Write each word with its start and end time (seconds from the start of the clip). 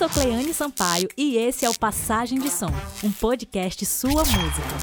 sou 0.00 0.08
Cleane 0.08 0.54
Sampaio 0.54 1.10
e 1.14 1.36
esse 1.36 1.66
é 1.66 1.68
o 1.68 1.78
Passagem 1.78 2.38
de 2.38 2.48
Som, 2.48 2.72
um 3.04 3.12
podcast 3.12 3.84
sua 3.84 4.22
música. 4.24 4.74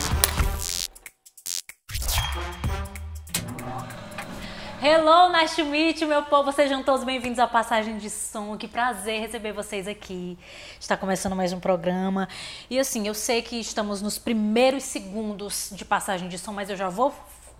Hello, 4.79 5.31
nice 5.31 5.55
to 5.55 5.65
meet 5.65 6.01
you, 6.01 6.07
meu 6.07 6.21
povo. 6.21 6.51
Sejam 6.51 6.83
todos 6.83 7.03
bem-vindos 7.03 7.39
à 7.39 7.47
Passagem 7.47 7.97
de 7.97 8.11
Som. 8.11 8.55
Que 8.57 8.67
prazer 8.67 9.19
receber 9.19 9.53
vocês 9.53 9.87
aqui. 9.87 10.37
Está 10.79 10.95
começando 10.95 11.35
mais 11.35 11.51
um 11.51 11.59
programa. 11.59 12.29
E 12.69 12.77
assim, 12.77 13.07
eu 13.07 13.15
sei 13.15 13.41
que 13.41 13.59
estamos 13.59 14.03
nos 14.03 14.19
primeiros 14.19 14.83
segundos 14.83 15.71
de 15.71 15.83
Passagem 15.83 16.29
de 16.29 16.37
Som, 16.37 16.53
mas 16.53 16.69
eu 16.69 16.77
já 16.77 16.89
vou 16.89 17.11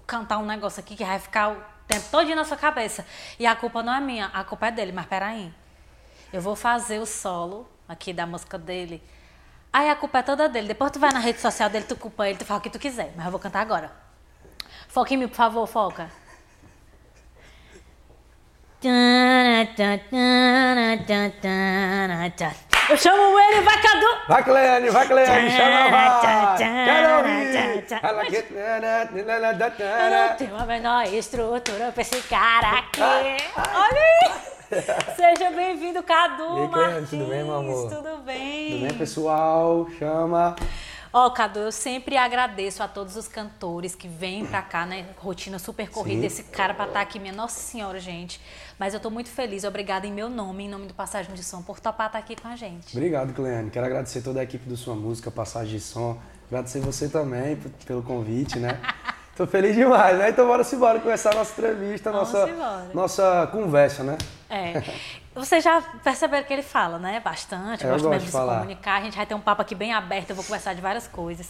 cantar 0.06 0.38
um 0.38 0.46
negócio 0.46 0.80
aqui 0.80 0.96
que 0.96 1.04
vai 1.04 1.18
ficar 1.18 1.54
o 1.54 1.58
tempo 1.88 2.06
todo 2.12 2.36
na 2.36 2.46
sua 2.46 2.56
cabeça. 2.56 3.04
E 3.40 3.48
a 3.48 3.56
culpa 3.56 3.82
não 3.82 3.96
é 3.96 4.00
minha, 4.00 4.28
a 4.28 4.44
culpa 4.44 4.68
é 4.68 4.72
dele. 4.72 4.92
Mas 4.92 5.08
peraí. 5.08 5.52
Eu 6.32 6.42
vou 6.42 6.56
fazer 6.56 7.00
o 7.00 7.06
solo 7.06 7.68
aqui 7.88 8.12
da 8.12 8.26
música 8.26 8.58
dele. 8.58 9.02
Aí 9.72 9.90
a 9.90 9.96
culpa 9.96 10.20
é 10.20 10.24
toda 10.24 10.50
dele. 10.50 10.68
Depois 10.68 10.92
tu 10.92 11.00
vai 11.00 11.12
na 11.12 11.20
rede 11.20 11.40
social 11.40 11.70
dele, 11.70 11.86
tu 11.86 11.96
culpa 11.96 12.28
ele, 12.28 12.38
tu 12.38 12.46
fala 12.46 12.60
o 12.60 12.64
que 12.64 12.70
tu 12.70 12.80
quiser. 12.80 13.14
Mas 13.16 13.26
eu 13.26 13.32
vou 13.32 13.40
cantar 13.40 13.62
agora. 13.62 13.92
Foca 14.88 15.14
em 15.14 15.18
mim, 15.18 15.28
por 15.28 15.36
favor, 15.36 15.68
foca. 15.68 16.10
Eu 22.90 22.98
chamo 22.98 23.40
ele, 23.40 23.62
vai 23.62 23.82
Cadu! 23.82 24.08
Vai, 24.30 24.44
Cleane, 24.44 24.90
vai, 24.90 25.08
Cleane, 25.08 25.52
chama, 25.52 25.90
vai! 25.90 26.58
Quero 26.58 27.18
ouvir! 27.18 27.86
Ela 28.02 28.26
que... 28.26 28.36
Eu 28.36 30.30
não 30.30 30.36
tenho 30.38 30.58
a 30.58 30.66
menor 30.66 31.06
estrutura 31.14 31.92
pra 31.92 32.02
esse 32.02 32.22
cara 32.24 32.80
aqui. 32.80 33.02
Olha 33.02 34.02
aí! 34.22 34.57
Seja 35.16 35.50
bem-vindo, 35.52 36.04
Cadu 36.04 36.44
E 36.44 36.80
aí, 36.80 37.06
tudo 37.10 37.26
bem, 37.26 37.44
meu 37.44 37.56
amor? 37.56 37.90
Tudo 37.90 38.18
bem? 38.24 38.72
Tudo 38.72 38.82
bem, 38.82 38.98
pessoal? 38.98 39.88
Chama! 39.98 40.56
Ó, 41.14 41.30
Cadu, 41.30 41.60
eu 41.60 41.72
sempre 41.72 42.18
agradeço 42.18 42.84
a 42.84 42.88
todos 42.88 43.16
os 43.16 43.30
cantores 43.30 43.96
que 43.96 44.10
vêm 44.10 44.46
pra 44.46 44.62
cá, 44.62 44.86
né? 44.86 45.06
Rotina 45.18 45.58
super 45.58 45.90
corrida. 45.90 46.22
Sim. 46.22 46.28
Esse 46.28 46.44
cara 46.44 46.74
pra 46.74 46.86
estar 46.86 47.00
aqui, 47.00 47.18
minha 47.18 47.34
Nossa 47.34 47.60
Senhora, 47.60 47.98
gente. 47.98 48.42
Mas 48.78 48.94
eu 48.94 49.00
tô 49.00 49.10
muito 49.10 49.30
feliz. 49.30 49.64
Obrigada 49.64 50.06
em 50.06 50.12
meu 50.12 50.30
nome, 50.30 50.66
em 50.66 50.70
nome 50.70 50.86
do 50.86 50.94
Passagem 50.94 51.34
de 51.34 51.44
Som, 51.44 51.62
por 51.62 51.80
topar 51.80 52.08
estar 52.08 52.20
aqui 52.20 52.36
com 52.36 52.50
a 52.50 52.56
gente. 52.58 52.96
Obrigado, 52.96 53.34
Cleane. 53.34 53.70
Quero 53.72 53.86
agradecer 53.86 54.22
toda 54.22 54.42
a 54.42 54.44
equipe 54.44 54.68
do 54.68 54.76
Sua 54.76 54.96
Música, 54.96 55.32
Passagem 55.32 55.78
de 55.78 55.80
Som. 55.80 56.20
Agradecer 56.48 56.82
você 56.82 57.08
também 57.08 57.56
pelo 57.86 58.04
convite, 58.04 58.60
né? 58.60 58.80
Tô 59.38 59.46
feliz 59.46 59.76
demais, 59.76 60.18
né? 60.18 60.30
Então 60.30 60.48
bora 60.48 60.64
se 60.64 60.76
embora 60.76 61.00
começar 61.00 61.32
a 61.32 61.36
nossa 61.36 61.52
entrevista, 61.52 62.12
Vamos 62.12 62.34
nossa, 62.34 62.50
embora. 62.50 62.90
nossa 62.94 63.48
conversa, 63.52 64.04
né? 64.04 64.18
É. 64.50 64.82
Vocês 65.36 65.64
já 65.64 65.80
perceberam 66.04 66.44
que 66.48 66.52
ele 66.54 66.64
fala, 66.64 66.98
né? 66.98 67.20
Bastante. 67.24 67.84
É, 67.84 67.88
eu 67.88 67.92
gosta 67.92 68.08
gosto 68.08 68.10
mesmo 68.10 68.20
de 68.22 68.26
se 68.26 68.32
falar. 68.32 68.56
comunicar. 68.60 68.96
A 69.00 69.02
gente 69.04 69.16
vai 69.16 69.26
ter 69.28 69.36
um 69.36 69.40
papo 69.40 69.62
aqui 69.62 69.76
bem 69.76 69.94
aberto. 69.94 70.32
Eu 70.32 70.36
vou 70.36 70.44
conversar 70.44 70.74
de 70.74 70.82
várias 70.82 71.08
coisas. 71.08 71.48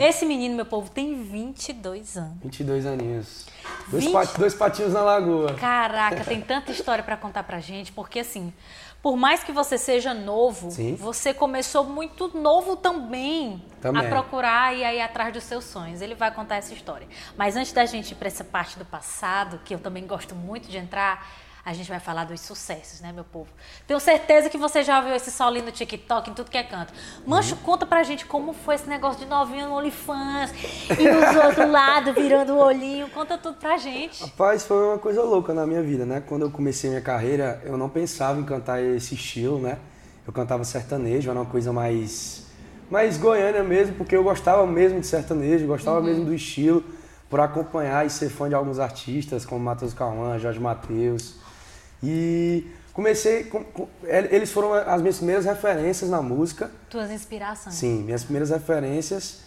Esse 0.00 0.26
menino, 0.26 0.56
meu 0.56 0.66
povo, 0.66 0.90
tem 0.90 1.22
22 1.22 2.16
anos. 2.16 2.32
22 2.42 2.84
aninhos. 2.86 3.46
Dois, 3.88 4.02
20? 4.04 4.12
pat- 4.12 4.36
dois 4.38 4.54
patinhos 4.54 4.92
na 4.92 5.02
lagoa. 5.02 5.54
Caraca, 5.54 6.24
tem 6.24 6.40
tanta 6.40 6.72
história 6.72 7.04
pra 7.04 7.16
contar 7.16 7.44
pra 7.44 7.60
gente, 7.60 7.92
porque 7.92 8.18
assim, 8.20 8.52
por 9.02 9.16
mais 9.16 9.44
que 9.44 9.52
você 9.52 9.78
seja 9.78 10.12
novo, 10.12 10.70
Sim. 10.70 10.96
você 10.96 11.32
começou 11.32 11.84
muito 11.84 12.36
novo 12.36 12.76
também, 12.76 13.62
Também. 13.80 14.04
a 14.04 14.08
procurar 14.08 14.74
e 14.76 14.84
aí 14.84 15.00
atrás 15.00 15.32
dos 15.32 15.44
seus 15.44 15.64
sonhos. 15.64 16.00
Ele 16.02 16.14
vai 16.14 16.30
contar 16.32 16.56
essa 16.56 16.74
história. 16.74 17.06
Mas 17.36 17.56
antes 17.56 17.72
da 17.72 17.86
gente 17.86 18.12
ir 18.12 18.14
pra 18.16 18.26
essa 18.28 18.42
parte 18.42 18.78
do 18.78 18.84
passado, 18.84 19.60
que 19.64 19.72
eu 19.74 19.78
também 19.78 20.06
gosto 20.06 20.34
muito 20.34 20.68
de 20.68 20.76
entrar, 20.78 21.26
a 21.68 21.74
gente 21.74 21.88
vai 21.90 22.00
falar 22.00 22.24
dos 22.24 22.40
sucessos, 22.40 23.00
né, 23.00 23.12
meu 23.12 23.24
povo? 23.24 23.48
Tenho 23.86 24.00
certeza 24.00 24.48
que 24.48 24.56
você 24.56 24.82
já 24.82 25.00
viu 25.02 25.14
esse 25.14 25.30
solinho 25.30 25.66
no 25.66 25.70
TikTok, 25.70 26.30
em 26.30 26.34
tudo 26.34 26.50
que 26.50 26.56
é 26.56 26.62
canto. 26.62 26.92
Mancho, 27.26 27.54
Uhum. 27.56 27.60
conta 27.62 27.84
pra 27.84 28.02
gente 28.02 28.24
como 28.24 28.54
foi 28.54 28.74
esse 28.76 28.88
negócio 28.88 29.20
de 29.20 29.26
novinho 29.26 29.68
no 29.68 29.74
OnlyFans 29.76 30.50
e 30.98 31.08
os 31.08 31.36
outros 31.44 31.70
lados 31.70 32.14
virando 32.14 32.54
o 32.54 32.58
olhinho. 32.58 33.08
Conta 33.10 33.36
tudo 33.36 33.56
pra 33.58 33.76
gente. 33.76 34.22
Rapaz, 34.22 34.64
foi 34.64 34.82
uma 34.88 34.98
coisa 34.98 35.22
louca 35.22 35.52
na 35.52 35.66
minha 35.66 35.82
vida, 35.82 36.06
né? 36.06 36.22
Quando 36.26 36.42
eu 36.42 36.50
comecei 36.50 36.88
minha 36.88 37.02
carreira, 37.02 37.60
eu 37.64 37.76
não 37.76 37.88
pensava 37.90 38.40
em 38.40 38.44
cantar 38.44 38.82
esse 38.82 39.14
estilo, 39.14 39.58
né? 39.60 39.76
Eu 40.26 40.32
cantava 40.32 40.64
sertanejo, 40.64 41.28
era 41.30 41.38
uma 41.38 41.46
coisa 41.46 41.72
mais 41.72 42.46
mais 42.90 43.18
goiânia 43.18 43.62
mesmo, 43.62 43.94
porque 43.96 44.16
eu 44.16 44.24
gostava 44.24 44.66
mesmo 44.66 44.98
de 45.00 45.06
sertanejo, 45.06 45.66
gostava 45.66 46.00
mesmo 46.00 46.24
do 46.24 46.32
estilo, 46.32 46.82
por 47.28 47.38
acompanhar 47.40 48.06
e 48.06 48.08
ser 48.10 48.30
fã 48.30 48.48
de 48.48 48.54
alguns 48.54 48.78
artistas, 48.78 49.44
como 49.44 49.60
Matheus 49.62 49.92
Cauã, 49.92 50.38
Jorge 50.38 50.58
Matheus. 50.58 51.34
E 52.02 52.66
comecei, 52.92 53.44
com- 53.44 53.64
com- 53.64 53.88
eles 54.02 54.50
foram 54.52 54.72
as 54.74 55.00
minhas 55.00 55.16
primeiras 55.16 55.44
referências 55.44 56.08
na 56.10 56.22
música. 56.22 56.70
Tuas 56.90 57.10
inspirações. 57.10 57.74
Sim, 57.74 58.02
minhas 58.04 58.22
primeiras 58.24 58.50
referências. 58.50 59.40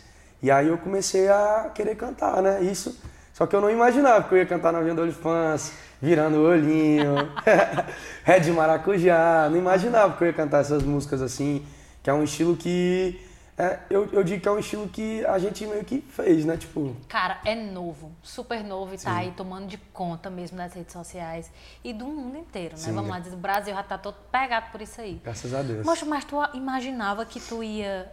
E 0.44 0.50
aí 0.50 0.68
eu 0.68 0.78
comecei 0.78 1.28
a 1.30 1.70
querer 1.74 1.96
cantar, 1.96 2.42
né? 2.42 2.62
Isso. 2.64 3.00
Só 3.34 3.46
que 3.46 3.56
eu 3.56 3.62
não 3.62 3.70
imaginava 3.70 4.28
que 4.28 4.34
eu 4.34 4.38
ia 4.40 4.46
cantar 4.46 4.74
na 4.74 4.82
Vinha 4.82 4.94
do 4.94 5.02
Olifans, 5.02 5.72
virando 6.02 6.38
o 6.38 6.44
olhinho, 6.48 7.16
Red 8.24 8.52
Maracujá. 8.52 9.48
Não 9.50 9.58
imaginava 9.58 10.16
que 10.18 10.24
eu 10.24 10.28
ia 10.28 10.34
cantar 10.34 10.62
essas 10.62 10.84
músicas 10.84 11.22
assim, 11.22 11.66
que 12.04 12.10
é 12.10 12.14
um 12.14 12.24
estilo 12.24 12.56
que. 12.58 13.20
É, 13.62 13.80
eu, 13.92 14.10
eu 14.12 14.24
digo 14.24 14.42
que 14.42 14.48
é 14.48 14.52
um 14.52 14.58
estilo 14.58 14.88
que 14.90 15.24
a 15.26 15.38
gente 15.38 15.68
meio 15.68 15.84
que 15.86 16.02
fez, 16.02 16.44
né? 16.46 16.58
Tipo, 16.58 16.96
Cara, 17.08 17.40
é 17.46 17.54
novo, 17.54 18.12
super 18.24 18.64
novo 18.64 18.96
e 18.96 18.98
tá 18.98 19.16
aí 19.16 19.32
tomando 19.38 19.68
de 19.68 19.78
conta 19.78 20.32
mesmo 20.32 20.58
das 20.58 20.74
redes 20.74 20.92
sociais 20.92 21.52
e 21.84 21.94
do 21.94 22.06
mundo 22.06 22.38
inteiro, 22.38 22.74
né? 22.74 22.82
Sim. 22.82 22.94
Vamos 22.94 23.12
lá, 23.12 23.22
o 23.32 23.38
Brasil 23.38 23.76
já 23.76 23.84
tá 23.84 24.00
todo 24.00 24.16
pegado 24.32 24.72
por 24.72 24.82
isso 24.82 25.00
aí. 25.00 25.22
graças 25.24 25.54
a 25.54 25.62
Deus. 25.62 25.86
Moço, 25.86 26.08
mas 26.08 26.26
tu 26.26 26.38
imaginava 26.56 27.24
que 27.24 27.40
tu 27.40 27.62
ia. 27.64 28.12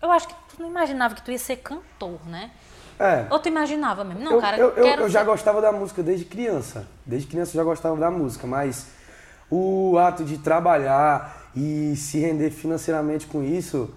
Eu 0.00 0.12
acho 0.12 0.28
que 0.28 0.34
tu 0.50 0.62
não 0.62 0.68
imaginava 0.68 1.14
que 1.16 1.22
tu 1.22 1.32
ia 1.32 1.38
ser 1.38 1.56
cantor, 1.56 2.24
né? 2.26 2.52
É. 2.96 3.26
Ou 3.30 3.40
tu 3.40 3.48
imaginava 3.48 4.04
mesmo? 4.04 4.22
Não, 4.22 4.32
eu, 4.34 4.40
cara, 4.40 4.56
eu, 4.56 4.70
eu, 4.76 4.86
eu 4.86 5.08
já 5.08 5.20
ser- 5.20 5.26
gostava 5.26 5.60
da 5.60 5.72
música 5.72 6.04
desde 6.04 6.24
criança. 6.24 6.86
Desde 7.04 7.26
criança 7.26 7.50
eu 7.50 7.56
já 7.60 7.64
gostava 7.64 7.96
da 7.96 8.12
música, 8.12 8.46
mas 8.46 8.86
o 9.50 9.98
ato 9.98 10.24
de 10.24 10.38
trabalhar 10.38 11.50
e 11.56 11.96
se 11.96 12.20
render 12.20 12.50
financeiramente 12.50 13.26
com 13.26 13.42
isso 13.42 13.92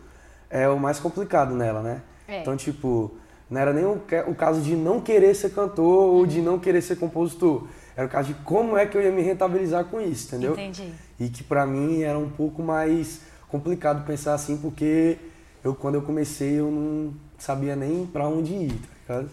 é 0.50 0.68
o 0.68 0.80
mais 0.80 1.00
complicado 1.00 1.54
nela, 1.54 1.82
né? 1.82 2.02
É. 2.28 2.42
Então, 2.42 2.56
tipo, 2.58 3.12
não 3.50 3.62
era 3.62 3.74
nem 3.74 3.86
o, 3.86 4.02
o 4.28 4.36
caso 4.36 4.62
de 4.62 4.76
não 4.76 5.00
querer 5.02 5.34
ser 5.36 5.52
cantor 5.52 6.14
ou 6.14 6.26
de 6.26 6.42
não 6.42 6.60
querer 6.60 6.82
ser 6.82 6.98
compositor. 6.98 7.68
Era 7.96 8.06
o 8.06 8.10
caso 8.10 8.28
de 8.28 8.34
como 8.42 8.78
é 8.78 8.86
que 8.86 8.96
eu 8.98 9.02
ia 9.02 9.12
me 9.12 9.22
rentabilizar 9.22 9.86
com 9.86 10.00
isso, 10.00 10.28
entendeu? 10.28 10.54
Entendi. 10.54 10.94
E 11.20 11.30
que 11.30 11.44
pra 11.44 11.66
mim 11.66 12.02
era 12.04 12.18
um 12.18 12.30
pouco 12.30 12.62
mais 12.62 13.22
complicado 13.48 14.06
pensar 14.06 14.34
assim, 14.34 14.58
porque 14.58 15.18
eu 15.64 15.74
quando 15.74 15.96
eu 15.96 16.02
comecei 16.02 16.60
eu 16.60 16.70
não 16.70 17.14
sabia 17.38 17.76
nem 17.76 18.06
pra 18.06 18.28
onde 18.28 18.54
ir, 18.54 18.80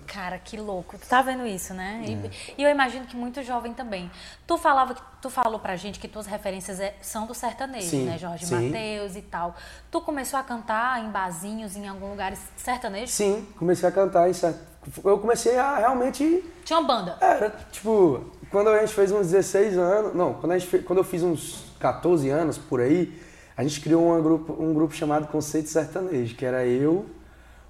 Cara, 0.06 0.38
que 0.38 0.56
louco. 0.56 0.96
Tu 0.98 1.06
tá 1.06 1.22
vendo 1.22 1.46
isso, 1.46 1.74
né? 1.74 2.02
É. 2.04 2.10
E, 2.10 2.54
e 2.58 2.62
eu 2.62 2.70
imagino 2.70 3.06
que 3.06 3.16
muito 3.16 3.42
jovem 3.42 3.74
também. 3.74 4.10
Tu 4.46 4.56
falava 4.56 4.94
que 4.94 5.02
tu 5.20 5.28
falou 5.28 5.58
pra 5.58 5.76
gente 5.76 5.98
que 5.98 6.06
tuas 6.08 6.26
referências 6.26 6.78
é- 6.80 6.94
são 7.00 7.26
do 7.26 7.34
sertanejo, 7.34 7.88
Sim, 7.88 8.04
né? 8.04 8.18
Jorge. 8.18 8.46
Mateus 8.52 9.16
e 9.16 9.22
tal. 9.22 9.54
Tu 9.90 10.00
começou 10.00 10.38
a 10.38 10.42
cantar 10.42 11.02
em 11.04 11.10
barzinhos, 11.10 11.76
em 11.76 11.88
algum 11.88 12.10
lugar 12.10 12.34
sertanejo? 12.56 13.10
Sim, 13.12 13.46
comecei 13.58 13.88
a 13.88 13.92
cantar 13.92 14.28
em 14.28 14.32
certo... 14.32 14.60
Eu 15.02 15.18
comecei 15.18 15.58
a 15.58 15.78
realmente. 15.78 16.44
Tinha 16.64 16.78
uma 16.78 16.86
banda. 16.86 17.16
Era, 17.20 17.50
tipo, 17.72 18.22
quando 18.50 18.68
a 18.68 18.78
gente 18.80 18.92
fez 18.92 19.10
uns 19.10 19.30
16 19.30 19.78
anos. 19.78 20.14
Não, 20.14 20.34
quando, 20.34 20.52
a 20.52 20.58
gente 20.58 20.78
quando 20.80 20.98
eu 20.98 21.04
fiz 21.04 21.22
uns 21.22 21.64
14 21.80 22.28
anos 22.28 22.58
por 22.58 22.80
aí, 22.80 23.18
a 23.56 23.62
gente 23.62 23.80
criou 23.80 24.06
uma 24.06 24.20
grupo, 24.20 24.52
um 24.62 24.74
grupo 24.74 24.94
chamado 24.94 25.26
Conceito 25.28 25.68
Sertanejo, 25.70 26.34
que 26.36 26.44
era 26.44 26.66
eu, 26.66 27.06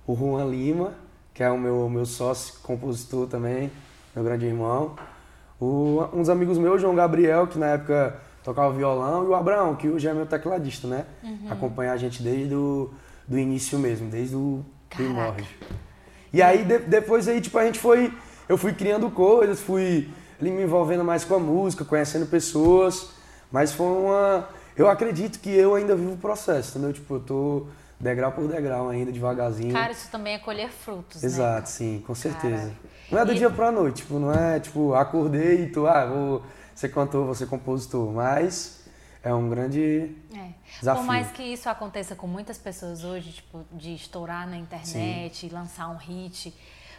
o 0.06 0.16
Juan 0.16 0.44
Lima, 0.46 0.92
que 1.34 1.42
é 1.42 1.50
o 1.50 1.58
meu, 1.58 1.88
meu 1.90 2.06
sócio, 2.06 2.54
compositor 2.62 3.26
também, 3.26 3.70
meu 4.14 4.24
grande 4.24 4.46
irmão. 4.46 4.94
O, 5.60 6.04
uns 6.12 6.28
amigos 6.28 6.56
meus, 6.58 6.80
João 6.80 6.94
Gabriel, 6.94 7.46
que 7.46 7.58
na 7.58 7.66
época 7.66 8.16
tocava 8.42 8.72
violão, 8.72 9.24
e 9.24 9.26
o 9.28 9.34
Abraão, 9.34 9.74
que 9.74 9.88
hoje 9.88 10.06
é 10.06 10.14
meu 10.14 10.26
tecladista, 10.26 10.86
né? 10.86 11.04
Acompanha 11.50 11.92
a 11.92 11.96
gente 11.96 12.22
desde 12.22 12.54
o 12.54 12.90
do 13.26 13.38
início 13.38 13.78
mesmo, 13.78 14.08
desde 14.10 14.36
o 14.36 14.64
primórdio. 14.90 15.46
E 16.32 16.42
aí 16.42 16.64
de- 16.64 16.78
depois 16.80 17.26
aí, 17.28 17.40
tipo, 17.40 17.56
a 17.58 17.64
gente 17.64 17.78
foi. 17.78 18.12
Eu 18.48 18.58
fui 18.58 18.72
criando 18.74 19.10
coisas, 19.10 19.60
fui 19.60 20.10
ali 20.40 20.50
me 20.50 20.62
envolvendo 20.62 21.02
mais 21.02 21.24
com 21.24 21.34
a 21.36 21.38
música, 21.38 21.84
conhecendo 21.84 22.26
pessoas. 22.26 23.10
Mas 23.50 23.72
foi 23.72 23.86
uma. 23.86 24.48
Eu 24.76 24.88
acredito 24.90 25.38
que 25.38 25.48
eu 25.50 25.74
ainda 25.74 25.94
vivo 25.96 26.12
o 26.12 26.16
processo, 26.18 26.70
entendeu? 26.76 26.92
Tipo, 26.92 27.14
eu 27.14 27.20
tô 27.20 27.66
degrau 28.04 28.30
por 28.32 28.46
degrau 28.46 28.88
ainda, 28.90 29.10
devagarzinho. 29.10 29.72
Cara, 29.72 29.90
isso 29.92 30.08
também 30.10 30.34
é 30.34 30.38
colher 30.38 30.68
frutos, 30.70 31.22
né? 31.22 31.26
Exato, 31.28 31.68
sim, 31.68 32.02
com 32.06 32.14
certeza. 32.14 32.72
Não 33.10 33.18
é 33.18 33.24
do 33.24 33.32
E- 33.32 33.36
dia 33.38 33.50
pra 33.50 33.72
noite, 33.72 34.02
tipo, 34.02 34.18
não 34.18 34.32
é 34.32 34.60
tipo, 34.60 34.94
acordei 34.94 35.64
e 35.64 35.70
tu, 35.70 35.86
ah, 35.86 36.06
vou 36.06 36.42
ser 36.74 36.88
cantor, 36.90 37.24
vou 37.26 37.34
ser 37.34 37.46
compositor. 37.46 38.12
Mas 38.12 38.84
é 39.22 39.32
um 39.34 39.48
grande. 39.48 40.14
É. 40.34 40.48
Desafio. 40.78 41.02
Por 41.02 41.06
mais 41.06 41.30
que 41.32 41.42
isso 41.42 41.68
aconteça 41.68 42.14
com 42.14 42.26
muitas 42.26 42.58
pessoas 42.58 43.04
hoje, 43.04 43.32
tipo, 43.32 43.64
de 43.72 43.94
estourar 43.94 44.46
na 44.48 44.56
internet, 44.56 45.48
lançar 45.52 45.88
um 45.88 45.96
hit, 45.96 46.54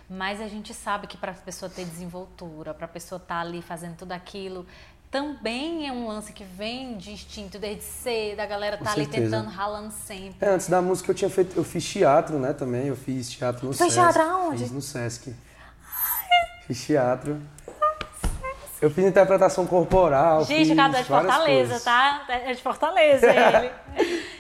mas 0.10 0.40
a 0.40 0.48
gente 0.48 0.74
sabe 0.74 1.08
que 1.08 1.18
para 1.18 1.32
a 1.32 1.36
pessoa 1.36 1.70
ter 1.70 1.86
desenvoltura, 1.86 2.74
para 2.74 2.86
a 2.86 2.90
pessoa 2.90 3.18
estar 3.22 3.40
ali 3.42 3.62
fazendo 3.62 3.96
tudo 3.98 4.12
aquilo, 4.12 4.66
também 5.12 5.88
é 5.88 5.92
um 5.92 6.08
lance 6.08 6.34
que 6.34 6.44
vem 6.44 6.98
de 6.98 7.12
instinto 7.12 7.58
desde 7.58 7.84
cedo, 7.84 8.40
a 8.40 8.46
galera 8.46 8.78
tá 8.78 8.86
Com 8.86 8.92
ali 8.92 9.06
certeza. 9.06 9.38
tentando, 9.38 9.50
ralando 9.56 9.92
sempre. 9.92 10.36
É, 10.42 10.50
antes 10.50 10.68
da 10.68 10.82
música 10.82 11.12
eu 11.12 11.16
tinha 11.16 11.30
feito, 11.30 11.56
eu 11.58 11.64
fiz 11.64 11.86
teatro, 11.88 12.38
né, 12.38 12.52
também. 12.54 12.88
Eu 12.88 12.96
fiz 12.96 13.30
teatro 13.30 13.68
no 13.68 13.74
Fez 13.74 13.94
Sesc. 13.94 14.12
teatro 14.14 14.22
aonde? 14.32 14.64
Fiz 14.64 14.72
no 14.72 14.82
Sesc. 14.82 15.36
Fiz 16.68 16.86
teatro. 16.86 17.42
Eu 18.82 18.90
fiz 18.92 19.06
interpretação 19.06 19.66
corporal. 19.66 20.44
Gente, 20.44 20.74
o 20.74 20.76
cara 20.76 20.98
é 20.98 21.02
de 21.02 21.08
Fortaleza, 21.08 21.68
coisas. 21.70 21.84
tá? 21.84 22.26
É 22.28 22.54
de 22.54 22.62
Fortaleza 22.62 23.26
ele. 23.32 23.72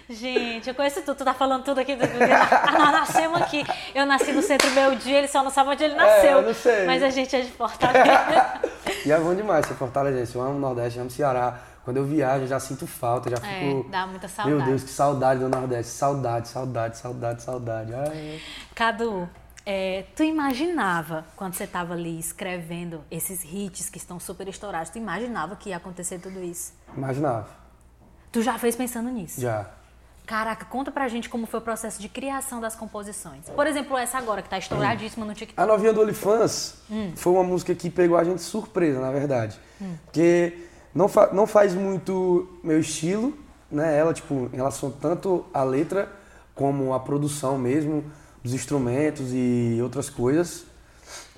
Gente, 0.09 0.68
eu 0.68 0.75
conheço 0.75 1.01
tudo. 1.01 1.15
Tu 1.18 1.23
tá 1.25 1.33
falando 1.33 1.63
tudo 1.63 1.79
aqui. 1.79 1.95
Do... 1.95 2.03
Ah, 2.03 2.71
nós 2.73 2.91
nascemos 2.91 3.41
aqui. 3.41 3.65
Eu 3.95 4.06
nasci 4.06 4.33
no 4.33 4.41
centro 4.41 4.69
meio 4.71 4.95
dia, 4.97 5.19
ele 5.19 5.27
só 5.27 5.41
não 5.41 5.50
sabe 5.50 5.69
onde 5.69 5.83
ele 5.83 5.95
nasceu. 5.95 6.31
eu 6.31 6.41
não 6.41 6.53
sei. 6.53 6.85
Mas 6.85 7.01
a 7.01 7.09
gente 7.09 7.35
é 7.35 7.41
de 7.41 7.51
Fortaleza. 7.51 8.59
E 9.06 9.12
é 9.12 9.19
bom 9.19 9.36
demais 9.36 9.66
ser 9.66 9.75
fortalezense. 9.75 10.36
Eu 10.36 10.42
amo 10.42 10.56
o 10.57 10.60
Nordeste, 10.60 10.98
eu 10.98 11.02
amo 11.04 11.10
o 11.10 11.13
Ceará. 11.13 11.60
Quando 11.84 11.98
eu 11.98 12.06
viajo, 12.06 12.46
eu 12.46 12.48
já 12.48 12.60
sinto 12.60 12.88
falta, 12.88 13.30
já 13.30 13.38
É, 13.48 13.60
fico. 13.60 13.90
dá 13.90 14.07
muita 14.07 14.28
saudade. 14.28 14.56
Meu 14.57 14.66
Deus, 14.66 14.84
que 14.84 14.90
saudade 14.90 15.40
do 15.40 15.48
Nordeste. 15.50 15.92
Saudade, 15.92 16.48
saudade, 16.48 16.98
saudade, 16.98 17.44
saudade. 17.44 17.94
Ai. 17.94 18.42
Cadu, 18.74 19.30
é, 19.63 20.06
tu 20.16 20.24
imaginava, 20.24 21.24
quando 21.36 21.54
você 21.54 21.68
tava 21.68 21.94
ali 21.94 22.18
escrevendo 22.18 23.04
esses 23.12 23.44
hits 23.44 23.90
que 23.90 24.00
estão 24.00 24.19
super 24.19 24.48
estourados, 24.48 24.90
tu 24.90 24.98
imaginava 24.98 25.56
que 25.56 25.69
ia 25.69 25.78
acontecer 25.78 26.18
tudo 26.18 26.42
isso? 26.44 26.74
Imaginava. 26.98 27.48
Tu 28.31 28.42
já 28.42 28.57
fez 28.57 28.75
pensando 28.75 29.10
nisso? 29.10 29.40
Já. 29.40 29.68
Caraca, 30.25 30.66
conta 30.66 30.92
pra 30.92 31.07
gente 31.07 31.30
como 31.30 31.45
foi 31.45 31.60
o 31.60 31.63
processo 31.63 32.01
de 32.01 32.10
criação 32.10 32.60
das 32.60 32.75
composições. 32.75 33.45
Por 33.56 33.68
exemplo, 33.68 33.98
essa 33.98 34.18
agora, 34.18 34.42
que 34.42 34.50
tá 34.50 34.57
estouradíssima 34.57 35.25
no 35.25 35.33
TikTok. 35.33 35.60
A 35.62 35.66
novinha 35.66 35.94
do 35.94 36.01
Olifans 36.01 36.75
Hum. 36.89 37.12
foi 37.16 37.33
uma 37.33 37.44
música 37.44 37.75
que 37.75 37.89
pegou 37.89 38.18
a 38.18 38.24
gente 38.24 38.42
surpresa, 38.42 39.00
na 39.00 39.12
verdade. 39.12 39.60
Porque 40.06 40.57
não, 40.94 41.07
fa- 41.07 41.30
não 41.33 41.45
faz 41.45 41.74
muito 41.75 42.48
meu 42.63 42.80
estilo, 42.80 43.33
né? 43.69 43.98
Ela, 43.98 44.13
tipo, 44.13 44.50
em 44.51 44.56
relação 44.56 44.89
tanto 44.92 45.45
à 45.54 45.63
letra 45.63 46.10
como 46.56 46.94
à 46.94 47.00
produção 47.00 47.57
mesmo, 47.57 48.04
dos 48.44 48.54
instrumentos 48.54 49.28
e 49.31 49.80
outras 49.83 50.10
coisas. 50.10 50.63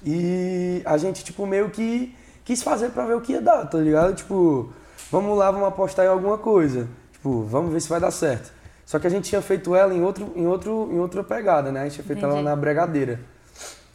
E 0.06 0.82
a 0.86 0.98
gente, 0.98 1.24
tipo, 1.24 1.46
meio 1.46 1.70
que 1.70 2.16
quis 2.46 2.62
fazer 2.64 2.90
pra 2.92 3.06
ver 3.06 3.16
o 3.16 3.22
que 3.22 3.34
ia 3.34 3.42
dar, 3.42 3.66
tá 3.66 3.78
ligado? 3.80 4.16
Tipo, 4.16 4.72
vamos 5.12 5.38
lá, 5.38 5.50
vamos 5.52 5.68
apostar 5.68 6.06
em 6.06 6.10
alguma 6.10 6.38
coisa. 6.38 6.88
Tipo, 7.12 7.44
vamos 7.44 7.72
ver 7.74 7.82
se 7.82 7.90
vai 7.90 8.00
dar 8.00 8.12
certo. 8.12 8.54
Só 8.88 8.98
que 9.00 9.06
a 9.06 9.10
gente 9.10 9.28
tinha 9.28 9.42
feito 9.42 9.76
ela 9.76 9.94
em, 9.94 10.02
outro, 10.02 10.32
em, 10.34 10.48
outro, 10.48 10.90
em 10.90 10.98
outra 10.98 11.22
pegada, 11.22 11.74
né? 11.74 11.82
A 11.82 11.84
gente 11.84 11.96
tinha 11.96 12.06
feito 12.06 12.24
ela 12.24 12.36
Entendi. 12.36 12.48
na 12.48 12.56
bregadeira. 12.56 13.20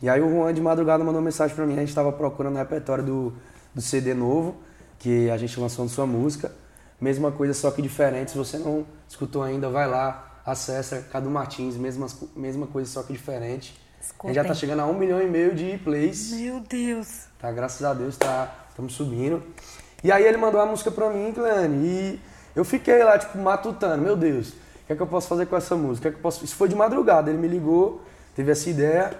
E 0.02 0.08
aí 0.08 0.20
o 0.20 0.28
Juan 0.28 0.52
de 0.52 0.60
madrugada 0.60 1.02
mandou 1.02 1.22
mensagem 1.22 1.56
pra 1.56 1.64
mim, 1.64 1.72
a 1.78 1.80
gente 1.80 1.94
tava 1.94 2.12
procurando 2.12 2.56
o 2.56 2.58
repertório 2.58 3.02
do, 3.02 3.32
do 3.74 3.80
CD 3.80 4.12
novo, 4.12 4.54
que 4.98 5.30
a 5.30 5.38
gente 5.38 5.58
lançou 5.58 5.86
na 5.86 5.90
sua 5.90 6.04
música. 6.04 6.52
Mesma 7.00 7.32
coisa, 7.32 7.54
só 7.54 7.70
que 7.70 7.80
diferente. 7.80 8.32
Se 8.32 8.36
você 8.36 8.58
não 8.58 8.84
escutou 9.08 9.42
ainda, 9.42 9.70
vai 9.70 9.88
lá, 9.88 10.40
acessa 10.44 11.00
Cadu 11.10 11.30
Martins, 11.30 11.74
mesma, 11.78 12.06
mesma 12.36 12.66
coisa, 12.66 12.90
só 12.90 13.02
que 13.02 13.14
diferente. 13.14 13.74
A 14.22 14.26
gente 14.26 14.34
já 14.34 14.42
tá 14.42 14.52
Escutem. 14.52 14.54
chegando 14.54 14.80
a 14.80 14.86
um 14.86 14.98
milhão 14.98 15.22
e 15.22 15.26
meio 15.26 15.54
de 15.54 15.78
plays. 15.78 16.32
Meu 16.32 16.60
Deus. 16.60 17.28
Tá, 17.38 17.50
graças 17.50 17.82
a 17.82 17.94
Deus, 17.94 18.18
tá, 18.18 18.66
estamos 18.68 18.92
subindo. 18.92 19.42
E 20.04 20.12
aí 20.12 20.22
ele 20.22 20.36
mandou 20.36 20.60
a 20.60 20.66
música 20.66 20.90
pra 20.90 21.08
mim, 21.08 21.32
Cleane, 21.32 21.86
e 21.86 22.20
eu 22.54 22.62
fiquei 22.62 23.02
lá, 23.02 23.18
tipo, 23.18 23.38
matutando, 23.38 24.02
meu 24.02 24.16
Deus, 24.16 24.52
que 24.92 24.94
é 24.94 24.96
que 24.96 25.02
eu 25.02 25.06
posso 25.06 25.28
fazer 25.28 25.46
com 25.46 25.56
essa 25.56 25.74
música? 25.74 26.08
O 26.08 26.10
que 26.10 26.14
é 26.14 26.16
que 26.16 26.22
posso... 26.22 26.44
Isso 26.44 26.54
foi 26.54 26.68
de 26.68 26.74
madrugada, 26.74 27.30
ele 27.30 27.38
me 27.38 27.48
ligou, 27.48 28.02
teve 28.34 28.50
essa 28.52 28.68
ideia, 28.68 29.12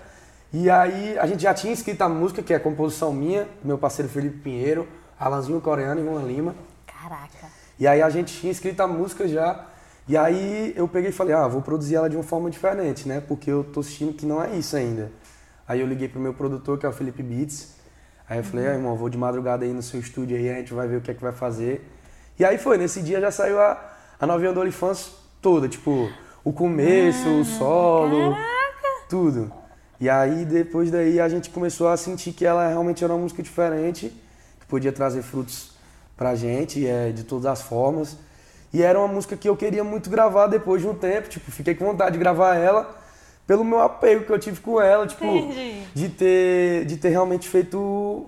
e 0.52 0.68
aí 0.68 1.18
a 1.18 1.26
gente 1.26 1.42
já 1.42 1.54
tinha 1.54 1.72
escrito 1.72 2.02
a 2.02 2.08
música, 2.08 2.42
que 2.42 2.52
é 2.52 2.58
composição 2.58 3.12
minha, 3.12 3.44
do 3.62 3.66
meu 3.66 3.78
parceiro 3.78 4.10
Felipe 4.10 4.38
Pinheiro, 4.38 4.86
Alanzinho 5.18 5.60
Coreano 5.62 6.00
e 6.00 6.04
Juan 6.04 6.24
Lima. 6.24 6.54
Caraca. 6.86 7.46
E 7.78 7.86
aí 7.86 8.02
a 8.02 8.10
gente 8.10 8.38
tinha 8.38 8.52
escrito 8.52 8.80
a 8.80 8.86
música 8.86 9.26
já. 9.26 9.66
E 10.06 10.14
aí 10.14 10.74
eu 10.76 10.86
peguei 10.86 11.08
e 11.08 11.12
falei, 11.12 11.34
ah, 11.34 11.48
vou 11.48 11.62
produzir 11.62 11.94
ela 11.94 12.10
de 12.10 12.16
uma 12.16 12.22
forma 12.22 12.50
diferente, 12.50 13.08
né? 13.08 13.22
Porque 13.26 13.50
eu 13.50 13.64
tô 13.64 13.80
assistindo 13.80 14.12
que 14.12 14.26
não 14.26 14.42
é 14.42 14.50
isso 14.54 14.76
ainda. 14.76 15.10
Aí 15.66 15.80
eu 15.80 15.86
liguei 15.86 16.06
pro 16.06 16.20
meu 16.20 16.34
produtor, 16.34 16.78
que 16.78 16.84
é 16.84 16.88
o 16.88 16.92
Felipe 16.92 17.22
Beats. 17.22 17.76
Aí 18.28 18.38
eu 18.38 18.44
falei, 18.44 18.66
ah, 18.66 18.74
irmão, 18.74 18.94
vou 18.94 19.08
de 19.08 19.16
madrugada 19.16 19.64
aí 19.64 19.72
no 19.72 19.82
seu 19.82 20.00
estúdio 20.00 20.36
aí, 20.36 20.50
a 20.50 20.54
gente 20.56 20.74
vai 20.74 20.86
ver 20.86 20.96
o 20.96 21.00
que 21.00 21.10
é 21.10 21.14
que 21.14 21.22
vai 21.22 21.32
fazer. 21.32 21.88
E 22.38 22.44
aí 22.44 22.58
foi, 22.58 22.76
nesse 22.76 23.00
dia 23.00 23.20
já 23.20 23.30
saiu 23.30 23.58
a, 23.58 23.92
a 24.20 24.26
novinha 24.26 24.52
do 24.52 24.60
Olifants 24.60 25.21
toda, 25.42 25.68
tipo, 25.68 26.08
o 26.44 26.52
começo, 26.52 27.28
o 27.28 27.44
solo, 27.44 28.36
tudo. 29.10 29.52
E 30.00 30.08
aí 30.08 30.44
depois 30.44 30.90
daí 30.90 31.20
a 31.20 31.28
gente 31.28 31.50
começou 31.50 31.88
a 31.88 31.96
sentir 31.96 32.32
que 32.32 32.46
ela 32.46 32.66
realmente 32.68 33.04
era 33.04 33.12
uma 33.12 33.20
música 33.20 33.42
diferente, 33.42 34.12
que 34.60 34.66
podia 34.66 34.92
trazer 34.92 35.22
frutos 35.22 35.72
pra 36.16 36.34
gente, 36.34 36.86
é, 36.86 37.10
de 37.10 37.24
todas 37.24 37.46
as 37.46 37.62
formas. 37.62 38.16
E 38.72 38.82
era 38.82 38.98
uma 38.98 39.08
música 39.08 39.36
que 39.36 39.48
eu 39.48 39.56
queria 39.56 39.84
muito 39.84 40.08
gravar 40.08 40.46
depois 40.46 40.80
de 40.80 40.88
um 40.88 40.94
tempo, 40.94 41.28
tipo, 41.28 41.50
fiquei 41.50 41.74
com 41.74 41.84
vontade 41.84 42.12
de 42.12 42.18
gravar 42.18 42.54
ela 42.54 42.96
pelo 43.46 43.64
meu 43.64 43.80
apego 43.80 44.24
que 44.24 44.32
eu 44.32 44.38
tive 44.38 44.60
com 44.60 44.80
ela, 44.80 45.06
tipo, 45.06 45.24
Entendi. 45.24 45.82
de 45.92 46.08
ter 46.08 46.84
de 46.86 46.96
ter 46.96 47.10
realmente 47.10 47.48
feito 47.48 48.26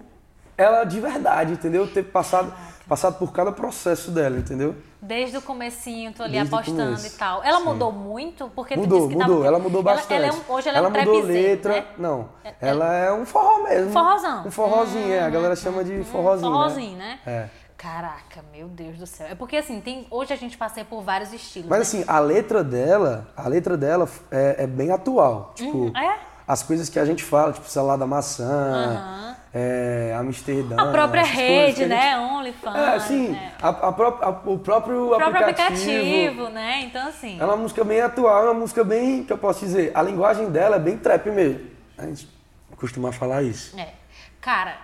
ela 0.56 0.84
de 0.84 1.00
verdade, 1.00 1.54
entendeu? 1.54 1.86
Ter 1.86 2.02
passado 2.02 2.52
passado 2.88 3.18
por 3.18 3.32
cada 3.32 3.50
processo 3.52 4.10
dela, 4.10 4.36
entendeu? 4.38 4.74
Desde 5.00 5.36
o 5.36 5.42
comecinho, 5.42 6.12
tô 6.12 6.22
ali 6.22 6.32
Desde 6.32 6.54
apostando 6.54 7.06
e 7.06 7.10
tal. 7.10 7.42
Ela 7.42 7.58
Sim. 7.58 7.64
mudou 7.64 7.92
muito? 7.92 8.48
Porque 8.54 8.74
tu 8.74 8.80
Mudou, 8.80 8.98
disse 9.00 9.10
que 9.12 9.18
tava- 9.18 9.30
mudou, 9.30 9.44
ela 9.46 9.58
mudou 9.58 9.82
bastante. 9.82 10.12
Ela, 10.14 10.26
ela 10.26 10.34
é 10.34 10.38
um- 10.38 10.52
hoje 10.54 10.68
ela, 10.68 10.78
é 10.78 10.80
um 10.80 10.84
mudou 10.90 11.02
trapzeiro, 11.02 11.48
letra, 11.48 11.72
né? 11.74 11.86
não. 11.98 12.28
Ela 12.60 12.94
é 12.94 13.12
um 13.12 13.26
forró 13.26 13.62
mesmo. 13.64 13.92
Forrozão. 13.92 14.46
Um 14.46 14.50
forrozinho, 14.50 15.12
é, 15.12 15.20
a 15.20 15.30
galera 15.30 15.54
chama 15.56 15.84
de 15.84 16.02
forrozinho, 16.04 16.50
né? 16.50 16.56
Forrozinho, 16.56 16.96
né? 16.98 17.18
É. 17.26 17.48
Caraca, 17.76 18.42
meu 18.50 18.66
Deus 18.68 18.96
do 18.96 19.06
céu. 19.06 19.26
É 19.30 19.34
porque 19.34 19.56
assim, 19.58 19.78
tem, 19.80 20.06
hoje 20.10 20.32
a 20.32 20.36
gente 20.36 20.56
passei 20.56 20.84
por 20.84 21.02
vários 21.02 21.32
estilos. 21.34 21.68
Mas 21.68 21.78
né? 21.78 21.82
assim, 21.82 22.04
a 22.08 22.18
letra 22.18 22.64
dela, 22.64 23.28
a 23.36 23.46
letra 23.46 23.76
dela 23.76 24.08
é, 24.30 24.56
é 24.60 24.66
bem 24.66 24.90
atual. 24.90 25.52
Tipo, 25.54 25.76
Uhum, 25.76 25.92
é? 25.98 26.18
as 26.48 26.62
coisas 26.62 26.88
que 26.88 26.98
a 26.98 27.04
gente 27.04 27.22
fala, 27.22 27.52
tipo, 27.52 27.68
salada 27.68 28.06
maçã, 28.06 28.44
Aham. 28.46 29.33
É, 29.54 30.12
Amsterdã. 30.18 30.74
A 30.76 30.90
própria 30.90 31.22
rede, 31.22 31.84
a 31.84 31.86
gente- 31.86 31.88
né? 31.88 32.18
OnlyFans. 32.18 32.76
É, 32.76 32.98
sim, 33.00 33.28
né? 33.28 33.52
a, 33.62 33.68
a 33.68 33.92
pró- 33.92 34.18
a- 34.20 34.42
o 34.50 34.58
próprio, 34.58 35.10
O 35.10 35.14
aplicativo. 35.14 35.50
aplicativo, 35.50 36.48
né? 36.48 36.80
Então, 36.82 37.06
assim. 37.06 37.38
É 37.40 37.44
uma 37.44 37.56
música 37.56 37.84
bem 37.84 38.00
atual, 38.00 38.42
é 38.46 38.50
uma 38.50 38.60
música 38.60 38.82
bem, 38.82 39.22
que 39.24 39.32
eu 39.32 39.38
posso 39.38 39.60
dizer, 39.60 39.92
a 39.94 40.02
linguagem 40.02 40.50
dela 40.50 40.76
é 40.76 40.78
bem 40.80 40.98
trap 40.98 41.30
mesmo. 41.30 41.70
A 41.96 42.04
gente 42.06 42.28
costuma 42.76 43.12
falar 43.12 43.42
isso. 43.44 43.78
É. 43.78 43.92
Cara, 44.40 44.76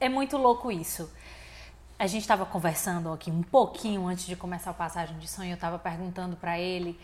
é 0.00 0.08
muito 0.08 0.36
louco 0.36 0.72
isso. 0.72 1.10
A 1.98 2.06
gente 2.06 2.22
estava 2.22 2.44
conversando 2.44 3.12
aqui 3.12 3.30
um 3.30 3.42
pouquinho 3.42 4.06
antes 4.08 4.26
de 4.26 4.34
começar 4.34 4.70
a 4.70 4.74
passagem 4.74 5.16
de 5.18 5.28
sonho, 5.28 5.50
eu 5.50 5.54
estava 5.54 5.78
perguntando 5.78 6.34
para 6.34 6.58
ele 6.58 6.98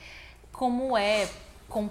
como 0.52 0.96
é 0.96 1.28
com- 1.68 1.88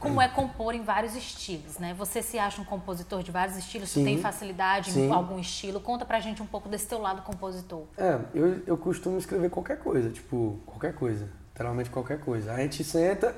como 0.00 0.20
é 0.20 0.28
compor 0.28 0.74
em 0.74 0.82
vários 0.82 1.14
estilos, 1.14 1.78
né? 1.78 1.94
Você 1.94 2.22
se 2.22 2.38
acha 2.38 2.60
um 2.60 2.64
compositor 2.64 3.22
de 3.22 3.30
vários 3.30 3.56
estilos? 3.56 3.90
Tu 3.90 3.94
Sim. 4.00 4.04
tem 4.04 4.18
facilidade 4.18 4.90
em 4.90 4.92
Sim. 4.94 5.10
algum 5.12 5.38
estilo? 5.38 5.80
Conta 5.80 6.04
pra 6.04 6.18
gente 6.20 6.42
um 6.42 6.46
pouco 6.46 6.68
desse 6.68 6.86
teu 6.86 6.98
lado 7.00 7.22
compositor. 7.22 7.84
É, 7.96 8.18
eu, 8.34 8.62
eu 8.66 8.76
costumo 8.76 9.16
escrever 9.18 9.48
qualquer 9.50 9.78
coisa, 9.78 10.10
tipo, 10.10 10.58
qualquer 10.66 10.94
coisa. 10.94 11.28
Literalmente 11.52 11.90
qualquer 11.90 12.18
coisa. 12.20 12.52
A 12.52 12.56
gente 12.58 12.82
senta, 12.82 13.34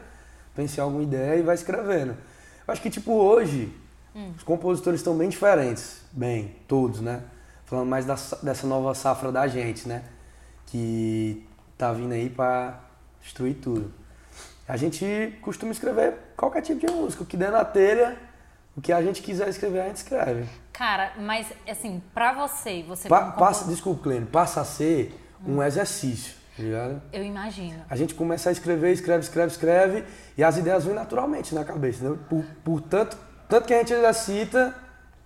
pensa 0.54 0.80
em 0.80 0.84
alguma 0.84 1.02
ideia 1.02 1.38
e 1.38 1.42
vai 1.42 1.54
escrevendo. 1.54 2.12
Eu 2.66 2.72
acho 2.72 2.80
que, 2.80 2.88
tipo, 2.90 3.12
hoje, 3.12 3.72
os 4.36 4.42
compositores 4.42 5.00
estão 5.00 5.16
bem 5.18 5.28
diferentes. 5.28 6.00
Bem, 6.12 6.54
todos, 6.66 7.00
né? 7.00 7.22
Falando 7.66 7.88
mais 7.88 8.06
da 8.06 8.16
sa- 8.16 8.38
dessa 8.42 8.66
nova 8.66 8.94
safra 8.94 9.30
da 9.32 9.46
gente, 9.48 9.86
né? 9.88 10.04
Que 10.66 11.44
tá 11.76 11.92
vindo 11.92 12.12
aí 12.12 12.30
pra 12.30 12.80
destruir 13.20 13.54
tudo. 13.54 13.92
A 14.66 14.76
gente 14.76 15.38
costuma 15.42 15.73
escrever 15.73 16.14
qualquer 16.37 16.62
tipo 16.62 16.87
de 16.87 16.92
música. 16.92 17.23
O 17.23 17.26
que 17.26 17.37
der 17.37 17.50
na 17.52 17.64
telha, 17.64 18.16
o 18.76 18.80
que 18.80 18.92
a 18.92 19.02
gente 19.02 19.21
quiser 19.23 19.49
escrever, 19.49 19.80
a 19.83 19.87
gente 19.88 19.97
escreve. 19.97 20.44
Cara, 20.73 21.12
mas 21.18 21.47
assim, 21.68 22.02
pra 22.14 22.33
você, 22.33 22.83
você 22.83 23.09
Pa- 23.09 23.33
passa, 23.33 23.66
desculpa, 23.68 24.02
Clênio, 24.04 24.26
passa 24.26 24.61
a 24.62 24.64
ser 24.64 25.14
um 25.47 25.62
exercício, 25.62 26.35
tá 26.56 26.62
ligado? 26.62 27.02
eu 27.12 27.23
imagino. 27.23 27.85
A 27.88 27.94
gente 27.94 28.14
começa 28.14 28.49
a 28.49 28.52
escrever, 28.52 28.92
escreve, 28.92 29.23
escreve, 29.23 29.52
escreve, 29.52 30.04
e 30.37 30.42
as 30.42 30.56
ideias 30.56 30.85
vêm 30.85 30.94
naturalmente 30.94 31.54
na 31.54 31.64
cabeça, 31.64 31.99
entendeu? 31.99 32.18
Por, 32.28 32.44
por 32.64 32.80
tanto, 32.80 33.16
tanto 33.49 33.66
que 33.66 33.75
a 33.75 33.78
gente 33.78 33.92
exercita, 33.92 34.75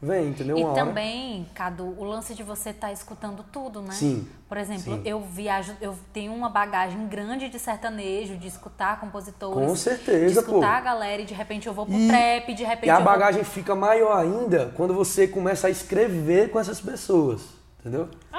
vem, 0.01 0.29
entendeu? 0.29 0.57
E 0.57 0.63
Uma 0.63 0.73
hora. 0.73 0.85
também, 0.85 1.47
Cadu, 1.55 1.95
o 1.99 2.05
lance 2.05 2.35
de 2.35 2.43
você 2.43 2.71
estar 2.71 2.93
escutando 2.93 3.45
tudo, 3.53 3.81
né? 3.83 3.93
Sim, 3.93 4.29
Por 4.49 4.57
exemplo, 4.57 4.95
sim. 4.95 5.03
eu 5.05 5.21
viajo, 5.21 5.75
eu 5.81 5.97
tenho 6.13 6.33
uma 6.33 6.49
bagagem 6.49 7.07
grande 7.09 7.49
de 7.49 7.59
sertanejo, 7.59 8.37
de 8.37 8.47
escutar 8.47 9.01
compositores. 9.01 9.67
Com 9.69 9.75
certeza, 9.77 10.27
De 10.35 10.39
escutar 10.39 10.61
pô. 10.61 10.65
a 10.65 10.81
galera 10.81 11.23
e 11.23 11.25
de 11.25 11.35
repente 11.35 11.67
eu 11.67 11.73
vou 11.75 11.85
pro 11.87 11.95
E- 11.95 12.09
trap, 12.09 12.55
de 12.55 12.65
repente 12.65 12.87
E 12.87 12.91
a 12.91 12.95
eu 12.95 13.03
vou- 13.03 13.13
bagagem 13.13 13.43
fica 13.45 13.75
maior 13.75 14.17
ainda 14.17 14.73
quando 14.77 14.95
você 14.95 15.27
começa 15.27 15.67
a 15.67 15.71
escrever 15.71 16.51
com 16.51 16.61
essas 16.61 16.81
pessoas, 16.81 17.43
entendeu? 17.81 18.09
Ah! 18.33 18.39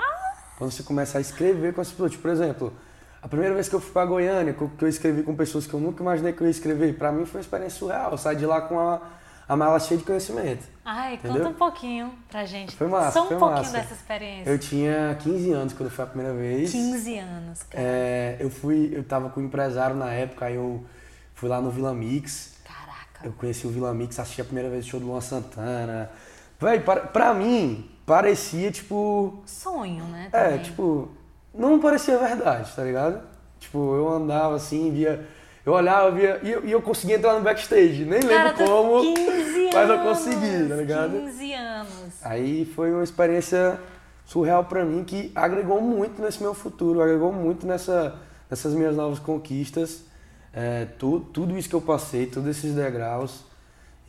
Quando 0.58 0.72
você 0.72 0.84
começa 0.84 1.18
a 1.18 1.22
escrever 1.22 1.74
com 1.74 1.82
essas 1.82 1.94
pessoas. 1.94 2.12
Tipo, 2.12 2.22
por 2.24 2.32
exemplo, 2.32 2.74
a 3.22 3.28
primeira 3.28 3.54
vez 3.54 3.68
que 3.70 3.76
eu 3.76 3.80
fui 3.82 3.92
pra 3.92 4.06
Goiânia, 4.06 4.54
que 4.54 4.62
eu, 4.62 4.70
que 4.78 4.84
eu 4.86 4.90
escrevi 4.90 5.24
com 5.24 5.36
pessoas 5.36 5.68
que 5.68 5.74
eu 5.74 5.80
nunca 5.80 6.02
imaginei 6.02 6.32
que 6.34 6.42
eu 6.42 6.48
ia 6.48 6.52
escrever, 6.52 6.98
pra 6.98 7.12
mim 7.12 7.26
foi 7.26 7.40
uma 7.40 7.44
experiência 7.44 7.80
surreal. 7.80 8.12
Eu 8.12 8.18
saí 8.18 8.36
de 8.36 8.46
lá 8.46 8.62
com 8.62 8.80
a, 8.80 9.02
a 9.50 9.56
mala 9.56 9.80
cheia 9.80 9.98
de 9.98 10.06
conhecimento. 10.06 10.64
Ai, 10.86 11.16
Entendeu? 11.16 11.38
conta 11.38 11.50
um 11.50 11.54
pouquinho 11.54 12.14
pra 12.30 12.46
gente. 12.46 12.76
Foi 12.76 12.88
massa, 12.88 13.12
Só 13.14 13.24
um 13.26 13.28
pouquinho 13.30 13.50
massa. 13.58 13.72
dessa 13.74 13.94
experiência. 13.96 14.48
Eu 14.50 14.60
tinha 14.60 15.18
15 15.22 15.52
anos 15.52 15.74
quando 15.74 15.90
foi 15.90 16.06
a 16.06 16.08
primeira 16.08 16.34
vez. 16.36 16.72
15 16.72 17.18
anos, 17.18 17.64
cara. 17.64 17.84
É, 17.84 18.38
eu 18.40 18.50
fui, 18.52 18.92
eu 18.94 19.04
tava 19.04 19.30
com 19.30 19.42
um 19.42 19.46
empresário 19.46 19.96
na 19.96 20.12
época, 20.12 20.46
aí 20.46 20.56
eu 20.56 20.86
fui 21.34 21.50
lá 21.50 21.60
no 21.60 21.72
Vila 21.72 21.94
Mix. 21.96 22.54
Caraca. 22.64 23.26
Eu 23.26 23.32
conheci 23.34 23.66
o 23.66 23.72
Vila 23.72 23.92
Mix, 23.92 24.20
assisti 24.20 24.40
a 24.42 24.46
primeira 24.46 24.70
vez 24.70 24.86
o 24.86 24.88
show 24.88 25.00
do 25.00 25.08
Luan 25.08 25.22
Santana. 25.22 26.12
Véi, 26.62 26.80
pra, 26.82 26.98
pra 26.98 27.34
mim, 27.34 27.90
parecia 28.06 28.70
tipo. 28.72 29.42
Sonho, 29.48 30.04
né? 30.06 30.30
É, 30.32 30.50
também. 30.50 30.64
tipo, 30.64 31.10
não 31.56 31.80
parecia 31.80 32.18
verdade, 32.20 32.72
tá 32.76 32.84
ligado? 32.84 33.22
Tipo, 33.60 33.96
eu 33.96 34.10
andava 34.10 34.56
assim, 34.56 34.92
via. 34.92 35.26
Eu 35.66 35.74
olhava, 35.74 36.12
via. 36.12 36.40
E 36.44 36.52
eu, 36.52 36.66
e 36.66 36.72
eu 36.72 36.82
conseguia 36.82 37.16
entrar 37.18 37.34
no 37.34 37.42
backstage. 37.42 38.06
Nem 38.06 38.20
Cara, 38.22 38.52
lembro 38.52 38.66
como. 38.66 39.02
15 39.02 39.70
mas 39.74 39.90
eu 39.90 39.96
anos, 40.00 40.18
consegui, 40.18 40.70
tá 40.70 40.76
ligado? 40.76 41.12
15 41.12 41.54
anos. 41.54 42.14
Aí 42.24 42.66
foi 42.66 42.92
uma 42.92 43.04
experiência 43.04 43.80
surreal 44.26 44.64
pra 44.66 44.86
mim 44.86 45.04
que 45.04 45.32
agregou 45.36 45.82
muito 45.82 46.22
nesse 46.22 46.42
meu 46.42 46.54
futuro, 46.54 47.02
agregou 47.02 47.32
muito 47.34 47.66
nessa, 47.68 48.16
nessas 48.50 48.74
minhas 48.74 48.96
novas 48.96 49.20
conquistas. 49.20 50.04
É, 50.54 50.86
tu- 50.98 51.20
tudo 51.34 51.58
isso 51.58 51.70
que 51.70 51.76
eu 51.76 51.82
passei, 51.82 52.26
todos 52.26 52.50
esses 52.50 52.74
degraus. 52.74 53.44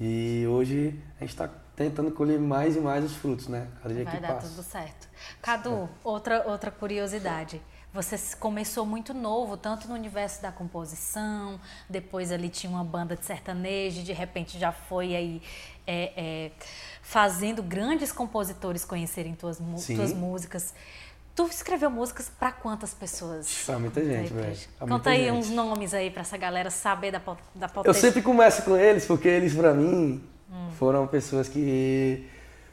E 0.01 0.47
hoje 0.49 0.99
a 1.21 1.25
gente 1.25 1.37
tá 1.37 1.49
tentando 1.77 2.11
colher 2.11 2.39
mais 2.39 2.77
e 2.77 2.81
mais 2.81 3.05
os 3.05 3.15
frutos, 3.15 3.49
né? 3.49 3.67
Cada 3.83 3.95
dia 3.95 4.05
Vai 4.05 4.15
que 4.17 4.21
dar 4.23 4.35
passa. 4.35 4.49
tudo 4.49 4.63
certo. 4.63 5.09
Cadu, 5.43 5.89
outra, 6.03 6.45
outra 6.47 6.71
curiosidade. 6.71 7.61
Você 7.93 8.17
começou 8.37 8.87
muito 8.87 9.13
novo, 9.13 9.57
tanto 9.57 9.89
no 9.89 9.95
universo 9.95 10.41
da 10.41 10.53
composição, 10.53 11.59
depois 11.89 12.31
ali 12.31 12.49
tinha 12.49 12.71
uma 12.71 12.85
banda 12.85 13.17
de 13.17 13.25
sertanejo, 13.27 14.03
de 14.05 14.13
repente 14.13 14.59
já 14.61 14.71
foi 14.71 15.17
aí 15.17 15.43
é, 15.85 16.13
é, 16.17 16.51
fazendo 17.03 17.63
grandes 17.65 18.13
compositores 18.13 18.85
conhecerem 18.85 19.35
tuas, 19.35 19.59
tuas 19.87 20.13
músicas. 20.13 20.73
Tu 21.35 21.45
escreveu 21.47 21.91
músicas 21.91 22.29
para 22.39 22.53
quantas 22.53 22.95
pessoas? 22.95 23.65
Pra 23.67 23.79
muita 23.79 24.05
gente, 24.05 24.33
velho. 24.33 24.57
Conta 24.79 25.11
aí 25.11 25.25
gente. 25.25 25.33
uns 25.33 25.51
nomes 25.51 25.93
aí 25.93 26.11
pra 26.11 26.21
essa 26.23 26.37
galera 26.37 26.71
saber 26.71 27.11
da, 27.11 27.19
da 27.55 27.67
Eu 27.67 27.71
potência. 27.71 28.01
sempre 28.01 28.23
começo 28.23 28.63
com 28.63 28.77
eles 28.77 29.05
porque 29.05 29.27
eles, 29.29 29.53
pra 29.55 29.75
mim, 29.75 30.23
Hum. 30.53 30.71
foram 30.79 31.07
pessoas 31.07 31.49
que. 31.49 32.29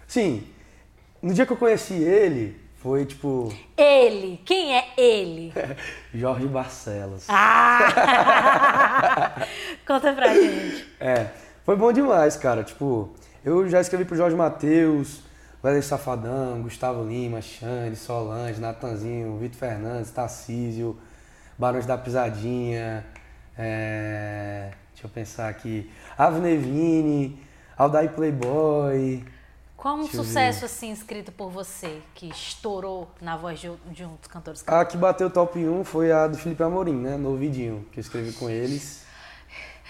Sim, 0.07 0.43
no 1.21 1.33
dia 1.33 1.45
que 1.45 1.53
eu 1.53 1.57
conheci 1.57 1.93
ele, 1.93 2.59
foi 2.87 3.05
tipo. 3.05 3.53
Ele, 3.75 4.39
quem 4.45 4.77
é 4.77 4.93
ele? 4.97 5.51
Jorge 6.15 6.47
Barcelos. 6.47 7.25
Ah! 7.27 7.85
Conta 9.85 10.13
pra 10.13 10.33
gente. 10.33 10.87
É, 10.97 11.27
foi 11.65 11.75
bom 11.75 11.91
demais, 11.91 12.37
cara. 12.37 12.63
Tipo, 12.63 13.13
eu 13.43 13.67
já 13.67 13.81
escrevi 13.81 14.05
pro 14.05 14.15
Jorge 14.15 14.37
Matheus, 14.37 15.19
Wesley 15.61 15.83
Safadão, 15.83 16.61
Gustavo 16.61 17.03
Lima, 17.03 17.41
Xande, 17.41 17.97
Solange, 17.97 18.61
Natanzinho, 18.61 19.37
Vitor 19.37 19.59
Fernandes, 19.59 20.09
Tarcísio, 20.11 20.97
Barões 21.57 21.85
da 21.85 21.97
Pisadinha, 21.97 23.05
é, 23.57 24.71
deixa 24.93 25.07
eu 25.07 25.09
pensar 25.09 25.49
aqui, 25.49 25.91
Avnevini, 26.17 27.37
Aldair 27.77 28.13
Playboy. 28.13 29.25
Qual 29.77 29.95
um 29.95 30.01
Deixa 30.01 30.17
sucesso 30.17 30.65
assim 30.65 30.91
escrito 30.91 31.31
por 31.31 31.51
você 31.51 32.01
que 32.15 32.27
estourou 32.27 33.07
na 33.21 33.37
voz 33.37 33.59
de, 33.59 33.71
de 33.91 34.03
um 34.03 34.15
dos 34.15 34.27
cantores? 34.27 34.63
A 34.65 34.83
que 34.83 34.97
bateu 34.97 35.29
top 35.29 35.59
1 35.59 35.83
foi 35.83 36.11
a 36.11 36.25
do 36.27 36.35
Felipe 36.35 36.63
Amorim, 36.63 36.95
né? 36.95 37.15
No 37.15 37.29
ouvidinho, 37.29 37.85
que 37.91 37.99
eu 37.99 38.01
escrevi 38.01 38.33
com 38.33 38.49
eles. 38.49 39.05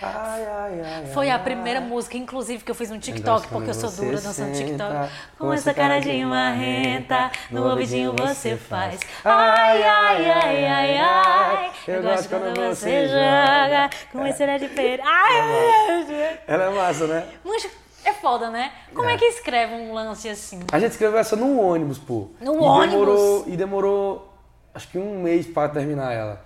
Ai, 0.02 0.46
ai, 0.46 0.82
ai. 0.82 1.06
Foi 1.14 1.30
a 1.30 1.36
ai, 1.36 1.44
primeira 1.44 1.80
ai. 1.80 1.86
música, 1.86 2.18
inclusive, 2.18 2.66
que 2.66 2.70
eu 2.70 2.76
fiz 2.76 2.92
um 2.92 3.00
TikTok, 3.00 3.48
porque 3.48 3.70
eu 3.70 3.74
sou 3.74 3.90
dura 3.90 4.20
dançando 4.20 4.54
TikTok. 4.54 5.10
Com 5.40 5.54
essa 5.54 5.74
cara 5.74 6.00
de 6.00 6.24
marrenta, 6.26 7.32
no 7.50 7.66
ouvidinho 7.68 8.14
você 8.14 8.58
faz. 8.58 9.00
Ai, 9.24 9.82
Ai, 9.84 9.84
ai, 9.84 10.32
ai, 10.32 10.68
ai, 10.68 10.98
ai. 10.98 11.72
Eu 11.88 12.04
gosto 12.04 12.28
quando 12.28 12.54
você 12.54 13.08
joga 13.08 13.90
com 14.12 14.28
esse 14.28 14.44
olhar 14.44 14.60
de 14.60 14.68
pera. 14.68 15.02
Ai, 15.08 15.88
meu 15.88 16.06
Deus. 16.06 16.40
Ela 16.46 16.64
é 16.66 16.70
massa, 16.76 17.08
né? 17.08 17.28
Mancha, 17.44 17.70
é 18.10 18.14
foda, 18.14 18.50
né? 18.50 18.72
Como 18.94 19.10
é. 19.10 19.14
É. 19.14 19.18
que 19.18 19.26
escreve 19.26 19.74
um 19.74 19.94
lance 19.94 20.28
assim? 20.30 20.60
A 20.72 20.80
gente 20.80 20.92
escreveu 20.92 21.20
essa 21.20 21.36
no 21.36 21.60
ônibus, 21.60 21.98
pô. 21.98 22.30
No 22.40 22.56
e 22.56 22.58
ônibus? 22.58 22.92
Demorou, 22.92 23.44
e 23.48 23.58
demorou, 23.58 24.34
acho 24.74 24.88
que 24.90 24.98
um 24.98 25.22
mês 25.24 25.46
pra 25.48 25.70
terminar 25.70 26.12
ela. 26.14 26.46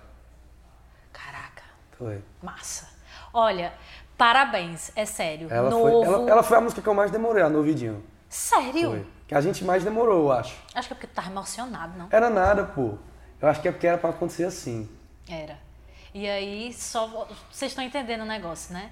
Caraca, 1.12 1.62
Foi. 1.98 2.22
massa. 2.42 2.88
Olha, 3.32 3.72
parabéns, 4.16 4.90
é 4.94 5.04
sério. 5.04 5.48
Ela, 5.50 5.70
Novo. 5.70 5.82
foi 5.82 6.06
ela, 6.14 6.30
ela 6.30 6.42
foi 6.42 6.56
a 6.58 6.60
música 6.60 6.82
que 6.82 6.88
eu 6.88 6.94
mais 6.94 7.10
demorei, 7.10 7.42
a 7.42 7.48
no 7.48 7.58
ouvidinho. 7.58 8.02
Sério? 8.28 8.90
Foi. 8.90 9.06
Que 9.28 9.34
a 9.34 9.40
gente 9.40 9.64
mais 9.64 9.82
demorou, 9.84 10.24
eu 10.24 10.32
acho. 10.32 10.54
Acho 10.74 10.88
que 10.88 10.92
é 10.92 10.96
porque 10.96 11.06
tu 11.06 11.14
tava 11.14 11.30
emocionado, 11.30 11.96
não? 11.98 12.08
Era 12.10 12.28
nada, 12.28 12.64
pô. 12.64 12.94
Eu 13.40 13.48
acho 13.48 13.60
que 13.60 13.68
é 13.68 13.72
porque 13.72 13.86
era 13.86 13.98
pra 13.98 14.10
acontecer 14.10 14.44
assim. 14.44 14.88
Era. 15.28 15.58
E 16.14 16.28
aí, 16.28 16.72
só. 16.74 17.06
vo- 17.06 17.26
Vocês 17.50 17.70
estão 17.72 17.82
entendendo 17.82 18.20
o 18.22 18.26
negócio, 18.26 18.74
né? 18.74 18.90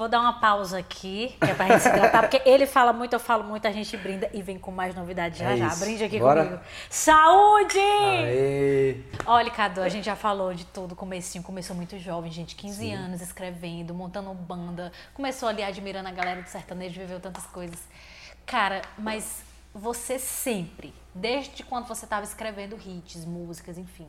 Vou 0.00 0.08
dar 0.08 0.20
uma 0.20 0.32
pausa 0.40 0.78
aqui, 0.78 1.36
que 1.38 1.50
é 1.50 1.52
pra 1.52 1.66
gente 1.68 1.82
se 1.82 1.88
hidratar, 1.90 2.22
porque 2.22 2.40
ele 2.48 2.66
fala 2.66 2.90
muito, 2.90 3.12
eu 3.12 3.20
falo 3.20 3.44
muito, 3.44 3.68
a 3.68 3.70
gente 3.70 3.94
brinda 3.98 4.30
e 4.32 4.40
vem 4.40 4.58
com 4.58 4.70
mais 4.70 4.94
novidades 4.94 5.38
já 5.38 5.50
É 5.50 5.58
já. 5.58 5.66
isso. 5.66 5.80
Brinde 5.80 6.02
aqui 6.04 6.18
Bora? 6.18 6.42
comigo. 6.42 6.62
Saúde! 6.88 7.78
Aê! 7.78 8.96
Olha, 9.26 9.50
Cadu, 9.50 9.82
a 9.82 9.90
gente 9.90 10.06
já 10.06 10.16
falou 10.16 10.54
de 10.54 10.64
tudo, 10.64 10.96
comecinho, 10.96 11.44
começou 11.44 11.76
muito 11.76 11.98
jovem, 11.98 12.32
gente, 12.32 12.56
15 12.56 12.90
anos 12.92 13.20
escrevendo, 13.20 13.92
montando 13.92 14.32
banda, 14.32 14.90
começou 15.12 15.50
ali 15.50 15.62
admirando 15.62 16.08
a 16.08 16.12
galera 16.12 16.40
do 16.40 16.48
sertanejo, 16.48 16.98
viveu 16.98 17.20
tantas 17.20 17.44
coisas. 17.44 17.78
Cara, 18.46 18.80
mas 18.96 19.42
você 19.74 20.18
sempre, 20.18 20.94
desde 21.14 21.62
quando 21.62 21.86
você 21.86 22.06
estava 22.06 22.24
escrevendo 22.24 22.74
hits, 22.82 23.26
músicas, 23.26 23.76
enfim, 23.76 24.08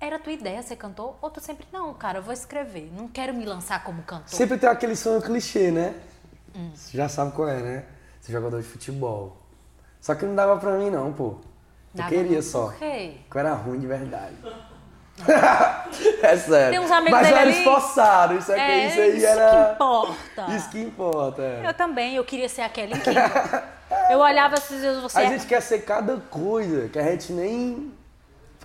era 0.00 0.18
tua 0.18 0.32
ideia 0.32 0.62
ser 0.62 0.76
cantor? 0.76 1.14
Ou 1.20 1.30
tu 1.30 1.40
sempre, 1.40 1.66
não, 1.72 1.92
cara, 1.94 2.18
eu 2.18 2.22
vou 2.22 2.32
escrever, 2.32 2.90
não 2.96 3.06
quero 3.06 3.34
me 3.34 3.44
lançar 3.44 3.84
como 3.84 4.02
cantor? 4.02 4.28
Sempre 4.28 4.56
tem 4.58 4.68
aquele 4.68 4.96
sonho 4.96 5.20
clichê, 5.20 5.70
né? 5.70 5.94
Hum. 6.56 6.70
Você 6.74 6.96
já 6.96 7.08
sabe 7.08 7.32
qual 7.32 7.48
é, 7.48 7.60
né? 7.60 7.84
Ser 8.20 8.32
jogador 8.32 8.60
de 8.60 8.66
futebol. 8.66 9.36
Só 10.00 10.14
que 10.14 10.24
não 10.24 10.34
dava 10.34 10.56
pra 10.58 10.72
mim, 10.72 10.90
não, 10.90 11.12
pô. 11.12 11.24
Eu 11.26 11.38
Dava 11.94 12.08
queria 12.08 12.40
só. 12.42 12.66
por 12.66 12.76
quê? 12.76 13.16
Que 13.30 13.36
eu 13.36 13.40
era 13.40 13.52
ruim 13.52 13.78
de 13.78 13.86
verdade. 13.86 14.34
é 16.22 16.36
sério. 16.36 16.70
Tem 16.70 16.78
uns 16.78 16.90
amigos 16.90 17.20
Mas 17.20 17.30
eu 17.30 17.36
era 17.36 17.50
esforçado, 17.50 18.38
isso, 18.38 18.50
aqui, 18.52 18.60
É, 18.60 18.86
isso 18.88 19.00
aí 19.00 19.16
isso 19.18 19.26
era. 19.26 19.50
que 19.66 19.72
importa. 19.74 20.46
Isso 20.56 20.70
que 20.70 20.80
importa. 20.80 21.42
é. 21.42 21.62
Eu 21.68 21.74
também, 21.74 22.14
eu 22.16 22.24
queria 22.24 22.48
ser 22.48 22.62
aquele 22.62 22.94
incrível. 22.94 23.22
eu 24.08 24.18
olhava 24.20 24.54
esses 24.54 24.80
dias, 24.80 25.02
você 25.02 25.18
A 25.18 25.22
é 25.24 25.28
gente 25.28 25.46
quer 25.46 25.60
ser 25.60 25.80
cada 25.80 26.16
coisa 26.16 26.88
que 26.88 26.98
a 26.98 27.02
gente 27.02 27.32
nem. 27.32 27.92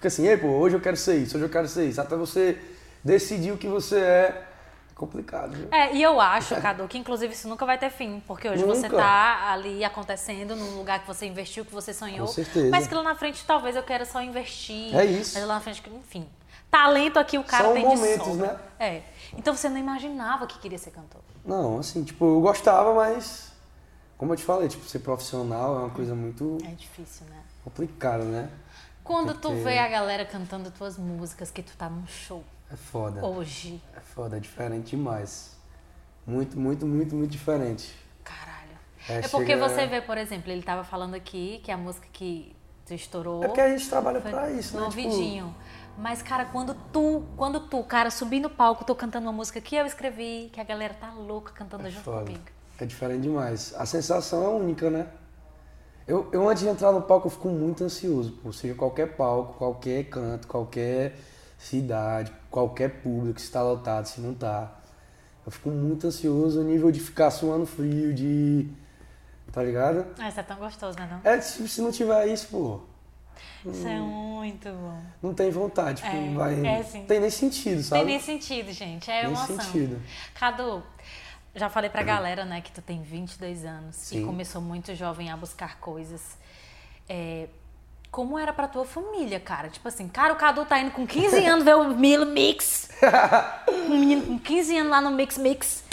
Fica 0.05 0.07
assim, 0.09 0.27
ei, 0.27 0.37
pô, 0.37 0.47
hoje 0.49 0.75
eu 0.75 0.79
quero 0.81 0.95
ser 0.95 1.15
isso, 1.17 1.35
hoje 1.35 1.45
eu 1.45 1.49
quero 1.49 1.67
ser 1.67 1.89
isso. 1.89 1.99
Até 1.99 2.15
você 2.15 2.61
decidir 3.03 3.51
o 3.51 3.57
que 3.57 3.67
você 3.67 3.97
é, 3.97 4.45
é 4.91 4.93
complicado, 4.93 5.53
viu? 5.55 5.67
É, 5.71 5.95
e 5.95 6.03
eu 6.03 6.21
acho, 6.21 6.55
Cadu, 6.61 6.87
que 6.87 6.95
inclusive 6.97 7.33
isso 7.33 7.47
nunca 7.47 7.65
vai 7.65 7.77
ter 7.79 7.89
fim, 7.89 8.21
porque 8.27 8.47
hoje 8.47 8.63
você 8.63 8.87
Nunca. 8.87 8.97
tá 9.01 9.51
ali 9.51 9.83
acontecendo 9.83 10.55
num 10.55 10.77
lugar 10.77 10.99
que 10.99 11.07
você 11.07 11.25
investiu, 11.25 11.65
que 11.65 11.73
você 11.73 11.91
sonhou. 11.91 12.27
Com 12.27 12.33
certeza. 12.33 12.69
Mas 12.69 12.85
que 12.85 12.93
lá 12.93 13.01
na 13.01 13.15
frente 13.15 13.43
talvez 13.47 13.75
eu 13.75 13.81
queira 13.81 14.05
só 14.05 14.21
investir. 14.21 14.95
É 14.95 15.03
isso. 15.05 15.33
Mas 15.39 15.47
lá 15.47 15.55
na 15.55 15.59
frente, 15.61 15.81
enfim. 15.89 16.29
Talento 16.69 17.17
aqui 17.17 17.39
o 17.39 17.43
cara 17.43 17.63
São 17.63 17.73
tem 17.73 17.83
momentos, 17.83 18.25
de 18.25 18.31
sobra. 18.31 18.47
né? 18.53 18.59
É. 18.79 19.01
Então 19.35 19.55
você 19.55 19.69
não 19.69 19.77
imaginava 19.79 20.45
que 20.45 20.59
queria 20.59 20.77
ser 20.77 20.91
cantor. 20.91 21.21
Não, 21.43 21.79
assim, 21.79 22.03
tipo, 22.03 22.23
eu 22.25 22.41
gostava, 22.41 22.93
mas. 22.93 23.51
Como 24.19 24.33
eu 24.33 24.37
te 24.37 24.43
falei, 24.43 24.67
tipo, 24.67 24.85
ser 24.85 24.99
profissional 24.99 25.75
é 25.75 25.79
uma 25.79 25.89
coisa 25.89 26.13
muito 26.13 26.59
É 26.63 26.71
difícil, 26.75 27.25
né? 27.27 27.37
complicada, 27.63 28.23
né? 28.23 28.49
Quando 29.05 29.33
Tem 29.33 29.39
tu 29.41 29.63
vê 29.63 29.77
a 29.77 29.87
galera 29.87 30.25
cantando 30.25 30.69
tuas 30.71 30.97
músicas, 30.97 31.51
que 31.51 31.61
tu 31.63 31.77
tá 31.77 31.87
num 31.89 32.05
show 32.07 32.43
É 32.71 32.75
foda. 32.75 33.23
hoje, 33.25 33.81
É 33.95 33.99
foda, 34.01 34.35
é 34.35 34.39
diferente 34.39 34.89
demais. 34.97 35.55
Muito, 36.27 36.59
muito, 36.59 36.85
muito, 36.85 37.15
muito 37.15 37.29
diferente. 37.31 37.95
caralho. 38.23 38.55
É, 39.07 39.19
É, 39.19 39.27
porque 39.27 39.53
chega- 39.53 39.69
você 39.69 39.85
vê, 39.85 40.01
por 40.01 40.17
exemplo, 40.17 40.51
ele 40.51 40.63
tava 40.63 40.83
falando 40.83 41.13
aqui 41.13 41.61
que 41.63 41.71
a 41.71 41.77
música 41.77 42.07
que 42.11 42.55
tu 42.83 42.93
estourou. 42.95 43.43
É 43.43 43.47
porque 43.47 43.61
a 43.61 43.69
gente 43.77 43.87
trabalha 43.87 44.19
Foi 44.19 44.31
pra 44.31 44.49
isso, 44.49 44.75
né? 44.77 44.89
Tipo, 44.89 45.01
ouvidinho. 45.03 45.55
Mas, 45.97 46.21
cara, 46.23 46.45
quando 46.45 46.73
tu, 46.91 47.23
quando 47.37 47.59
tu, 47.59 47.83
cara, 47.83 48.09
subir 48.09 48.39
no 48.39 48.49
palco, 48.49 48.83
tô 48.83 48.95
cantando 48.95 49.27
uma 49.27 49.31
música 49.33 49.61
que 49.61 49.75
eu 49.75 49.85
escrevi, 49.85 50.49
que 50.51 50.59
a 50.59 50.63
galera 50.63 50.93
tá 50.95 51.13
louca 51.13 51.53
cantando 51.53 51.85
é 51.87 51.91
junto 51.91 52.03
foda. 52.03 52.25
comigo. 52.25 52.43
É 52.79 52.85
diferente 52.85 53.21
demais. 53.21 53.73
A 53.77 53.85
sensação 53.85 54.43
é 54.43 54.47
única, 54.49 54.89
né? 54.89 55.07
Eu, 56.07 56.29
eu 56.31 56.47
antes 56.47 56.61
de 56.63 56.69
entrar 56.69 56.91
no 56.91 57.01
palco, 57.01 57.27
eu 57.27 57.31
fico 57.31 57.49
muito 57.49 57.83
ansioso, 57.83 58.31
pô. 58.43 58.53
Seja 58.53 58.75
qualquer 58.75 59.15
palco, 59.15 59.53
qualquer 59.57 60.03
canto, 60.05 60.47
qualquer 60.47 61.15
cidade, 61.57 62.31
qualquer 62.51 63.01
público, 63.01 63.39
se 63.41 63.49
tá 63.51 63.63
lotado, 63.63 64.05
se 64.05 64.21
não 64.21 64.33
tá. 64.33 64.71
Eu 65.45 65.51
fico 65.51 65.69
muito 65.69 66.05
ansioso 66.07 66.61
a 66.61 66.63
nível 66.63 66.91
de 66.91 66.99
ficar 66.99 67.31
suando 67.31 67.65
frio, 67.65 68.13
de. 68.13 68.67
Tá 69.51 69.63
ligado? 69.63 70.05
Ah, 70.19 70.27
isso 70.29 70.39
é 70.39 70.43
tão 70.43 70.57
gostoso, 70.57 70.97
né? 70.99 71.07
Não? 71.23 71.31
É, 71.31 71.39
se, 71.39 71.67
se 71.67 71.81
não 71.81 71.91
tiver 71.91 72.27
isso, 72.27 72.47
pô, 72.49 72.79
Isso 73.65 73.87
é 73.87 73.99
muito 73.99 74.69
bom. 74.69 74.99
não 75.23 75.33
tem 75.33 75.49
vontade. 75.49 76.01
Tipo, 76.03 76.15
É, 76.15 76.33
vai, 76.33 76.65
é 76.65 76.79
assim. 76.79 76.99
Não 76.99 77.05
tem 77.05 77.19
nem 77.19 77.29
sentido, 77.29 77.81
sabe? 77.81 78.01
tem 78.01 78.11
nem 78.11 78.19
sentido, 78.19 78.71
gente. 78.71 79.09
É 79.09 79.23
Nem 79.23 79.31
emoção. 79.31 79.59
sentido. 79.59 80.01
Cadu, 80.33 80.83
já 81.55 81.69
falei 81.69 81.89
pra 81.89 82.03
galera, 82.03 82.43
né, 82.45 82.61
que 82.61 82.71
tu 82.71 82.81
tem 82.81 83.01
22 83.01 83.63
anos 83.65 83.95
Sim. 83.95 84.21
e 84.21 84.25
começou 84.25 84.61
muito 84.61 84.93
jovem 84.93 85.31
a 85.31 85.37
buscar 85.37 85.77
coisas. 85.79 86.21
É, 87.07 87.47
como 88.11 88.37
era 88.37 88.53
pra 88.53 88.67
tua 88.67 88.85
família, 88.85 89.39
cara? 89.39 89.69
Tipo 89.69 89.87
assim, 89.87 90.07
cara, 90.07 90.33
o 90.33 90.35
Cadu 90.35 90.65
tá 90.65 90.79
indo 90.79 90.91
com 90.91 91.05
15 91.07 91.43
anos 91.47 91.63
ver 91.65 91.75
o 91.75 91.95
Milo 91.95 92.25
Mix. 92.25 92.89
Um 93.67 93.89
menino 93.89 94.25
com 94.25 94.39
15 94.39 94.77
anos 94.77 94.91
lá 94.91 95.01
no 95.01 95.11
Mix 95.11 95.37
Mix. 95.37 95.83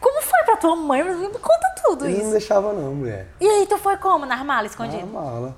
Como 0.00 0.22
foi 0.22 0.42
pra 0.44 0.56
tua 0.56 0.74
mãe? 0.76 1.04
Me 1.04 1.28
conta 1.28 1.74
tudo 1.84 2.04
Ele 2.04 2.14
não 2.14 2.22
isso. 2.22 2.30
deixava 2.32 2.72
não, 2.72 2.94
mulher. 2.94 3.28
E 3.40 3.46
aí, 3.46 3.66
tu 3.66 3.78
foi 3.78 3.96
como? 3.96 4.26
Na 4.26 4.64
escondido? 4.64 5.06
mala. 5.06 5.56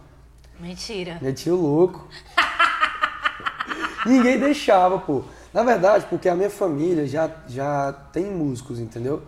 Mentira. 0.60 1.18
Metia 1.20 1.54
o 1.54 1.60
louco. 1.60 2.08
Ninguém 4.06 4.38
deixava, 4.38 4.98
pô. 4.98 5.24
Na 5.52 5.62
verdade, 5.62 6.04
porque 6.10 6.28
a 6.28 6.34
minha 6.34 6.50
família 6.50 7.06
já, 7.06 7.30
já 7.46 7.92
tem 8.12 8.26
músicos, 8.26 8.78
entendeu? 8.78 9.22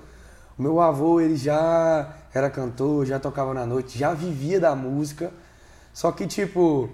O 0.59 0.63
meu 0.63 0.81
avô, 0.81 1.21
ele 1.21 1.37
já 1.37 2.15
era 2.33 2.49
cantor, 2.49 3.05
já 3.05 3.19
tocava 3.19 3.53
na 3.53 3.67
noite, 3.67 3.99
já 3.99 4.15
vivia 4.15 4.59
da 4.59 4.75
música. 4.75 5.31
Só 5.93 6.11
que, 6.13 6.27
tipo, 6.27 6.89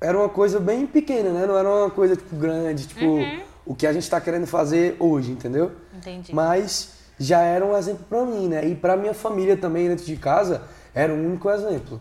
era 0.00 0.18
uma 0.18 0.28
coisa 0.28 0.60
bem 0.60 0.86
pequena, 0.86 1.30
né? 1.30 1.46
Não 1.46 1.56
era 1.56 1.68
uma 1.68 1.90
coisa, 1.90 2.16
tipo, 2.16 2.36
grande, 2.36 2.86
tipo, 2.86 3.18
o 3.64 3.74
que 3.74 3.86
a 3.86 3.92
gente 3.92 4.08
tá 4.08 4.20
querendo 4.20 4.46
fazer 4.46 4.96
hoje, 4.98 5.30
entendeu? 5.30 5.72
Entendi. 5.94 6.34
Mas 6.34 6.94
já 7.18 7.40
era 7.40 7.64
um 7.64 7.76
exemplo 7.76 8.04
pra 8.08 8.24
mim, 8.24 8.48
né? 8.48 8.66
E 8.66 8.74
pra 8.74 8.96
minha 8.96 9.14
família 9.14 9.56
também 9.56 9.88
dentro 9.88 10.04
de 10.04 10.16
casa 10.16 10.62
era 10.94 11.12
um 11.12 11.26
único 11.26 11.50
exemplo. 11.50 12.00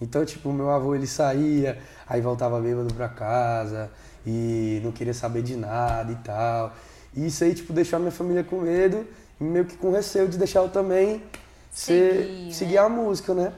Então, 0.00 0.24
tipo, 0.24 0.52
meu 0.52 0.70
avô 0.70 0.94
ele 0.94 1.06
saía, 1.06 1.78
aí 2.08 2.20
voltava 2.20 2.60
bêbado 2.60 2.92
pra 2.94 3.08
casa 3.08 3.90
e 4.26 4.80
não 4.82 4.92
queria 4.92 5.14
saber 5.14 5.42
de 5.42 5.56
nada 5.56 6.10
e 6.10 6.16
tal. 6.16 6.72
E 7.14 7.26
isso 7.26 7.44
aí, 7.44 7.54
tipo, 7.54 7.72
deixou 7.72 7.96
a 7.96 8.00
minha 8.00 8.12
família 8.12 8.44
com 8.44 8.60
medo 8.60 9.06
meio 9.40 9.64
que 9.64 9.76
com 9.76 9.90
receio 9.90 10.28
de 10.28 10.36
deixar 10.36 10.60
eu 10.60 10.68
também 10.68 11.22
ser, 11.70 12.14
Seguir, 12.14 12.44
né? 12.46 12.52
seguir 12.52 12.78
a 12.78 12.88
música, 12.88 13.34
né? 13.34 13.52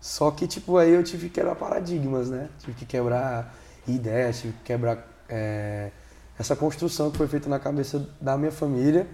Só 0.00 0.30
que, 0.30 0.46
tipo, 0.46 0.76
aí 0.76 0.92
eu 0.92 1.02
tive 1.02 1.28
que 1.28 1.34
quebrar 1.34 1.56
paradigmas, 1.56 2.30
né? 2.30 2.48
Tive 2.60 2.74
que 2.74 2.86
quebrar 2.86 3.52
ideias, 3.86 4.40
tive 4.40 4.52
que 4.52 4.62
quebrar 4.64 5.04
é, 5.28 5.90
essa 6.38 6.54
construção 6.54 7.10
que 7.10 7.18
foi 7.18 7.26
feita 7.26 7.48
na 7.48 7.58
cabeça 7.58 8.08
da 8.20 8.36
minha 8.36 8.52
família. 8.52 9.08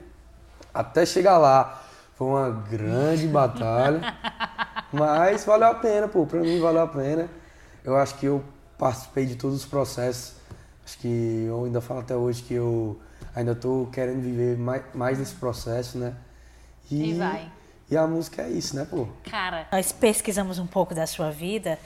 Até 0.73 1.07
chegar 1.07 1.39
lá, 1.39 1.83
foi 2.17 2.27
uma 2.27 2.51
grande 2.51 3.27
batalha. 3.27 4.01
Mas 4.93 5.45
valeu 5.45 5.69
a 5.69 5.75
pena, 5.75 6.07
pô. 6.07 6.27
Pra 6.27 6.41
mim 6.41 6.61
valeu 6.61 6.83
a 6.83 6.87
pena. 6.87 7.29
Eu 7.83 7.97
acho 7.97 8.17
que 8.17 8.27
eu 8.27 8.45
participei 8.79 9.25
de 9.27 9.37
todos 9.37 9.57
os 9.57 9.65
processos. 9.65 10.35
Acho 10.85 10.99
que 10.99 11.47
eu 11.49 11.65
ainda 11.65 11.81
falo 11.81 12.01
até 12.01 12.15
hoje 12.15 12.43
que 12.43 12.55
eu 12.55 13.01
ainda 13.35 13.55
tô 13.55 13.89
querendo 13.93 14.21
viver 14.21 14.57
mais, 14.59 14.83
mais 14.95 15.19
desse 15.19 15.35
processo, 15.35 15.99
né? 15.99 16.15
E 16.91 17.15
vai. 17.15 17.51
E 17.91 17.97
a 17.97 18.07
música 18.07 18.43
é 18.43 18.49
isso, 18.51 18.75
né, 18.77 18.87
pô? 18.89 19.07
Cara, 19.31 19.67
nós 19.71 19.93
pesquisamos 19.93 20.59
um 20.59 20.67
pouco 20.67 20.95
da 20.95 21.07
sua 21.07 21.31
vida. 21.31 21.79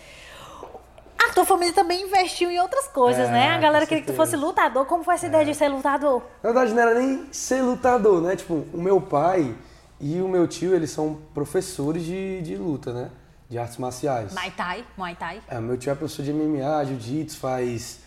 A 1.18 1.32
tua 1.32 1.44
família 1.44 1.74
também 1.74 2.04
investiu 2.06 2.50
em 2.50 2.58
outras 2.60 2.86
coisas, 2.88 3.28
É, 3.28 3.32
né? 3.32 3.48
A 3.50 3.58
galera 3.58 3.86
queria 3.86 4.02
que 4.02 4.10
tu 4.10 4.16
fosse 4.16 4.36
lutador. 4.36 4.86
Como 4.86 5.02
foi 5.02 5.14
essa 5.14 5.26
ideia 5.26 5.44
de 5.44 5.54
ser 5.54 5.68
lutador? 5.68 6.22
Na 6.42 6.52
verdade, 6.52 6.72
não 6.72 6.82
era 6.82 6.94
nem 6.98 7.26
ser 7.32 7.60
lutador, 7.62 8.22
né? 8.22 8.36
Tipo, 8.36 8.64
o 8.72 8.80
meu 8.80 9.00
pai 9.00 9.54
e 10.00 10.20
o 10.22 10.28
meu 10.28 10.46
tio, 10.46 10.74
eles 10.74 10.90
são 10.90 11.18
professores 11.34 12.04
de, 12.04 12.40
de 12.42 12.56
luta, 12.56 12.92
né? 12.92 13.10
De 13.48 13.58
artes 13.58 13.76
marciais. 13.78 14.32
Muay 14.32 14.50
Thai, 14.52 14.84
Muay 14.96 15.14
Thai. 15.16 15.42
É, 15.48 15.58
meu 15.60 15.76
tio 15.76 15.90
é 15.90 15.94
professor 15.94 16.24
de 16.24 16.32
MMA, 16.32 16.84
jiu-jitsu, 16.84 17.38
faz, 17.38 17.98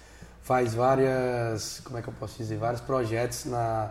faz 0.44 0.74
várias, 0.74 1.82
como 1.84 1.98
é 1.98 2.02
que 2.02 2.08
eu 2.08 2.14
posso 2.20 2.38
dizer, 2.38 2.58
vários 2.58 2.82
projetos 2.82 3.46
na, 3.46 3.90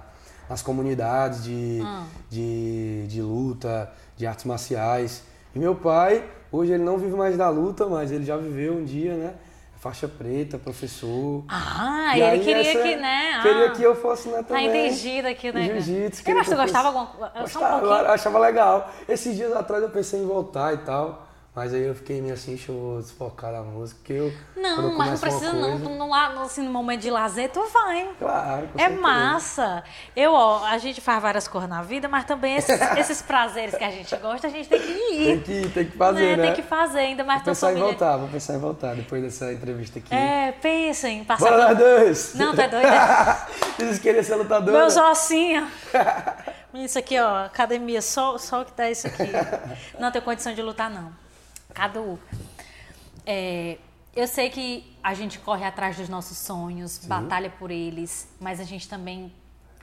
nas 0.49 0.63
comunidades 0.63 1.45
de, 1.45 1.81
de, 2.29 3.07
de 3.07 3.23
luta, 3.23 3.91
de 4.17 4.27
artes 4.27 4.45
marciais. 4.45 5.23
E 5.55 5.59
meu 5.59 5.75
pai, 5.75 6.25
hoje 6.51 6.73
ele 6.73 6.83
não 6.85 6.99
vive 6.99 7.17
mais 7.17 7.37
da 7.37 7.49
luta, 7.49 7.87
mas 7.87 8.11
ele 8.13 8.25
já 8.25 8.37
viveu 8.37 8.75
um 8.75 8.85
dia, 8.85 9.15
né? 9.15 9.35
Faixa 9.79 10.07
preta, 10.07 10.59
professor. 10.59 11.43
Ah, 11.49 12.13
E 12.15 12.21
ele 12.21 12.45
queria 12.45 12.71
essa- 12.71 12.83
que, 12.83 12.97
né? 12.97 13.41
Queria 13.41 13.67
ah, 13.67 13.71
que 13.71 13.83
eu 13.83 13.95
fosse, 13.97 14.29
né, 14.29 14.39
Tá 14.39 14.43
também. 14.49 14.67
entendido 14.89 15.27
aqui, 15.29 15.51
né? 15.51 15.81
Jiu-jitsu. 15.81 16.23
Queria 16.23 16.43
eu 16.53 16.57
gostava 16.59 16.93
fosse-. 16.93 17.07
Só 17.17 17.25
um 17.39 17.41
Gostava, 17.41 17.81
pouquinho. 17.81 18.11
achava 18.11 18.39
legal. 18.41 18.91
Esses 19.09 19.35
dias 19.35 19.57
atrás 19.57 19.83
eu 19.83 19.89
pensei 19.89 20.21
em 20.23 20.27
voltar 20.27 20.75
e 20.75 20.79
tal. 20.79 21.27
Mas 21.53 21.75
aí 21.75 21.83
eu 21.83 21.97
fiquei 21.97 22.23
meio 22.23 22.35
assim, 22.35 22.55
deixa 22.55 22.71
eu 22.71 22.99
desfocar 23.01 23.51
da 23.51 23.61
música. 23.61 23.99
Porque 23.99 24.13
eu, 24.13 24.33
quando 24.55 24.65
eu 24.65 24.83
Não, 24.83 24.97
mas 24.97 25.11
não 25.11 25.19
precisa 25.19 25.53
não. 25.53 25.61
coisa- 25.71 25.85
Tu 25.85 25.91
não 25.91 26.15
assim, 26.43 26.63
no 26.63 26.71
momento 26.71 27.01
de 27.01 27.11
lazer, 27.11 27.51
tu 27.51 27.61
vai. 27.73 28.09
Claro, 28.21 28.69
É 28.77 28.79
certeza. 28.79 29.01
massa. 29.01 29.85
Eu, 30.15 30.33
ó, 30.33 30.65
a 30.65 30.79
gente 30.79 31.01
faz 31.01 31.21
várias 31.21 31.49
coisas 31.49 31.69
na 31.69 31.83
vida, 31.83 32.09
mas 32.09 32.25
também 32.25 32.55
esses, 32.55 32.81
esses 32.97 33.21
prazeres 33.21 33.75
que 33.75 33.83
a 33.83 33.91
gente 33.91 34.15
gosta, 34.19 34.47
a 34.47 34.51
gente 34.51 34.69
tem 34.69 34.81
que 34.81 34.87
ir. 34.93 35.25
Tem 35.25 35.41
que, 35.41 35.69
tem 35.71 35.85
que 35.87 35.97
fazer, 35.97 36.37
né? 36.37 36.45
Tem 36.47 36.55
que 36.55 36.63
fazer, 36.63 36.99
ainda 37.01 37.25
mais 37.25 37.41
Vou 37.41 37.45
tua 37.47 37.51
pensar 37.55 37.73
em 37.73 37.81
voltar, 37.81 38.17
vou 38.17 38.29
pensar 38.29 38.55
em 38.55 38.59
voltar 38.59 38.95
depois 38.95 39.21
dessa 39.21 39.53
entrevista 39.53 39.99
aqui. 39.99 40.15
É, 40.15 40.53
pensa 40.53 41.09
em 41.09 41.25
passar. 41.25 41.51
Bora 41.51 41.69
nós 41.69 41.79
dois! 41.79 42.35
Não, 42.37 42.55
tá 42.55 42.69
doido? 42.69 42.87
Vocês 43.77 43.99
queriam 43.99 44.23
ser 44.23 44.37
lutadora? 44.37 44.79
Meus 44.79 44.97
ossinhos. 44.97 45.69
Isso 46.75 46.97
aqui, 46.97 47.19
ó, 47.19 47.47
academia, 47.47 48.01
só, 48.01 48.39
só 48.39 48.63
o 48.63 48.65
que 48.65 48.73
dá 48.77 48.89
isso 48.89 49.09
aqui. 49.09 49.25
Não 49.99 50.13
tenho 50.13 50.25
condição 50.25 50.55
de 50.55 50.63
lutar, 50.63 50.89
não. 50.89 51.11
Cadu, 51.75 52.19
é, 53.27 53.79
eu 54.15 54.27
sei 54.27 54.51
que 54.51 54.97
a 55.03 55.15
gente 55.15 55.39
corre 55.39 55.65
atrás 55.65 55.97
dos 55.97 56.09
nossos 56.09 56.37
sonhos, 56.39 56.99
batalha 57.07 57.51
por 57.51 57.71
eles, 57.71 58.29
mas 58.41 58.61
a 58.61 58.65
gente 58.65 58.89
também 58.89 59.33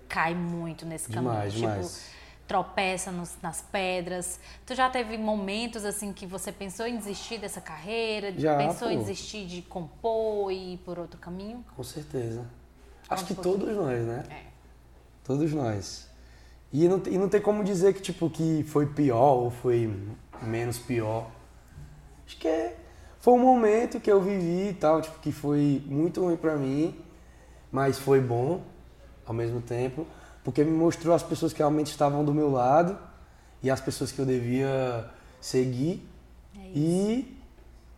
cai 0.08 0.34
muito 0.36 0.86
nesse 0.86 1.10
caminho. 1.10 1.32
Demais, 1.34 1.54
tipo, 1.54 1.65
demais. 1.65 2.17
tropeça 2.47 3.12
nos- 3.12 3.36
nas 3.41 3.62
pedras. 3.62 4.39
Tu 4.65 4.73
já 4.73 4.89
teve 4.89 5.17
momentos 5.17 5.84
assim 5.84 6.13
que 6.13 6.26
você 6.26 6.50
pensou 6.52 6.88
em 6.88 6.95
desistir 6.97 7.38
dessa 7.39 7.60
carreira? 7.60 8.32
Já, 8.38 8.58
pensou 8.58 8.89
em 8.89 8.95
pô. 8.97 9.02
desistir 9.04 9.45
de 9.45 9.62
compor 9.62 10.52
e 10.52 10.73
ir 10.73 10.78
por 10.78 10.97
outro 10.97 11.19
caminho? 11.19 11.63
Com 11.76 11.84
certeza. 11.84 12.45
Acho 13.10 13.26
que 13.26 13.36
todos 13.36 13.76
nós, 13.76 14.02
né? 14.06 14.23
É. 14.30 14.43
Todos 15.26 15.52
nós. 15.54 16.08
E 16.71 16.88
não, 16.88 17.00
tem- 17.00 17.13
e 17.13 17.17
não 17.17 17.28
tem 17.30 17.41
como 17.41 17.63
dizer 17.63 17.93
que, 17.93 18.02
tipo, 18.02 18.30
que 18.30 18.63
foi 18.63 18.86
pior 18.86 19.36
ou 19.38 19.52
foi 19.52 19.93
menos 20.41 20.78
pior. 20.78 21.30
Acho 22.28 22.38
que 22.38 22.48
é- 22.48 22.76
foi 23.20 23.34
um 23.34 23.40
momento 23.40 24.00
que 24.00 24.12
eu 24.12 24.22
vivi 24.22 24.70
e 24.70 24.74
tal, 24.74 25.02
tipo, 25.02 25.18
que 25.20 25.32
foi 25.32 25.82
muito 25.86 26.22
ruim 26.22 26.36
pra 26.36 26.58
mim, 26.58 26.94
mas 27.72 27.98
foi 27.98 28.20
bom 28.20 28.62
ao 29.26 29.34
mesmo 29.34 29.62
tempo, 29.62 30.06
porque 30.44 30.63
me 30.63 30.72
mostrou 30.72 31.16
as 31.16 31.24
pessoas 31.24 31.54
que 31.54 31.60
realmente 31.60 31.88
estavam 31.88 32.24
do 32.24 32.34
meu 32.34 32.52
lado 32.52 32.98
e 33.63 33.72
as 33.72 33.80
pessoas 33.82 34.12
que 34.12 34.20
eu 34.20 34.26
devia 34.26 35.10
seguir. 35.42 36.08
E 36.76 37.38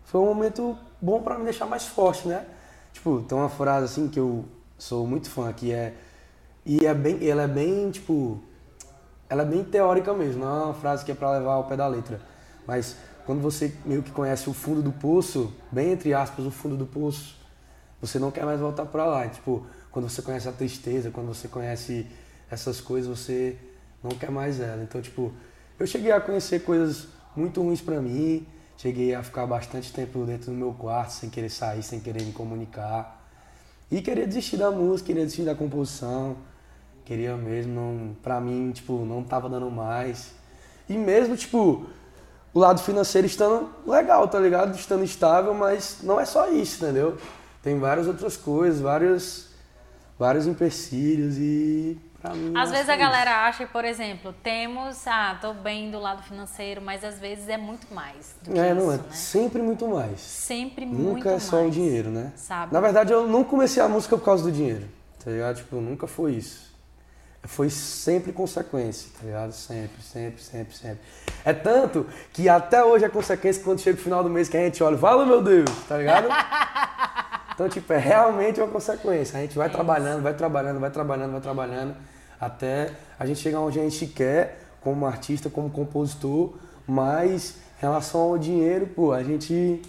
foi 0.05 0.21
um 0.21 0.25
momento 0.25 0.77
bom 1.01 1.21
pra 1.21 1.37
me 1.37 1.43
deixar 1.43 1.65
mais 1.65 1.85
forte, 1.85 2.27
né? 2.27 2.45
Tipo, 2.93 3.21
tem 3.21 3.37
uma 3.37 3.49
frase 3.49 3.85
assim 3.85 4.07
que 4.07 4.19
eu 4.19 4.45
sou 4.77 5.05
muito 5.07 5.29
fã, 5.29 5.51
que 5.51 5.71
é 5.71 5.93
e 6.65 6.85
é 6.85 6.93
bem, 6.93 7.27
ela 7.27 7.43
é 7.43 7.47
bem, 7.47 7.89
tipo, 7.89 8.39
ela 9.27 9.41
é 9.41 9.45
bem 9.45 9.63
teórica 9.63 10.13
mesmo, 10.13 10.45
não 10.45 10.61
é 10.61 10.63
uma 10.65 10.73
frase 10.73 11.03
que 11.03 11.11
é 11.11 11.15
pra 11.15 11.31
levar 11.31 11.53
ao 11.53 11.63
pé 11.65 11.75
da 11.75 11.87
letra. 11.87 12.21
Mas 12.67 12.95
quando 13.29 13.41
você 13.41 13.71
meio 13.85 14.01
que 14.01 14.09
conhece 14.09 14.49
o 14.49 14.53
fundo 14.53 14.81
do 14.81 14.91
poço, 14.91 15.53
bem 15.71 15.91
entre 15.91 16.15
aspas, 16.15 16.47
o 16.47 16.49
fundo 16.49 16.75
do 16.75 16.87
poço, 16.87 17.35
você 18.01 18.17
não 18.17 18.31
quer 18.31 18.43
mais 18.43 18.59
voltar 18.59 18.87
pra 18.87 19.05
lá. 19.05 19.27
Tipo, 19.27 19.67
quando 19.91 20.09
você 20.09 20.23
conhece 20.23 20.49
a 20.49 20.51
tristeza, 20.51 21.11
quando 21.11 21.27
você 21.27 21.47
conhece 21.47 22.07
essas 22.49 22.81
coisas, 22.81 23.19
você 23.19 23.55
não 24.03 24.09
quer 24.17 24.31
mais 24.31 24.59
ela. 24.59 24.81
Então, 24.81 24.99
tipo, 24.99 25.31
eu 25.77 25.85
cheguei 25.85 26.11
a 26.11 26.19
conhecer 26.19 26.63
coisas 26.63 27.07
muito 27.35 27.61
ruins 27.61 27.81
pra 27.81 28.01
mim, 28.01 28.47
cheguei 28.75 29.13
a 29.13 29.21
ficar 29.21 29.45
bastante 29.45 29.93
tempo 29.93 30.25
dentro 30.25 30.49
do 30.49 30.57
meu 30.57 30.73
quarto, 30.73 31.11
sem 31.11 31.29
querer 31.29 31.51
sair, 31.51 31.83
sem 31.83 31.99
querer 31.99 32.23
me 32.23 32.31
comunicar. 32.31 33.29
E 33.91 34.01
queria 34.01 34.25
desistir 34.25 34.57
da 34.57 34.71
música, 34.71 35.05
queria 35.05 35.21
desistir 35.21 35.45
da 35.45 35.53
composição, 35.53 36.35
queria 37.05 37.37
mesmo, 37.37 37.75
não, 37.75 38.15
pra 38.23 38.41
mim, 38.41 38.71
tipo, 38.71 39.05
não 39.05 39.23
tava 39.23 39.47
dando 39.47 39.69
mais. 39.69 40.33
E 40.89 40.97
mesmo, 40.97 41.37
tipo, 41.37 41.85
o 42.53 42.59
lado 42.59 42.81
financeiro 42.81 43.27
estando 43.27 43.69
legal, 43.85 44.27
tá 44.27 44.39
ligado? 44.39 44.75
Estando 44.75 45.03
estável, 45.03 45.53
mas 45.53 45.99
não 46.03 46.19
é 46.19 46.25
só 46.25 46.49
isso, 46.49 46.83
entendeu? 46.83 47.17
Tem 47.61 47.77
várias 47.79 48.07
outras 48.07 48.35
coisas, 48.37 48.79
vários, 48.81 49.47
vários 50.17 50.47
empecilhos 50.47 51.37
e 51.37 51.97
pra 52.21 52.33
mim. 52.33 52.53
Às 52.55 52.69
é 52.69 52.73
vezes 52.73 52.89
a 52.89 52.93
isso. 52.93 53.01
galera 53.03 53.45
acha, 53.47 53.67
por 53.67 53.83
exemplo, 53.85 54.33
temos, 54.41 55.05
ah, 55.07 55.37
tô 55.41 55.53
bem 55.53 55.91
do 55.91 55.99
lado 55.99 56.23
financeiro, 56.23 56.81
mas 56.81 57.03
às 57.03 57.19
vezes 57.19 57.47
é 57.49 57.57
muito 57.57 57.93
mais 57.93 58.35
do 58.41 58.51
que 58.53 58.59
É, 58.59 58.71
isso, 58.71 58.75
não 58.81 58.91
é. 58.91 58.97
né? 58.97 59.03
Sempre 59.11 59.61
muito 59.61 59.87
mais. 59.87 60.19
Sempre 60.21 60.85
muito 60.85 61.15
Nunca 61.15 61.31
é 61.31 61.39
só 61.39 61.57
mais, 61.57 61.67
o 61.67 61.71
dinheiro, 61.71 62.09
né? 62.09 62.31
Sabe? 62.35 62.73
Na 62.73 62.79
verdade, 62.79 63.11
eu 63.13 63.27
não 63.27 63.43
comecei 63.43 63.83
a 63.83 63.87
música 63.87 64.17
por 64.17 64.23
causa 64.25 64.43
do 64.43 64.51
dinheiro, 64.51 64.85
tá 65.23 65.29
ligado? 65.29 65.57
Tipo, 65.57 65.75
nunca 65.77 66.07
foi 66.07 66.33
isso. 66.33 66.68
Foi 67.43 67.69
sempre 67.69 68.33
consequência, 68.33 69.09
tá 69.17 69.25
ligado? 69.25 69.51
Sempre, 69.53 70.01
sempre, 70.01 70.41
sempre, 70.41 70.75
sempre. 70.75 70.99
É 71.45 71.53
tanto 71.53 72.05
que 72.33 72.49
até 72.49 72.83
hoje 72.83 73.05
é 73.05 73.09
consequência 73.09 73.63
quando 73.63 73.79
chega 73.79 73.97
o 73.97 74.01
final 74.01 74.23
do 74.23 74.29
mês 74.29 74.49
que 74.49 74.57
a 74.57 74.59
gente 74.59 74.83
olha, 74.83 74.97
fala 74.97 75.25
meu 75.25 75.41
Deus, 75.41 75.69
tá 75.87 75.97
ligado? 75.97 76.27
Então, 77.59 77.67
tipo, 77.67 77.91
é 77.91 77.97
realmente 77.97 78.57
uma 78.61 78.69
consequência. 78.69 79.37
A 79.37 79.41
gente 79.41 79.57
vai 79.57 79.69
trabalhando, 79.69 80.23
vai 80.23 80.33
trabalhando, 80.33 80.79
vai 80.79 80.89
trabalhando, 80.89 81.31
vai 81.33 81.41
trabalhando, 81.41 81.93
até 82.39 82.91
a 83.19 83.25
gente 83.25 83.41
chegar 83.41 83.59
onde 83.59 83.77
a 83.77 83.83
gente 83.83 84.07
quer, 84.07 84.61
como 84.79 85.05
artista, 85.05 85.49
como 85.49 85.69
compositor, 85.69 86.53
mas 86.87 87.57
em 87.77 87.81
relação 87.81 88.21
ao 88.21 88.37
dinheiro, 88.37 88.87
pô, 88.87 89.11
a 89.11 89.21
gente 89.23 89.81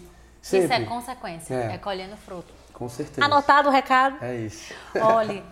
sempre... 0.42 0.64
Isso 0.64 0.82
é 0.82 0.84
consequência, 0.84 1.54
é, 1.54 1.74
é 1.74 1.78
colhendo 1.78 2.16
fruto. 2.16 2.52
Com 2.80 2.88
certeza. 2.88 3.22
Anotado 3.22 3.68
o 3.68 3.70
recado? 3.70 4.16
É 4.24 4.34
isso. 4.36 4.72
Olha, 4.98 5.44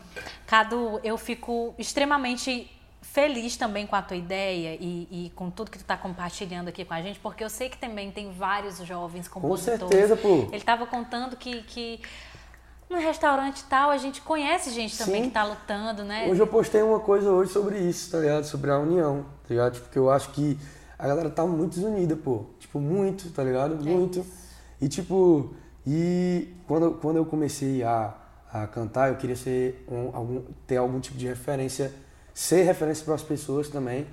Cadu, 0.47 0.99
eu 1.05 1.19
fico 1.19 1.75
extremamente 1.77 2.75
feliz 3.03 3.55
também 3.55 3.87
com 3.87 3.95
a 3.95 4.01
tua 4.01 4.17
ideia 4.17 4.79
e, 4.81 5.07
e 5.11 5.31
com 5.37 5.51
tudo 5.51 5.71
que 5.71 5.77
tu 5.77 5.83
está 5.83 5.95
compartilhando 5.95 6.69
aqui 6.69 6.87
com 6.87 6.95
a 6.95 7.03
gente, 7.03 7.19
porque 7.19 7.45
eu 7.45 7.51
sei 7.51 7.69
que 7.69 7.77
também 7.77 8.11
tem 8.11 8.33
vários 8.33 8.79
jovens 8.79 9.29
compositores. 9.29 9.83
Com 9.83 9.89
certeza, 9.91 10.17
pô. 10.17 10.47
Ele 10.49 10.57
estava 10.57 10.87
contando 10.87 11.37
que, 11.37 11.63
que 11.65 12.01
no 12.89 12.97
restaurante 12.97 13.63
tal, 13.65 13.91
a 13.91 13.99
gente 13.99 14.23
conhece 14.23 14.71
gente 14.71 14.97
também 14.97 15.17
Sim. 15.17 15.23
que 15.25 15.29
está 15.29 15.45
lutando, 15.45 16.05
né? 16.05 16.29
Hoje 16.31 16.41
eu 16.41 16.47
postei 16.47 16.81
uma 16.81 17.01
coisa 17.01 17.31
hoje 17.31 17.53
sobre 17.53 17.79
isso, 17.79 18.11
tá 18.11 18.21
ligado? 18.21 18.45
Sobre 18.45 18.71
a 18.71 18.79
união, 18.79 19.27
tá 19.43 19.51
ligado? 19.51 19.81
Porque 19.81 19.99
eu 19.99 20.11
acho 20.11 20.31
que 20.31 20.59
a 20.99 21.07
galera 21.07 21.29
tá 21.29 21.45
muito 21.45 21.75
desunida, 21.75 22.17
pô. 22.17 22.47
Tipo, 22.59 22.81
muito, 22.81 23.31
tá 23.33 23.45
ligado? 23.45 23.75
É 23.75 23.91
muito. 23.91 24.25
E 24.81 24.89
tipo, 24.89 25.55
e 25.91 26.55
quando, 26.67 26.93
quando 27.01 27.17
eu 27.17 27.25
comecei 27.25 27.83
a, 27.83 28.15
a 28.53 28.67
cantar, 28.67 29.09
eu 29.09 29.17
queria 29.17 29.37
ser 29.37 29.87
um, 29.91 30.15
algum, 30.15 30.43
ter 30.67 30.77
algum 30.77 31.01
tipo 31.01 31.17
de 31.17 31.27
referência 31.27 31.91
ser 32.39 32.63
referência 32.63 33.05
para 33.05 33.15
as 33.15 33.23
pessoas 33.23 33.69
também. 33.69 34.07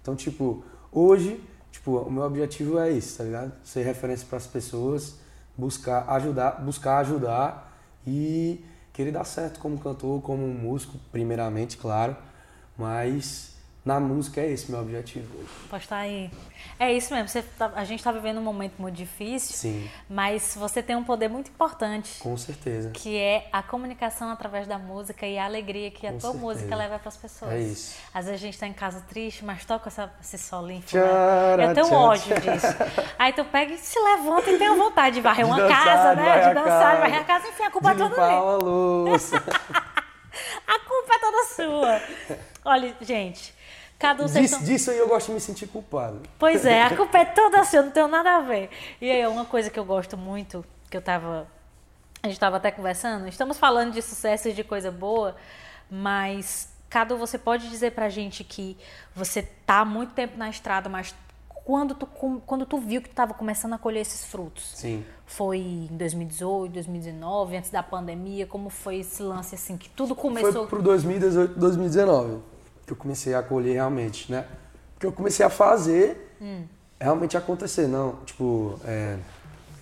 Então, 0.00 0.14
tipo, 0.14 0.62
hoje, 0.92 1.42
tipo, 1.72 1.98
o 1.98 2.10
meu 2.10 2.22
objetivo 2.22 2.78
é 2.78 2.92
isso, 2.92 3.18
tá 3.18 3.24
ligado? 3.24 3.52
Ser 3.64 3.82
referência 3.82 4.24
para 4.28 4.38
as 4.38 4.46
pessoas, 4.46 5.16
buscar 5.56 6.08
ajudar, 6.10 6.62
buscar 6.64 6.98
ajudar 6.98 7.76
e 8.06 8.64
querer 8.92 9.10
dar 9.10 9.24
certo 9.24 9.58
como 9.58 9.76
cantor, 9.80 10.22
como 10.22 10.46
músico, 10.46 10.96
primeiramente, 11.10 11.76
claro, 11.76 12.16
mas 12.78 13.53
na 13.84 14.00
música 14.00 14.40
é 14.40 14.50
esse 14.50 14.70
meu 14.70 14.80
objetivo 14.80 15.26
hoje. 15.38 15.48
Postar 15.68 15.98
aí. 15.98 16.30
É 16.78 16.90
isso 16.90 17.12
mesmo. 17.12 17.28
Você 17.28 17.42
tá, 17.42 17.70
a 17.76 17.84
gente 17.84 17.98
está 18.00 18.10
vivendo 18.10 18.38
um 18.38 18.42
momento 18.42 18.74
muito 18.78 18.94
difícil, 18.96 19.54
Sim. 19.54 19.90
mas 20.08 20.54
você 20.56 20.82
tem 20.82 20.96
um 20.96 21.04
poder 21.04 21.28
muito 21.28 21.50
importante. 21.50 22.18
Com 22.20 22.34
certeza. 22.36 22.90
Que 22.90 23.18
é 23.18 23.46
a 23.52 23.62
comunicação 23.62 24.30
através 24.30 24.66
da 24.66 24.78
música 24.78 25.26
e 25.26 25.36
a 25.38 25.44
alegria 25.44 25.90
que 25.90 26.00
Com 26.00 26.06
a 26.06 26.10
tua 26.12 26.20
certeza. 26.20 26.38
música 26.42 26.74
leva 26.76 26.98
para 26.98 27.08
as 27.08 27.16
pessoas. 27.18 27.52
É 27.52 27.60
isso. 27.60 27.94
Às 28.14 28.24
vezes 28.24 28.40
a 28.40 28.42
gente 28.42 28.54
está 28.54 28.66
em 28.66 28.72
casa 28.72 29.02
triste, 29.06 29.44
mas 29.44 29.64
toca 29.66 29.88
essa, 29.90 30.10
esse 30.18 30.38
solinho. 30.38 30.82
Tchara, 30.82 31.64
Eu 31.64 31.74
tenho 31.74 31.86
tchara, 31.86 32.00
ódio 32.00 32.40
tchara. 32.40 32.52
disso. 32.56 32.66
Aí 33.18 33.32
tu 33.34 33.44
pega 33.44 33.74
e 33.74 33.78
se 33.78 33.98
levanta 34.00 34.50
e 34.50 34.56
tem 34.58 34.66
a 34.66 34.74
vontade 34.74 35.16
de 35.16 35.20
varrer 35.20 35.44
de 35.44 35.50
uma 35.50 35.60
dançar, 35.60 35.84
casa, 35.84 36.14
né? 36.14 36.48
De 36.48 36.54
dançar, 36.54 36.94
de 36.94 37.00
varrer 37.02 37.20
a 37.20 37.24
casa, 37.24 37.48
enfim, 37.48 37.62
a 37.64 37.70
culpa 37.70 37.94
de 37.94 38.02
é 38.02 38.08
toda 38.08 38.22
a 38.22 38.40
louça. 38.56 39.36
a 40.66 40.78
culpa 40.80 41.03
sua. 41.64 42.02
Olha, 42.64 42.94
gente. 43.00 43.54
Cadu, 43.98 44.26
Disso, 44.26 44.62
disso 44.64 44.90
aí 44.90 44.98
eu 44.98 45.08
gosto 45.08 45.28
de 45.28 45.34
me 45.34 45.40
sentir 45.40 45.66
culpado. 45.66 46.20
Pois 46.38 46.66
é, 46.66 46.82
a 46.82 46.96
culpa 46.96 47.18
é 47.18 47.24
toda 47.24 47.62
sua, 47.64 47.82
não 47.82 47.90
tem 47.90 48.06
nada 48.08 48.36
a 48.36 48.40
ver. 48.40 48.68
E 49.00 49.10
aí, 49.10 49.26
uma 49.26 49.44
coisa 49.44 49.70
que 49.70 49.78
eu 49.78 49.84
gosto 49.84 50.16
muito, 50.16 50.64
que 50.90 50.96
eu 50.96 51.02
tava. 51.02 51.46
A 52.22 52.26
gente 52.26 52.36
estava 52.36 52.56
até 52.56 52.70
conversando, 52.70 53.28
estamos 53.28 53.58
falando 53.58 53.92
de 53.92 54.00
sucesso 54.02 54.48
e 54.48 54.52
de 54.52 54.64
coisa 54.64 54.90
boa, 54.90 55.36
mas, 55.90 56.68
Cadu, 56.88 57.18
você 57.18 57.38
pode 57.38 57.68
dizer 57.68 57.92
pra 57.92 58.08
gente 58.08 58.42
que 58.42 58.76
você 59.14 59.42
tá 59.42 59.80
há 59.80 59.84
muito 59.84 60.14
tempo 60.14 60.36
na 60.38 60.48
estrada, 60.48 60.88
mas 60.88 61.14
quando 61.64 61.94
tu, 61.94 62.06
quando 62.46 62.66
tu 62.66 62.78
viu 62.78 63.00
que 63.00 63.08
tu 63.08 63.12
estava 63.12 63.32
começando 63.32 63.72
a 63.72 63.78
colher 63.78 64.00
esses 64.00 64.24
frutos? 64.24 64.72
Sim. 64.76 65.02
Foi 65.24 65.58
em 65.58 65.96
2018, 65.96 66.72
2019, 66.72 67.56
antes 67.56 67.70
da 67.70 67.82
pandemia? 67.82 68.46
Como 68.46 68.68
foi 68.68 68.98
esse 68.98 69.22
lance 69.22 69.54
assim, 69.54 69.78
que 69.78 69.88
tudo 69.88 70.14
começou... 70.14 70.52
Foi 70.52 70.66
pro 70.66 70.82
2018, 70.82 71.58
2019 71.58 72.54
que 72.86 72.92
eu 72.92 72.96
comecei 72.96 73.34
a 73.34 73.42
colher 73.42 73.72
realmente, 73.72 74.30
né? 74.30 74.46
Porque 74.92 75.06
eu 75.06 75.12
comecei 75.12 75.44
a 75.44 75.48
fazer 75.48 76.36
hum. 76.38 76.64
realmente 77.00 77.34
acontecer, 77.34 77.86
não, 77.86 78.16
tipo, 78.26 78.78
é, 78.84 79.16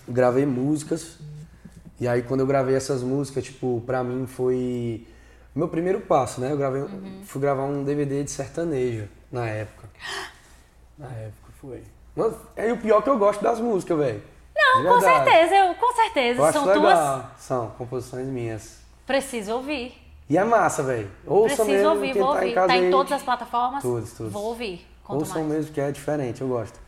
gravei 0.07 0.45
músicas 0.45 1.17
e 1.99 2.07
aí 2.07 2.21
quando 2.21 2.39
eu 2.39 2.47
gravei 2.47 2.75
essas 2.75 3.03
músicas, 3.03 3.43
tipo, 3.43 3.83
pra 3.85 4.05
mim 4.05 4.25
foi 4.25 5.05
meu 5.53 5.67
primeiro 5.67 5.99
passo, 5.99 6.39
né? 6.39 6.51
Eu 6.51 6.57
gravei, 6.57 6.81
uhum. 6.81 7.23
fui 7.25 7.41
gravar 7.41 7.63
um 7.63 7.83
DVD 7.83 8.23
de 8.23 8.31
sertanejo 8.31 9.07
na 9.29 9.47
época. 9.47 9.89
Na 10.95 11.07
época 11.07 11.42
foi. 11.63 11.81
Mas, 12.15 12.33
é 12.55 12.71
o 12.71 12.77
pior 12.77 13.01
que 13.01 13.09
eu 13.09 13.17
gosto 13.17 13.41
das 13.41 13.59
músicas, 13.59 13.97
velho. 13.97 14.21
Não, 14.55 14.83
com 14.83 15.01
certeza, 15.01 15.55
eu, 15.55 15.75
com 15.75 15.93
certeza. 15.93 16.41
Eu 16.41 16.53
São 16.53 16.65
legal. 16.65 16.81
tuas. 16.81 17.41
São 17.41 17.67
composições 17.77 18.27
minhas. 18.27 18.79
Preciso 19.05 19.53
ouvir. 19.53 19.93
E 20.29 20.37
é 20.37 20.43
massa, 20.43 20.83
velho. 20.83 21.09
Ouça 21.25 21.55
Preciso 21.55 21.71
mesmo. 21.71 21.89
ouvir, 21.89 22.13
vou 22.13 22.27
tá 22.27 22.33
ouvir. 22.33 22.51
Em 22.51 22.53
tá 22.53 22.77
em 22.77 22.85
aí, 22.85 22.91
todas 22.91 23.11
as 23.13 23.23
plataformas? 23.23 23.81
Todas, 23.81 24.11
todas. 24.13 24.33
Vou 24.33 24.43
ouvir. 24.43 24.85
Conta 25.03 25.19
Ouçam 25.19 25.43
mais. 25.43 25.47
mesmo, 25.47 25.73
que 25.73 25.81
é 25.81 25.91
diferente, 25.91 26.41
eu 26.41 26.47
gosto. 26.47 26.79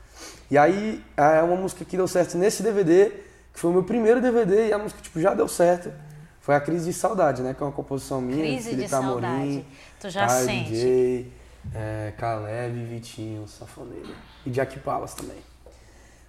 E 0.49 0.57
aí, 0.57 1.03
é 1.17 1.41
uma 1.41 1.55
música 1.55 1.83
que 1.83 1.97
deu 1.97 2.07
certo 2.07 2.37
nesse 2.37 2.61
DVD, 2.61 3.09
que 3.53 3.59
foi 3.59 3.71
o 3.71 3.73
meu 3.73 3.83
primeiro 3.83 4.21
DVD, 4.21 4.67
e 4.67 4.73
a 4.73 4.77
música, 4.77 5.01
tipo, 5.01 5.19
já 5.19 5.33
deu 5.33 5.47
certo. 5.47 5.91
Foi 6.39 6.55
a 6.55 6.61
Crise 6.61 6.85
de 6.85 6.93
Saudade, 6.93 7.41
né? 7.41 7.53
Que 7.55 7.63
é 7.63 7.65
uma 7.65 7.71
composição 7.71 8.21
minha, 8.21 8.37
Crise 8.37 8.69
Felipe 8.69 8.87
de 8.87 8.95
Amorim, 8.95 9.21
Saudade. 9.21 9.65
Tu 9.99 10.09
já 10.09 10.27
Caio 10.27 10.45
sente. 10.45 10.69
DJ, 10.69 11.31
é, 11.73 12.13
Caleb, 12.17 12.83
Vitinho, 12.85 13.47
Safoneiro. 13.47 14.13
E 14.45 14.49
Jack 14.49 14.79
Palas 14.79 15.13
também. 15.13 15.37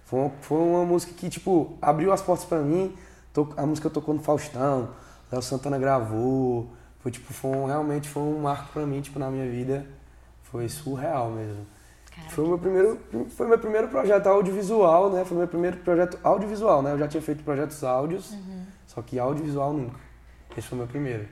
Foi 0.05 0.19
uma, 0.19 0.29
foi 0.41 0.57
uma 0.57 0.85
música 0.85 1.13
que, 1.13 1.29
tipo, 1.29 1.77
abriu 1.81 2.11
as 2.11 2.21
portas 2.21 2.45
pra 2.45 2.59
mim. 2.59 2.95
A 3.55 3.65
música 3.65 3.89
tocou 3.89 4.15
no 4.15 4.21
Faustão, 4.23 4.89
Léo 5.31 5.41
Santana 5.43 5.77
gravou, 5.77 6.71
foi 6.99 7.11
tipo, 7.11 7.33
foi 7.33 7.51
um, 7.51 7.65
realmente 7.65 8.09
foi 8.09 8.23
um 8.23 8.39
marco 8.39 8.73
para 8.73 8.85
mim, 8.85 8.99
tipo, 8.99 9.19
na 9.19 9.29
minha 9.29 9.49
vida. 9.49 9.85
Foi 10.43 10.67
surreal 10.67 11.29
mesmo. 11.29 11.65
Cara, 12.15 12.29
foi 12.29 12.43
o 12.43 12.47
meu 12.47 12.57
primeiro, 12.57 12.99
foi 13.29 13.47
meu 13.47 13.59
primeiro 13.59 13.87
projeto 13.89 14.27
audiovisual, 14.27 15.11
né? 15.11 15.23
Foi 15.23 15.37
meu 15.37 15.47
primeiro 15.47 15.77
projeto 15.77 16.17
audiovisual, 16.23 16.81
né? 16.81 16.93
Eu 16.93 16.97
já 16.97 17.07
tinha 17.07 17.21
feito 17.21 17.43
projetos 17.43 17.83
áudios, 17.83 18.31
uhum. 18.31 18.65
só 18.87 19.01
que 19.01 19.19
audiovisual 19.19 19.73
nunca. 19.73 19.99
Esse 20.57 20.67
foi 20.67 20.77
o 20.77 20.79
meu 20.79 20.87
primeiro. 20.87 21.27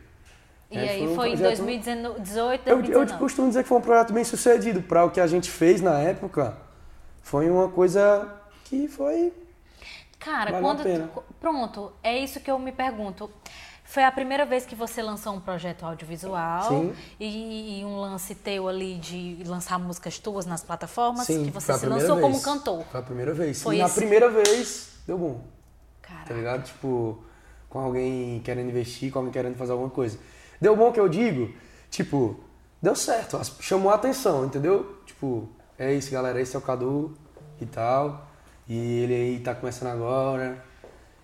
E 0.75 0.85
é, 0.87 0.89
aí 0.91 0.99
foi, 0.99 1.07
um 1.07 1.15
foi 1.15 1.29
em 1.31 1.35
2018, 1.37 2.63
2019? 2.65 2.91
Eu, 2.91 3.03
eu 3.03 3.17
costumo 3.17 3.47
dizer 3.47 3.63
que 3.63 3.69
foi 3.69 3.77
um 3.77 3.81
projeto 3.81 4.13
bem 4.13 4.23
sucedido. 4.23 4.81
Para 4.81 5.05
o 5.05 5.11
que 5.11 5.19
a 5.19 5.27
gente 5.27 5.49
fez 5.49 5.81
na 5.81 5.99
época, 5.99 6.57
foi 7.21 7.49
uma 7.49 7.69
coisa 7.69 8.27
que 8.65 8.87
foi. 8.87 9.31
Cara, 10.19 10.59
quando. 10.59 10.83
Tu, 10.83 11.23
pronto, 11.39 11.91
é 12.03 12.17
isso 12.17 12.39
que 12.39 12.51
eu 12.51 12.59
me 12.59 12.71
pergunto. 12.71 13.29
Foi 13.83 14.03
a 14.03 14.11
primeira 14.11 14.45
vez 14.45 14.65
que 14.65 14.75
você 14.75 15.01
lançou 15.01 15.33
um 15.33 15.39
projeto 15.39 15.85
audiovisual 15.85 16.91
e, 17.19 17.79
e, 17.79 17.85
um 17.85 17.99
lance 17.99 18.33
teu 18.33 18.67
ali 18.67 18.95
de 18.95 19.43
lançar 19.45 19.77
músicas 19.77 20.17
tuas 20.17 20.47
nas 20.47 20.63
plataformas 20.63 21.27
Sim, 21.27 21.45
que 21.45 21.51
você 21.51 21.71
se 21.77 21.85
lançou 21.85 22.15
vez. 22.15 22.21
como 22.21 22.41
cantor. 22.41 22.83
Foi 22.91 22.99
a 22.99 23.03
primeira 23.03 23.33
vez. 23.33 23.61
Foi 23.61 23.75
e 23.75 23.81
esse... 23.81 23.87
na 23.87 23.95
primeira 23.95 24.29
vez 24.29 24.97
deu 25.05 25.19
bom. 25.19 25.41
Caraca. 26.01 26.25
Tá 26.25 26.33
ligado? 26.33 26.63
Tipo, 26.63 27.23
com 27.69 27.79
alguém 27.79 28.39
querendo 28.39 28.69
investir, 28.69 29.11
com 29.11 29.19
alguém 29.19 29.31
querendo 29.31 29.55
fazer 29.55 29.73
alguma 29.73 29.89
coisa. 29.89 30.17
Deu 30.59 30.75
bom 30.75 30.91
que 30.91 30.99
eu 30.99 31.09
digo, 31.09 31.53
tipo, 31.89 32.39
deu 32.81 32.95
certo, 32.95 33.39
chamou 33.59 33.91
a 33.91 33.95
atenção, 33.95 34.45
entendeu? 34.45 34.97
Tipo, 35.05 35.49
é 35.77 35.93
isso, 35.93 36.11
galera, 36.11 36.39
esse 36.39 36.55
é 36.55 36.59
o 36.59 36.61
Cadu 36.61 37.13
e 37.59 37.65
tal. 37.65 38.27
E 38.67 39.01
ele 39.01 39.13
aí 39.13 39.39
tá 39.39 39.53
começando 39.53 39.89
agora 39.89 40.63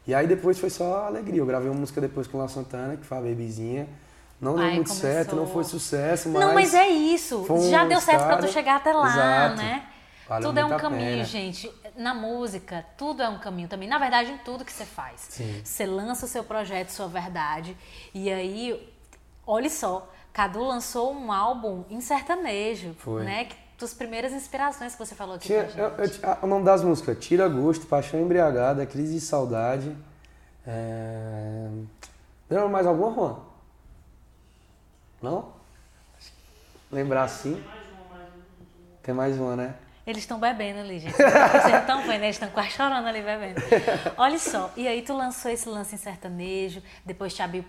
e 0.06 0.14
aí 0.14 0.28
depois 0.28 0.60
foi 0.60 0.70
só 0.70 1.06
alegria. 1.06 1.40
Eu 1.40 1.46
gravei 1.46 1.70
uma 1.70 1.80
música 1.80 2.02
depois 2.02 2.28
com 2.28 2.38
o 2.38 2.42
La 2.42 2.48
Santana, 2.48 2.98
que 2.98 3.06
foi 3.06 3.18
a 3.18 3.22
Babyzinha. 3.22 3.88
Não 4.40 4.56
deu 4.56 4.66
muito 4.66 4.88
começou. 4.88 4.96
certo, 5.10 5.36
não 5.36 5.46
foi 5.46 5.64
sucesso, 5.64 6.28
mas. 6.30 6.44
Não, 6.44 6.54
mas 6.54 6.74
é 6.74 6.88
isso. 6.88 7.46
Já 7.70 7.86
deu 7.86 8.02
certo 8.02 8.26
pra 8.26 8.38
tu 8.38 8.48
chegar 8.48 8.78
até 8.78 8.92
lá, 8.92 9.08
Exato. 9.08 9.56
né? 9.58 9.88
Tudo 10.42 10.60
é 10.60 10.66
um 10.66 10.78
caminho, 10.78 11.12
pena. 11.12 11.24
gente. 11.26 11.72
Na 11.96 12.14
música, 12.14 12.86
tudo 12.98 13.22
é 13.22 13.28
um 13.28 13.38
caminho 13.38 13.68
também. 13.68 13.88
Na 13.88 14.00
verdade, 14.00 14.32
em 14.32 14.38
tudo 14.40 14.64
que 14.64 14.72
você 14.72 14.86
faz. 14.86 15.28
Sim. 15.30 15.62
Você 15.64 15.86
lança 15.86 16.26
o 16.26 16.30
seu 16.30 16.44
projeto, 16.44 16.90
sua 16.90 17.08
verdade. 17.08 17.78
E 18.14 18.32
aí, 18.32 18.91
olha 19.52 19.70
só, 19.70 20.10
Cadu 20.32 20.64
lançou 20.64 21.14
um 21.14 21.30
álbum 21.32 21.84
em 21.90 22.00
sertanejo, 22.00 22.96
Foi. 22.98 23.24
né? 23.24 23.46
Que, 23.46 23.56
das 23.78 23.94
primeiras 23.94 24.32
inspirações 24.32 24.94
que 24.94 25.00
você 25.00 25.16
falou 25.16 25.36
aqui 25.36 25.48
Tinha, 25.48 25.68
eu, 25.76 25.90
eu, 25.90 26.38
o 26.44 26.48
nome 26.48 26.64
das 26.64 26.84
músicas: 26.84 27.18
Tira 27.20 27.50
Gosto, 27.50 27.88
Paixão 27.88 28.22
Embriagada, 28.22 28.86
Crise 28.86 29.16
de 29.16 29.22
Saudade. 29.22 29.96
É... 30.66 31.68
Lembra 32.50 32.70
mais 32.70 32.86
alguma, 32.86 33.12
Juan? 33.12 33.40
Não? 35.22 35.54
Lembrar 36.92 37.24
assim? 37.24 37.62
Tem 39.02 39.16
mais 39.16 39.36
uma, 39.38 39.56
né? 39.56 39.76
Eles 40.06 40.24
estão 40.24 40.40
bebendo 40.40 40.80
ali, 40.80 41.00
gente. 41.00 41.16
Vocês 41.16 41.72
não 41.72 41.80
estão 41.80 42.02
vendo, 42.04 42.24
eles 42.24 42.36
estão 42.36 42.50
quase 42.50 42.70
chorando 42.70 43.08
ali 43.08 43.22
bebendo. 43.22 43.62
Olha 44.16 44.38
só, 44.38 44.72
e 44.76 44.88
aí 44.88 45.02
tu 45.02 45.16
lançou 45.16 45.50
esse 45.50 45.68
lance 45.68 45.96
em 45.96 45.98
sertanejo, 45.98 46.84
depois 47.04 47.34
te 47.34 47.42
abriu, 47.42 47.66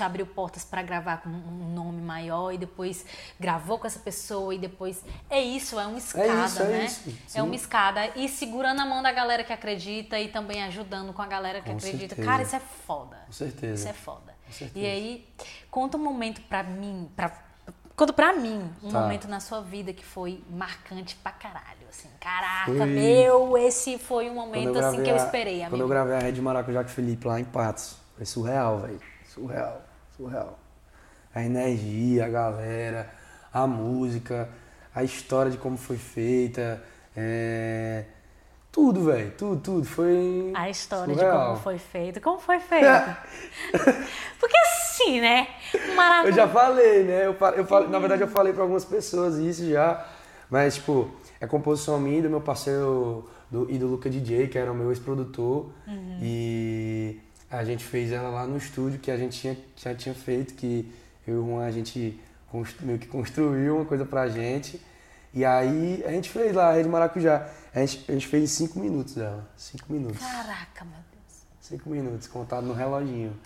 te 0.00 0.04
abriu 0.04 0.24
portas 0.24 0.64
para 0.64 0.80
gravar 0.82 1.18
com 1.18 1.28
um 1.28 1.74
nome 1.74 2.00
maior, 2.00 2.52
e 2.52 2.56
depois 2.58 3.04
gravou 3.38 3.78
com 3.78 3.86
essa 3.86 3.98
pessoa, 3.98 4.54
e 4.54 4.58
depois. 4.58 5.04
É 5.28 5.38
isso, 5.40 5.78
é 5.78 5.86
uma 5.86 5.98
escada, 5.98 6.26
é 6.26 6.44
isso, 6.46 6.62
é 6.62 6.66
né? 6.66 6.84
Isso, 6.86 7.38
é 7.38 7.42
uma 7.42 7.54
escada. 7.54 8.06
E 8.16 8.28
segurando 8.28 8.80
a 8.80 8.86
mão 8.86 9.02
da 9.02 9.12
galera 9.12 9.44
que 9.44 9.52
acredita 9.52 10.18
e 10.18 10.28
também 10.28 10.62
ajudando 10.64 11.12
com 11.12 11.20
a 11.20 11.26
galera 11.26 11.60
que 11.60 11.70
Com 11.70 11.76
acredita. 11.76 12.14
certeza. 12.14 12.26
Cara, 12.26 12.42
isso 12.42 12.56
é 12.56 12.60
foda. 12.60 13.18
Com 13.26 13.32
certeza. 13.32 13.74
Isso 13.74 13.88
é 13.88 13.92
foda. 13.92 14.34
E 14.74 14.86
aí, 14.86 15.28
conta 15.70 15.96
um 15.98 16.02
momento 16.02 16.40
pra 16.42 16.62
mim, 16.62 17.10
pra 17.14 17.30
Conta 17.94 18.14
pra 18.14 18.32
mim 18.32 18.66
um 18.82 18.90
Tá. 18.90 18.98
momento 19.02 19.28
na 19.28 19.40
sua 19.40 19.60
vida 19.60 19.92
que 19.92 20.02
foi 20.02 20.42
marcante 20.48 21.14
pra 21.16 21.32
caralho. 21.32 21.86
Assim, 21.90 22.08
caraca, 22.18 22.72
Foi- 22.72 22.86
meu, 22.86 23.58
esse 23.58 23.98
foi 23.98 24.30
um 24.30 24.36
Quando 24.36 24.46
momento 24.46 24.78
assim 24.78 25.02
que 25.02 25.10
eu 25.10 25.16
a- 25.16 25.18
esperei, 25.18 25.58
Quando 25.58 25.66
amigo. 25.74 25.82
eu 25.82 25.88
gravei 25.88 26.14
a 26.16 26.18
Rede 26.20 26.40
Maracujá 26.40 26.82
com 26.82 26.88
o 26.88 26.92
Felipe 26.92 27.26
lá 27.28 27.38
em 27.38 27.44
Patos. 27.44 27.96
Foi 28.16 28.24
surreal, 28.24 28.78
velho. 28.78 28.98
Surreal, 29.28 29.82
surreal. 30.20 30.58
A 31.34 31.42
energia, 31.44 32.26
a 32.26 32.28
galera, 32.28 33.10
a 33.52 33.66
música, 33.66 34.48
a 34.94 35.02
história 35.04 35.50
de 35.50 35.56
como 35.58 35.76
foi 35.76 35.96
feita. 35.96 36.82
é, 37.16 38.04
Tudo, 38.72 39.04
velho. 39.04 39.32
Tudo, 39.38 39.60
tudo. 39.60 39.86
Foi. 39.86 40.52
A 40.54 40.68
história 40.68 41.14
de 41.14 41.20
surreal. 41.20 41.46
como 41.48 41.60
foi 41.60 41.78
feito. 41.78 42.20
Como 42.20 42.38
foi 42.40 42.60
feito? 42.60 42.86
Porque 44.38 44.56
assim, 44.58 45.20
né? 45.20 45.48
Eu 45.74 45.94
Maravilha. 45.94 46.32
já 46.34 46.48
falei, 46.48 47.04
né? 47.04 47.26
Eu, 47.26 47.36
eu 47.56 47.64
falei, 47.64 47.88
na 47.88 47.98
verdade, 47.98 48.22
eu 48.22 48.28
falei 48.28 48.52
pra 48.52 48.62
algumas 48.62 48.84
pessoas 48.84 49.36
isso 49.36 49.68
já. 49.68 50.06
Mas, 50.48 50.74
tipo, 50.76 51.10
é 51.40 51.46
composição 51.46 51.98
minha 52.00 52.22
do 52.22 52.28
meu 52.30 52.40
parceiro 52.40 53.28
do, 53.50 53.70
e 53.70 53.78
do 53.78 53.86
Luca 53.86 54.10
DJ, 54.10 54.48
que 54.48 54.58
era 54.58 54.70
o 54.70 54.74
meu 54.74 54.90
ex-produtor. 54.90 55.70
E 56.20 57.20
a 57.50 57.64
gente 57.64 57.84
fez 57.84 58.12
ela 58.12 58.28
lá 58.28 58.46
no 58.46 58.56
estúdio 58.56 59.00
que 59.00 59.10
a 59.10 59.16
gente 59.16 59.38
tinha, 59.40 59.58
já 59.76 59.94
tinha 59.94 60.14
feito, 60.14 60.54
que 60.54 60.90
eu 61.26 61.34
e 61.34 61.38
o 61.38 61.46
Juan, 61.46 61.66
a 61.66 61.70
gente 61.70 62.18
meio 62.80 62.98
que 62.98 63.06
construiu 63.06 63.76
uma 63.76 63.84
coisa 63.84 64.04
pra 64.04 64.28
gente. 64.28 64.80
E 65.34 65.44
aí 65.44 66.02
a 66.06 66.10
gente 66.10 66.30
fez 66.30 66.54
lá 66.54 66.70
a 66.70 66.72
Rede 66.72 66.88
Maracujá. 66.88 67.48
A 67.74 67.80
gente, 67.80 68.04
a 68.08 68.12
gente 68.12 68.26
fez 68.26 68.44
em 68.44 68.46
cinco 68.46 68.78
minutos 68.78 69.14
dela. 69.14 69.48
Cinco 69.56 69.92
minutos. 69.92 70.18
Caraca, 70.18 70.84
meu 70.84 70.98
Deus. 71.12 71.42
Cinco 71.60 71.90
minutos, 71.90 72.26
contado 72.28 72.66
no 72.66 72.72
reloginho. 72.72 73.36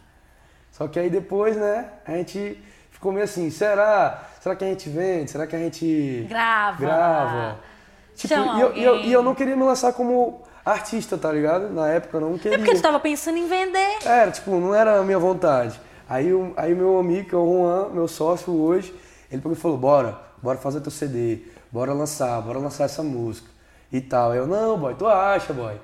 Só 0.70 0.88
que 0.88 0.98
aí 0.98 1.08
depois, 1.08 1.56
né, 1.56 1.88
a 2.04 2.12
gente 2.12 2.62
ficou 2.90 3.12
meio 3.12 3.24
assim, 3.24 3.50
será? 3.50 4.28
Será 4.40 4.56
que 4.56 4.64
a 4.64 4.68
gente 4.68 4.88
vende? 4.88 5.30
Será 5.30 5.46
que 5.46 5.56
a 5.56 5.58
gente 5.58 6.26
Grava. 6.28 6.78
grava? 6.78 7.60
Tipo, 8.16 8.34
e 8.34 8.60
eu, 8.60 8.76
e, 8.76 8.84
eu, 8.84 9.00
e 9.00 9.12
eu 9.12 9.22
não 9.22 9.34
queria 9.34 9.56
me 9.56 9.62
lançar 9.62 9.92
como 9.92 10.42
artista, 10.64 11.16
tá 11.18 11.30
ligado? 11.30 11.70
Na 11.70 11.88
época 11.88 12.16
eu 12.16 12.20
não 12.20 12.38
queria. 12.38 12.54
É 12.56 12.58
porque 12.58 12.74
tu 12.74 12.82
tava 12.82 12.98
pensando 13.00 13.36
em 13.38 13.46
vender. 13.48 13.98
Era, 14.04 14.30
tipo, 14.30 14.50
não 14.52 14.74
era 14.74 14.98
a 14.98 15.02
minha 15.02 15.18
vontade. 15.18 15.78
Aí, 16.08 16.32
o- 16.32 16.52
aí 16.56 16.74
meu 16.74 16.98
amigo, 16.98 17.28
que 17.28 17.34
é 17.34 17.38
o 17.38 17.46
Juan, 17.46 17.88
meu 17.90 18.06
sócio 18.08 18.52
hoje, 18.52 18.94
ele 19.30 19.40
pegou 19.40 19.52
e 19.52 19.60
falou, 19.60 19.76
bora, 19.78 20.18
bora 20.42 20.58
fazer 20.58 20.80
teu 20.80 20.90
CD, 20.90 21.38
bora 21.72 21.92
lançar, 21.92 22.40
bora 22.42 22.58
lançar 22.58 22.84
essa 22.84 23.02
música 23.02 23.48
e 23.92 24.00
tal. 24.00 24.34
Eu, 24.34 24.46
não, 24.46 24.78
boy, 24.78 24.94
tu 24.94 25.06
acha, 25.06 25.52
boy? 25.52 25.74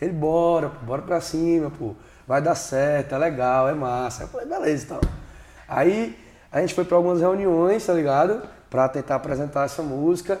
Ele, 0.00 0.12
bora, 0.12 0.68
pô, 0.70 0.86
bora 0.86 1.02
pra 1.02 1.20
cima, 1.20 1.70
pô, 1.70 1.94
vai 2.26 2.40
dar 2.40 2.54
certo, 2.54 3.14
é 3.14 3.18
legal, 3.18 3.68
é 3.68 3.74
massa. 3.74 4.24
Eu 4.24 4.28
falei, 4.28 4.46
beleza, 4.46 4.84
então. 4.84 5.00
Aí 5.68 6.16
a 6.52 6.60
gente 6.60 6.74
foi 6.74 6.84
pra 6.84 6.96
algumas 6.96 7.20
reuniões, 7.20 7.84
tá 7.84 7.92
ligado? 7.92 8.42
Pra 8.70 8.88
tentar 8.88 9.16
apresentar 9.16 9.64
essa 9.64 9.82
música. 9.82 10.40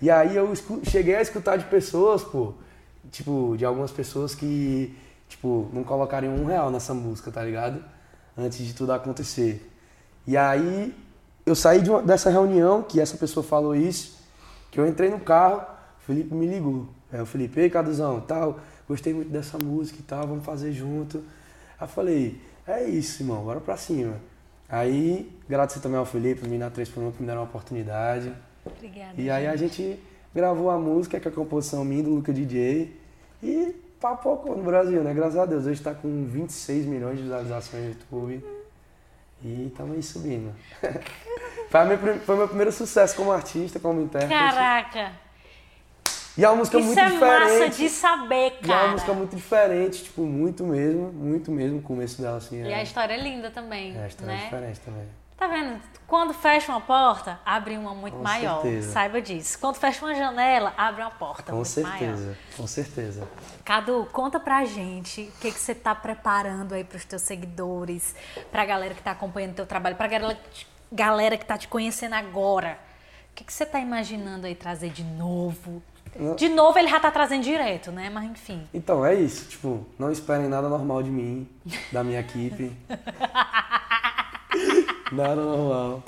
E 0.00 0.10
aí 0.10 0.34
eu 0.36 0.52
cheguei 0.84 1.14
a 1.14 1.22
escutar 1.22 1.56
de 1.56 1.64
pessoas, 1.66 2.22
pô, 2.24 2.54
tipo, 3.10 3.54
de 3.56 3.64
algumas 3.64 3.90
pessoas 3.90 4.34
que, 4.34 4.96
tipo, 5.28 5.68
não 5.72 5.84
colocariam 5.84 6.34
um 6.34 6.44
real 6.44 6.70
nessa 6.70 6.92
música, 6.94 7.30
tá 7.30 7.42
ligado? 7.42 7.82
Antes 8.36 8.58
de 8.66 8.74
tudo 8.74 8.92
acontecer. 8.92 9.70
E 10.26 10.36
aí 10.36 10.94
eu 11.46 11.54
saí 11.54 11.80
de 11.82 11.90
uma- 11.90 12.02
dessa 12.02 12.30
reunião, 12.30 12.82
que 12.82 13.00
essa 13.00 13.16
pessoa 13.16 13.44
falou 13.44 13.74
isso, 13.74 14.18
que 14.70 14.80
eu 14.80 14.86
entrei 14.86 15.10
no 15.10 15.20
carro, 15.20 15.58
o 16.00 16.02
Felipe 16.06 16.34
me 16.34 16.46
ligou. 16.46 16.88
Aí 17.12 17.20
o 17.20 17.26
Felipe, 17.26 17.60
ei, 17.60 17.70
Caduzão, 17.70 18.20
tal, 18.20 18.58
gostei 18.88 19.12
muito 19.14 19.30
dessa 19.30 19.58
música 19.58 19.98
e 20.00 20.02
tal, 20.02 20.26
vamos 20.26 20.44
fazer 20.44 20.72
junto. 20.72 21.18
Aí 21.78 21.84
eu 21.84 21.88
falei, 21.88 22.40
é 22.66 22.82
isso, 22.84 23.22
irmão, 23.22 23.44
bora 23.44 23.60
pra 23.60 23.76
cima. 23.76 24.14
Aí, 24.68 25.30
graças 25.48 25.80
também 25.80 25.98
ao 25.98 26.06
Felipe, 26.06 26.48
Mina 26.48 26.70
3 26.70 26.88
por 26.88 27.02
1, 27.02 27.12
que 27.12 27.20
me 27.20 27.26
deram 27.26 27.42
uma 27.42 27.46
oportunidade. 27.46 28.32
Obrigada. 28.64 29.12
E 29.20 29.30
aí 29.30 29.46
a 29.46 29.54
gente 29.54 30.00
gravou 30.34 30.70
a 30.70 30.78
música, 30.78 31.20
que 31.20 31.28
é 31.28 31.30
a 31.30 31.34
composição 31.34 31.84
minha 31.84 32.02
do 32.02 32.10
Luca 32.10 32.32
DJ. 32.32 32.98
E 33.42 33.74
papocou 34.00 34.56
no 34.56 34.62
Brasil, 34.64 35.02
né? 35.02 35.12
Graças 35.14 35.36
a 35.38 35.46
Deus. 35.46 35.66
Hoje 35.66 35.80
tá 35.80 35.94
com 35.94 36.26
26 36.26 36.86
milhões 36.86 37.16
de 37.16 37.22
visualizações 37.22 37.82
no 37.84 37.88
YouTube. 37.90 38.44
E 39.42 39.66
estamos 39.66 39.94
aí 39.96 40.02
subindo. 40.02 40.52
foi, 41.68 41.96
prim- 41.98 42.18
foi 42.20 42.36
meu 42.36 42.48
primeiro 42.48 42.72
sucesso 42.72 43.14
como 43.14 43.30
artista, 43.30 43.78
como 43.78 44.00
intérprete. 44.00 44.32
Caraca. 44.34 45.12
E 46.36 46.44
é 46.44 46.48
uma 46.48 46.56
música 46.56 46.78
Isso 46.78 46.86
muito 46.86 46.98
é 46.98 47.10
diferente. 47.10 47.60
massa 47.60 47.68
de 47.70 47.88
saber, 47.88 48.34
E 48.34 48.64
é 48.64 48.66
uma 48.66 48.74
cara. 48.76 48.88
música 48.92 49.12
muito 49.12 49.36
diferente, 49.36 50.02
tipo, 50.02 50.22
muito 50.22 50.64
mesmo, 50.64 51.12
muito 51.12 51.52
mesmo. 51.52 51.78
O 51.78 51.82
começo 51.82 52.20
dela, 52.20 52.38
assim, 52.38 52.56
E 52.60 52.68
é, 52.72 52.74
a 52.74 52.82
história 52.82 53.14
é 53.14 53.22
linda 53.22 53.50
também, 53.52 53.96
é, 53.96 54.02
a 54.04 54.08
história 54.08 54.32
é 54.32 54.36
né? 54.36 54.42
diferente 54.44 54.80
também. 54.80 55.04
Tá 55.36 55.46
vendo? 55.48 55.80
Quando 56.06 56.32
fecha 56.32 56.70
uma 56.70 56.80
porta, 56.80 57.40
abre 57.44 57.76
uma 57.76 57.92
muito 57.94 58.16
Com 58.16 58.22
maior. 58.22 58.62
certeza. 58.62 58.92
Saiba 58.92 59.20
disso. 59.20 59.58
Quando 59.58 59.76
fecha 59.76 60.04
uma 60.04 60.14
janela, 60.14 60.72
abre 60.76 61.02
uma 61.02 61.10
porta 61.10 61.50
Com 61.50 61.56
muito 61.56 61.68
certeza, 61.68 62.22
maior. 62.22 62.36
com 62.56 62.66
certeza. 62.66 63.28
Cadu, 63.64 64.06
conta 64.12 64.38
pra 64.38 64.64
gente 64.64 65.22
o 65.22 65.40
que, 65.40 65.50
que 65.50 65.58
você 65.58 65.74
tá 65.74 65.94
preparando 65.94 66.74
aí 66.74 66.84
pros 66.84 67.04
teus 67.04 67.22
seguidores, 67.22 68.14
pra 68.52 68.64
galera 68.64 68.94
que 68.94 69.02
tá 69.02 69.10
acompanhando 69.10 69.54
teu 69.54 69.66
trabalho, 69.66 69.96
pra 69.96 70.06
galera, 70.06 70.38
galera 70.92 71.36
que 71.36 71.44
tá 71.46 71.58
te 71.58 71.66
conhecendo 71.68 72.14
agora. 72.14 72.78
O 73.32 73.34
que, 73.34 73.42
que 73.42 73.52
você 73.52 73.66
tá 73.66 73.80
imaginando 73.80 74.46
aí 74.46 74.54
trazer 74.54 74.90
de 74.90 75.02
novo? 75.02 75.82
De 76.36 76.48
novo 76.48 76.78
ele 76.78 76.86
já 76.86 77.00
tá 77.00 77.10
trazendo 77.10 77.42
direto, 77.42 77.90
né? 77.90 78.08
Mas 78.08 78.30
enfim. 78.30 78.68
Então, 78.72 79.04
é 79.04 79.14
isso. 79.14 79.48
Tipo, 79.48 79.84
não 79.98 80.12
esperem 80.12 80.46
nada 80.48 80.68
normal 80.68 81.02
de 81.02 81.10
mim, 81.10 81.48
da 81.90 82.04
minha 82.04 82.20
equipe. 82.20 82.70
nada 85.14 85.36
normal. 85.36 86.02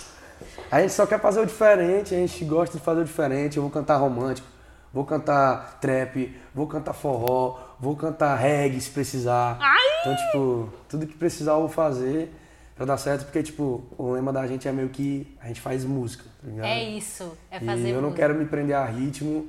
A 0.71 0.81
gente 0.81 0.93
só 0.93 1.07
quer 1.07 1.21
fazer 1.21 1.41
o 1.41 1.47
diferente, 1.47 2.15
a 2.15 2.19
gente 2.19 2.45
gosta 2.45 2.77
de 2.77 2.85
fazer 2.85 3.01
o 3.01 3.05
diferente. 3.05 3.57
Eu 3.57 3.63
vou 3.63 3.71
cantar 3.71 3.97
romântico, 3.97 4.47
vou 4.93 5.05
cantar 5.05 5.79
trap, 5.81 6.37
vou 6.55 6.67
cantar 6.67 6.93
forró, 6.93 7.59
vou 7.81 7.97
cantar 7.97 8.35
reggae 8.37 8.81
se 8.81 8.91
precisar. 8.91 9.59
Então, 10.01 10.17
tipo, 10.17 10.73
tudo 10.89 11.07
que 11.07 11.15
precisar 11.15 11.53
eu 11.53 11.61
vou 11.61 11.69
fazer 11.69 12.33
pra 12.75 12.85
dar 12.85 12.97
certo, 12.99 13.25
porque, 13.25 13.43
tipo, 13.43 13.85
o 13.97 14.13
lema 14.13 14.33
da 14.33 14.47
gente 14.47 14.69
é 14.69 14.73
meio 14.73 14.89
que 14.91 15.27
a 15.41 15.49
gente 15.49 15.61
faz 15.61 15.85
música, 15.85 16.25
tá 16.43 16.49
ligado? 16.49 16.67
É 16.67 16.83
isso. 16.83 17.37
É 17.51 17.59
fazer 17.59 17.89
E 17.89 17.91
eu 17.91 17.97
não 17.97 18.11
música. 18.11 18.23
quero 18.23 18.35
me 18.35 18.45
prender 18.45 18.77
a 18.77 18.85
ritmo. 18.85 19.49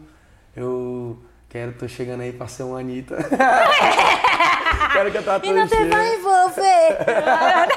Eu 0.56 1.18
quero, 1.50 1.74
tô 1.74 1.88
chegando 1.88 2.22
aí 2.22 2.32
pra 2.32 2.48
ser 2.48 2.64
uma 2.64 2.80
Anitta. 2.80 3.18
quero 4.94 5.12
cantar 5.12 5.38
E 5.38 5.42
todo 5.42 5.56
não 5.56 5.68
te 5.68 5.86
vai 5.86 6.16
envolver. 6.16 6.98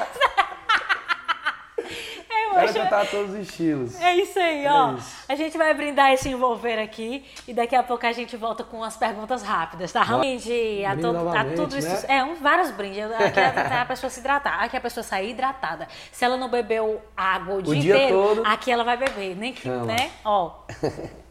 Acho- 2.65 2.73
cantar 2.73 3.07
todos 3.09 3.33
os 3.33 3.39
estilos. 3.39 3.99
É 3.99 4.15
isso 4.15 4.37
aí, 4.39 4.65
ó. 4.67 4.93
isso. 4.95 5.23
A 5.27 5.35
gente 5.35 5.57
vai 5.57 5.73
brindar 5.73 6.11
esse 6.11 6.29
envolver 6.29 6.79
aqui 6.79 7.25
e 7.47 7.53
daqui 7.53 7.75
a 7.75 7.83
pouco 7.83 8.05
a 8.05 8.11
gente 8.11 8.35
volta 8.37 8.63
com 8.63 8.83
as 8.83 8.95
perguntas 8.97 9.41
rápidas, 9.43 9.91
tá? 9.91 10.03
Brinde 10.03 10.83
a, 10.85 10.91
a 10.91 11.45
tudo 11.55 11.77
isso. 11.77 11.87
né? 12.07 12.17
É, 12.17 12.23
um, 12.23 12.35
vários 12.35 12.71
brindes. 12.71 13.11
Aqui 13.11 13.39
é 13.39 13.79
a 13.81 13.85
pessoa 13.85 14.09
se 14.09 14.19
hidratar. 14.19 14.63
Aqui 14.63 14.77
a 14.77 14.81
pessoa 14.81 15.03
sair 15.03 15.31
hidratada. 15.31 15.87
Se 16.11 16.23
ela 16.25 16.37
não 16.37 16.49
bebeu 16.49 17.01
água 17.15 17.55
o, 17.55 17.61
dia, 17.61 17.75
dia 17.81 17.95
inteiro, 17.95 18.35
todo. 18.35 18.45
aqui 18.45 18.71
ela 18.71 18.83
vai 18.83 18.97
beber. 18.97 19.35
Nem 19.35 19.53
que, 19.53 19.67
né? 19.69 20.11
Ó. 20.25 20.51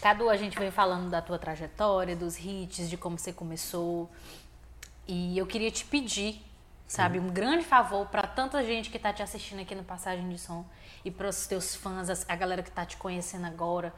Cadu, 0.00 0.30
a 0.30 0.36
gente 0.36 0.58
veio 0.58 0.72
falando 0.72 1.10
da 1.10 1.20
tua 1.20 1.38
trajetória, 1.38 2.16
dos 2.16 2.38
hits, 2.38 2.88
de 2.88 2.96
como 2.96 3.18
você 3.18 3.32
começou. 3.32 4.08
E 5.06 5.36
eu 5.36 5.46
queria 5.46 5.70
te 5.70 5.84
pedir, 5.84 6.40
sabe, 6.90 7.20
um 7.20 7.28
grande 7.28 7.64
favor 7.64 8.06
para 8.06 8.26
tanta 8.26 8.64
gente 8.64 8.90
que 8.90 8.98
tá 8.98 9.12
te 9.12 9.22
assistindo 9.22 9.60
aqui 9.60 9.74
no 9.76 9.84
Passagem 9.84 10.28
de 10.28 10.38
Som 10.38 10.64
e 11.04 11.10
para 11.10 11.28
os 11.28 11.46
teus 11.46 11.76
fãs, 11.76 12.10
as- 12.10 12.26
a 12.28 12.34
galera 12.34 12.62
que 12.64 12.70
tá 12.70 12.84
te 12.84 12.96
conhecendo 12.96 13.46
agora. 13.46 13.94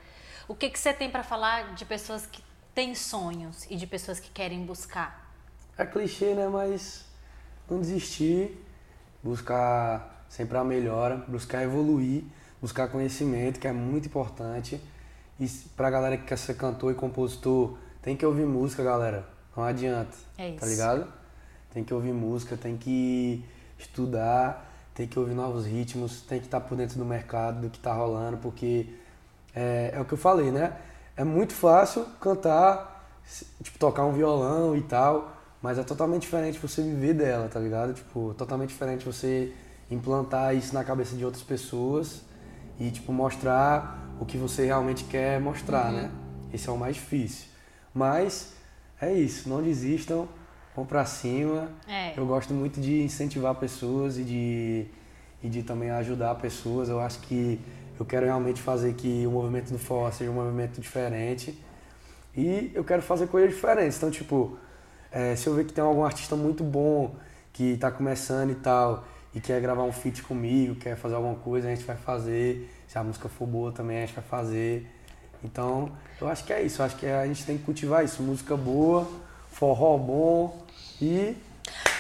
O 0.46 0.54
que 0.54 0.68
que 0.68 0.78
você 0.78 0.92
tem 0.92 1.10
para 1.10 1.22
falar 1.22 1.74
de 1.74 1.86
pessoas 1.86 2.26
que 2.26 2.42
têm 2.74 2.94
sonhos 2.94 3.66
e 3.70 3.76
de 3.76 3.86
pessoas 3.86 4.20
que 4.20 4.28
querem 4.30 4.66
buscar? 4.66 5.32
É 5.78 5.86
clichê, 5.86 6.34
né? 6.34 6.46
Mas 6.48 7.06
não 7.68 7.80
desistir, 7.80 8.62
buscar 9.22 10.26
sempre 10.28 10.58
a 10.58 10.64
melhora, 10.64 11.16
buscar 11.28 11.62
evoluir, 11.62 12.24
buscar 12.60 12.88
conhecimento, 12.88 13.58
que 13.58 13.66
é 13.66 13.72
muito 13.72 14.06
importante. 14.06 14.78
E 15.40 15.44
s- 15.44 15.66
pra 15.76 15.88
galera 15.88 16.18
que 16.18 16.24
quer 16.24 16.36
ser 16.36 16.54
cantor 16.58 16.92
e 16.92 16.94
compositor, 16.94 17.78
tem 18.02 18.16
que 18.16 18.26
ouvir 18.26 18.44
música, 18.44 18.84
galera. 18.84 19.26
Não 19.56 19.64
adianta. 19.64 20.14
É 20.36 20.52
Tá 20.52 20.56
isso. 20.56 20.66
ligado? 20.66 21.21
Tem 21.72 21.82
que 21.82 21.92
ouvir 21.94 22.12
música, 22.12 22.56
tem 22.56 22.76
que 22.76 23.44
estudar, 23.78 24.70
tem 24.94 25.06
que 25.06 25.18
ouvir 25.18 25.34
novos 25.34 25.66
ritmos, 25.66 26.20
tem 26.22 26.38
que 26.38 26.46
estar 26.46 26.60
por 26.60 26.76
dentro 26.76 26.98
do 26.98 27.04
mercado, 27.04 27.62
do 27.62 27.70
que 27.70 27.78
tá 27.78 27.92
rolando, 27.92 28.36
porque 28.36 28.86
é, 29.54 29.92
é 29.94 30.00
o 30.00 30.04
que 30.04 30.12
eu 30.12 30.18
falei, 30.18 30.50
né? 30.50 30.76
É 31.16 31.24
muito 31.24 31.52
fácil 31.52 32.04
cantar, 32.20 33.20
tipo, 33.62 33.78
tocar 33.78 34.04
um 34.04 34.12
violão 34.12 34.76
e 34.76 34.82
tal, 34.82 35.36
mas 35.62 35.78
é 35.78 35.82
totalmente 35.82 36.22
diferente 36.22 36.58
você 36.58 36.82
viver 36.82 37.14
dela, 37.14 37.48
tá 37.48 37.60
ligado? 37.60 37.94
Tipo, 37.94 38.34
totalmente 38.36 38.70
diferente 38.70 39.04
você 39.04 39.52
implantar 39.90 40.54
isso 40.54 40.74
na 40.74 40.84
cabeça 40.84 41.16
de 41.16 41.24
outras 41.24 41.42
pessoas 41.42 42.22
e, 42.78 42.90
tipo, 42.90 43.12
mostrar 43.12 44.16
o 44.20 44.24
que 44.26 44.36
você 44.36 44.66
realmente 44.66 45.04
quer 45.04 45.40
mostrar, 45.40 45.92
né? 45.92 46.10
Esse 46.52 46.68
é 46.68 46.72
o 46.72 46.76
mais 46.76 46.96
difícil. 46.96 47.46
Mas 47.94 48.54
é 49.00 49.12
isso, 49.12 49.48
não 49.48 49.62
desistam, 49.62 50.28
vão 50.74 50.84
pra 50.84 51.04
cima. 51.04 51.70
É. 51.88 52.12
Eu 52.16 52.26
gosto 52.26 52.52
muito 52.54 52.80
de 52.80 53.02
incentivar 53.02 53.54
pessoas 53.54 54.18
e 54.18 54.24
de, 54.24 54.86
e 55.42 55.48
de 55.48 55.62
também 55.62 55.90
ajudar 55.90 56.34
pessoas. 56.36 56.88
Eu 56.88 57.00
acho 57.00 57.20
que 57.20 57.60
eu 57.98 58.06
quero 58.06 58.26
realmente 58.26 58.60
fazer 58.60 58.94
que 58.94 59.26
o 59.26 59.30
movimento 59.30 59.70
do 59.70 59.78
forró 59.78 60.10
seja 60.10 60.30
um 60.30 60.34
movimento 60.34 60.80
diferente 60.80 61.56
e 62.36 62.70
eu 62.74 62.82
quero 62.82 63.02
fazer 63.02 63.28
coisas 63.28 63.50
diferentes. 63.50 63.96
Então, 63.96 64.10
tipo, 64.10 64.56
é, 65.10 65.36
se 65.36 65.46
eu 65.46 65.54
ver 65.54 65.64
que 65.66 65.72
tem 65.72 65.84
algum 65.84 66.04
artista 66.04 66.34
muito 66.34 66.64
bom 66.64 67.14
que 67.52 67.72
está 67.72 67.90
começando 67.90 68.50
e 68.50 68.54
tal 68.54 69.04
e 69.34 69.40
quer 69.40 69.60
gravar 69.60 69.82
um 69.82 69.92
feat 69.92 70.22
comigo, 70.22 70.74
quer 70.74 70.96
fazer 70.96 71.14
alguma 71.14 71.34
coisa, 71.36 71.68
a 71.68 71.74
gente 71.74 71.84
vai 71.84 71.96
fazer. 71.96 72.70
Se 72.88 72.98
a 72.98 73.04
música 73.04 73.28
for 73.28 73.46
boa 73.46 73.72
também, 73.72 73.98
a 73.98 74.00
gente 74.06 74.14
vai 74.14 74.24
fazer. 74.24 74.86
Então, 75.44 75.90
eu 76.20 76.28
acho 76.28 76.44
que 76.44 76.52
é 76.52 76.62
isso. 76.62 76.80
Eu 76.80 76.86
acho 76.86 76.96
que 76.96 77.06
a 77.06 77.26
gente 77.26 77.44
tem 77.44 77.58
que 77.58 77.64
cultivar 77.64 78.04
isso. 78.04 78.22
Música 78.22 78.56
boa, 78.56 79.08
forró 79.50 79.96
bom 79.96 80.61
e. 81.00 81.36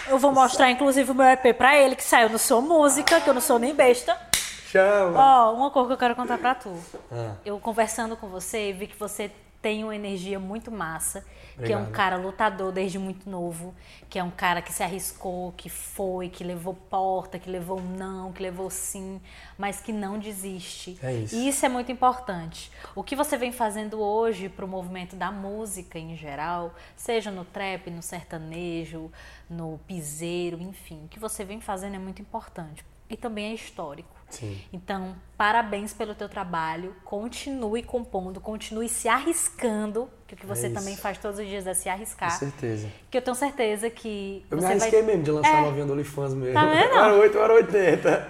Eu 0.08 0.18
vou 0.18 0.32
mostrar, 0.32 0.70
inclusive, 0.70 1.10
o 1.10 1.14
meu 1.14 1.26
EP 1.26 1.56
pra 1.56 1.76
ele, 1.78 1.94
que 1.94 2.02
saiu 2.02 2.28
no 2.28 2.38
Sua 2.38 2.60
Música, 2.60 3.20
que 3.20 3.28
eu 3.28 3.34
não 3.34 3.40
sou 3.40 3.58
nem 3.58 3.74
besta. 3.74 4.18
Chama! 4.66 5.18
Ó, 5.18 5.54
uma 5.54 5.70
coisa 5.70 5.88
que 5.88 5.92
eu 5.94 5.98
quero 5.98 6.16
contar 6.16 6.38
pra 6.38 6.54
tu. 6.54 6.74
Ah. 7.10 7.34
Eu 7.44 7.58
conversando 7.60 8.16
com 8.16 8.28
você, 8.28 8.72
vi 8.72 8.86
que 8.86 8.96
você 8.98 9.30
tem 9.62 9.84
uma 9.84 9.94
energia 9.94 10.40
muito 10.40 10.72
massa, 10.72 11.24
que 11.56 11.72
é 11.72 11.76
um 11.76 11.82
Obrigado. 11.82 11.92
cara 11.92 12.16
lutador 12.16 12.72
desde 12.72 12.98
muito 12.98 13.30
novo, 13.30 13.72
que 14.10 14.18
é 14.18 14.24
um 14.24 14.30
cara 14.30 14.60
que 14.60 14.72
se 14.72 14.82
arriscou, 14.82 15.52
que 15.52 15.68
foi, 15.68 16.28
que 16.28 16.42
levou 16.42 16.74
porta, 16.74 17.38
que 17.38 17.48
levou 17.48 17.80
não, 17.80 18.32
que 18.32 18.42
levou 18.42 18.68
sim, 18.68 19.20
mas 19.56 19.80
que 19.80 19.92
não 19.92 20.18
desiste. 20.18 20.98
É 21.00 21.12
isso. 21.14 21.36
E 21.36 21.48
isso 21.48 21.64
é 21.64 21.68
muito 21.68 21.92
importante. 21.92 22.72
O 22.94 23.04
que 23.04 23.14
você 23.14 23.36
vem 23.36 23.52
fazendo 23.52 24.00
hoje 24.00 24.48
pro 24.48 24.66
movimento 24.66 25.14
da 25.14 25.30
música 25.30 25.96
em 25.96 26.16
geral, 26.16 26.74
seja 26.96 27.30
no 27.30 27.44
trap, 27.44 27.88
no 27.88 28.02
sertanejo, 28.02 29.12
no 29.48 29.78
piseiro, 29.86 30.60
enfim, 30.60 31.04
o 31.04 31.08
que 31.08 31.20
você 31.20 31.44
vem 31.44 31.60
fazendo 31.60 31.94
é 31.94 31.98
muito 32.00 32.20
importante. 32.20 32.84
E 33.08 33.16
também 33.16 33.52
é 33.52 33.54
histórico. 33.54 34.21
Sim. 34.32 34.60
Então, 34.72 35.14
parabéns 35.36 35.92
pelo 35.92 36.14
teu 36.14 36.28
trabalho. 36.28 36.94
Continue 37.04 37.82
compondo, 37.82 38.40
continue 38.40 38.88
se 38.88 39.08
arriscando, 39.08 40.08
que 40.26 40.34
o 40.34 40.36
que 40.36 40.46
você 40.46 40.66
isso. 40.68 40.74
também 40.74 40.96
faz 40.96 41.18
todos 41.18 41.38
os 41.38 41.46
dias 41.46 41.66
é 41.66 41.74
se 41.74 41.84
Com 41.84 41.90
arriscar. 41.90 42.30
certeza. 42.30 42.88
Que 43.10 43.18
eu 43.18 43.22
tenho 43.22 43.34
certeza 43.34 43.90
que 43.90 44.44
Eu 44.50 44.56
me 44.58 44.64
arrisquei 44.64 44.90
vai 44.90 45.02
mesmo 45.02 45.22
de 45.22 45.30
lançar 45.30 45.54
É. 45.54 45.58
a 45.58 45.62
novinha 45.62 45.84
do 45.86 45.92
OnlyFans 45.92 46.34
mesmo. 46.34 46.54
Tá 46.54 46.64
vendo? 46.66 46.94
Era 46.94 47.14
8, 47.14 47.36
eu 47.36 47.44
era 47.44 47.54
80. 47.54 48.28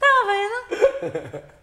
Tá 0.00 0.06
vendo? 0.26 1.42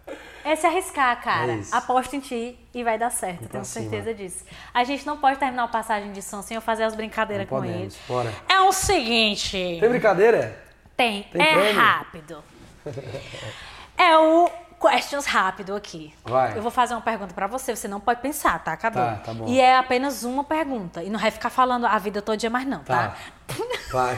É 0.44 0.56
se 0.56 0.66
arriscar, 0.66 1.22
cara. 1.22 1.52
É 1.52 1.56
isso. 1.58 1.72
Aposto 1.72 2.16
em 2.16 2.20
ti 2.20 2.58
e 2.74 2.82
vai 2.82 2.98
dar 2.98 3.10
certo, 3.10 3.48
tenho 3.48 3.64
cima. 3.64 3.88
certeza 3.88 4.12
disso. 4.12 4.44
A 4.74 4.82
gente 4.82 5.06
não 5.06 5.16
pode 5.16 5.38
terminar 5.38 5.66
o 5.66 5.68
passagem 5.68 6.10
de 6.10 6.20
som 6.20 6.42
sem 6.42 6.56
eu 6.56 6.60
fazer 6.60 6.82
as 6.82 6.96
brincadeiras 6.96 7.48
Não 7.48 7.58
com 7.58 7.64
ele. 7.64 7.72
podemos. 7.74 7.98
Bora. 8.08 8.32
É 8.48 8.60
o 8.62 8.72
seguinte. 8.72 9.52
Tem 9.78 9.88
brincadeira? 9.88 10.60
Tem. 10.96 11.22
Tem 11.32 11.40
é 11.40 11.52
prêmio? 11.54 11.80
rápido. 11.80 12.42
É 13.96 14.16
o 14.18 14.50
questions 14.80 15.26
rápido 15.26 15.76
aqui. 15.76 16.12
Vai. 16.24 16.56
Eu 16.56 16.62
vou 16.62 16.70
fazer 16.70 16.94
uma 16.94 17.00
pergunta 17.00 17.32
pra 17.32 17.46
você, 17.46 17.74
você 17.76 17.86
não 17.86 18.00
pode 18.00 18.20
pensar, 18.20 18.58
tá, 18.58 18.76
Cadu? 18.76 18.96
Tá, 18.96 19.14
tá 19.24 19.34
bom. 19.34 19.46
E 19.46 19.60
é 19.60 19.76
apenas 19.78 20.24
uma 20.24 20.42
pergunta. 20.42 21.02
E 21.02 21.10
não 21.10 21.20
vai 21.20 21.30
ficar 21.30 21.50
falando 21.50 21.86
a 21.86 21.96
vida 21.98 22.20
todo 22.20 22.36
dia 22.36 22.50
mais 22.50 22.66
não, 22.66 22.80
tá? 22.80 23.08
Tá. 23.08 23.54
Vai. 23.92 24.16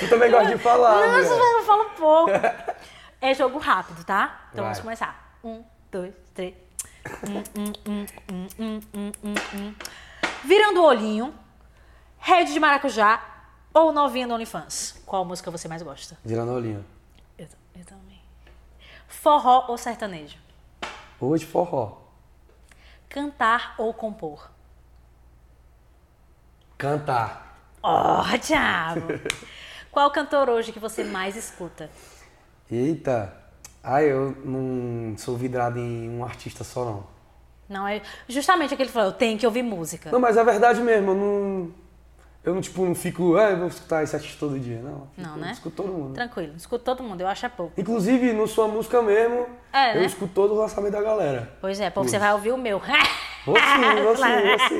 tu 0.00 0.08
também 0.08 0.30
gosta 0.30 0.56
de 0.56 0.62
falar, 0.62 0.96
mulher. 0.96 1.22
eu 1.22 1.64
falo 1.64 1.84
pouco. 1.90 2.30
É 3.20 3.32
jogo 3.32 3.58
rápido, 3.58 4.04
tá? 4.04 4.48
Então 4.52 4.64
Vai. 4.64 4.72
vamos 4.72 4.80
começar. 4.80 5.38
Um, 5.42 5.62
dois, 5.90 6.12
três. 6.34 6.54
Hum, 7.56 7.72
hum, 8.58 8.80
hum. 9.54 9.74
Virando 10.44 10.80
o 10.80 10.84
olhinho, 10.84 11.34
rede 12.18 12.52
de 12.52 12.60
maracujá 12.60 13.22
ou 13.72 13.92
novinha 13.92 14.26
do 14.26 14.34
OnlyFans? 14.34 15.03
Qual 15.14 15.24
música 15.24 15.48
você 15.48 15.68
mais 15.68 15.80
gosta? 15.80 16.18
Olhinho. 16.26 16.84
Eu, 17.38 17.46
eu 17.76 17.84
também. 17.84 18.20
Forró 19.06 19.66
ou 19.68 19.78
sertanejo? 19.78 20.36
Hoje 21.20 21.46
forró. 21.46 21.98
Cantar 23.08 23.76
ou 23.78 23.94
compor? 23.94 24.50
Cantar. 26.76 27.60
Ó, 27.80 28.24
diabo! 28.44 29.02
Qual 29.92 30.10
cantor 30.10 30.48
hoje 30.48 30.72
que 30.72 30.80
você 30.80 31.04
mais 31.04 31.36
escuta? 31.36 31.88
Eita. 32.68 33.32
Ai, 33.84 34.10
eu 34.10 34.32
não 34.44 35.16
sou 35.16 35.36
vidrado 35.36 35.78
em 35.78 36.10
um 36.10 36.24
artista 36.24 36.64
só, 36.64 36.84
não. 36.84 37.06
Não 37.68 37.86
é 37.86 38.02
justamente 38.28 38.74
aquele 38.74 38.88
que 38.88 38.92
falou, 38.92 39.10
eu 39.10 39.16
tenho 39.16 39.38
que 39.38 39.46
ouvir 39.46 39.62
música. 39.62 40.10
Não, 40.10 40.18
mas 40.18 40.36
é 40.36 40.42
verdade 40.42 40.80
mesmo, 40.80 41.12
eu 41.12 41.14
não. 41.14 41.83
Eu 42.44 42.54
não, 42.54 42.60
tipo, 42.60 42.84
não 42.84 42.94
fico, 42.94 43.36
ah, 43.36 43.50
eu 43.50 43.56
vou 43.56 43.68
escutar 43.68 44.02
esse 44.02 44.14
artista 44.14 44.38
todo 44.38 44.58
dia. 44.58 44.78
Não, 44.82 45.08
Não, 45.16 45.36
né? 45.38 45.52
Escuto 45.52 45.76
todo 45.76 45.90
mundo. 45.90 46.12
Tranquilo, 46.12 46.52
escuto 46.56 46.84
todo 46.84 47.02
mundo, 47.02 47.22
eu 47.22 47.26
acho 47.26 47.46
é 47.46 47.48
pouco. 47.48 47.72
Inclusive, 47.80 48.34
no 48.34 48.46
sua 48.46 48.68
música 48.68 49.00
mesmo, 49.00 49.46
É, 49.72 49.96
eu 49.96 50.00
né? 50.00 50.06
escuto 50.06 50.34
todo 50.34 50.52
o 50.52 50.56
lançamento 50.58 50.92
da 50.92 51.00
galera. 51.00 51.50
Pois 51.60 51.80
é, 51.80 51.88
porque 51.88 52.10
você 52.10 52.18
vai 52.18 52.32
ouvir 52.34 52.52
o 52.52 52.58
meu. 52.58 52.80
Vou 53.46 53.56
sim, 53.56 54.02
vou 54.02 54.16
sim. 54.16 54.78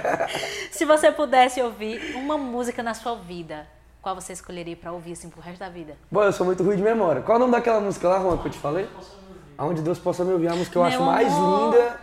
Se 0.72 0.86
você 0.86 1.12
pudesse 1.12 1.60
ouvir 1.60 2.16
uma 2.16 2.38
música 2.38 2.82
na 2.82 2.94
sua 2.94 3.14
vida, 3.16 3.66
qual 4.00 4.14
você 4.14 4.32
escolheria 4.32 4.74
pra 4.74 4.90
ouvir 4.90 5.12
assim 5.12 5.28
pro 5.28 5.40
resto 5.42 5.60
da 5.60 5.68
vida? 5.68 5.98
Bom, 6.10 6.22
eu 6.22 6.32
sou 6.32 6.46
muito 6.46 6.62
ruim 6.62 6.76
de 6.76 6.82
memória. 6.82 7.20
Qual 7.20 7.34
é 7.34 7.36
o 7.36 7.40
nome 7.40 7.52
daquela 7.52 7.78
música 7.78 8.08
lá, 8.08 8.18
Juan, 8.18 8.38
que 8.38 8.48
eu 8.48 8.52
te 8.52 8.58
falei? 8.58 8.88
Aonde 9.58 9.82
Deus 9.82 9.98
possa 9.98 10.24
me 10.24 10.32
ouvir. 10.32 10.48
A 10.48 10.52
música 10.52 10.72
que 10.72 10.78
eu 10.78 10.84
acho 10.84 10.96
Meu 10.96 11.06
mais 11.06 11.30
amor, 11.30 11.74
linda. 11.74 11.99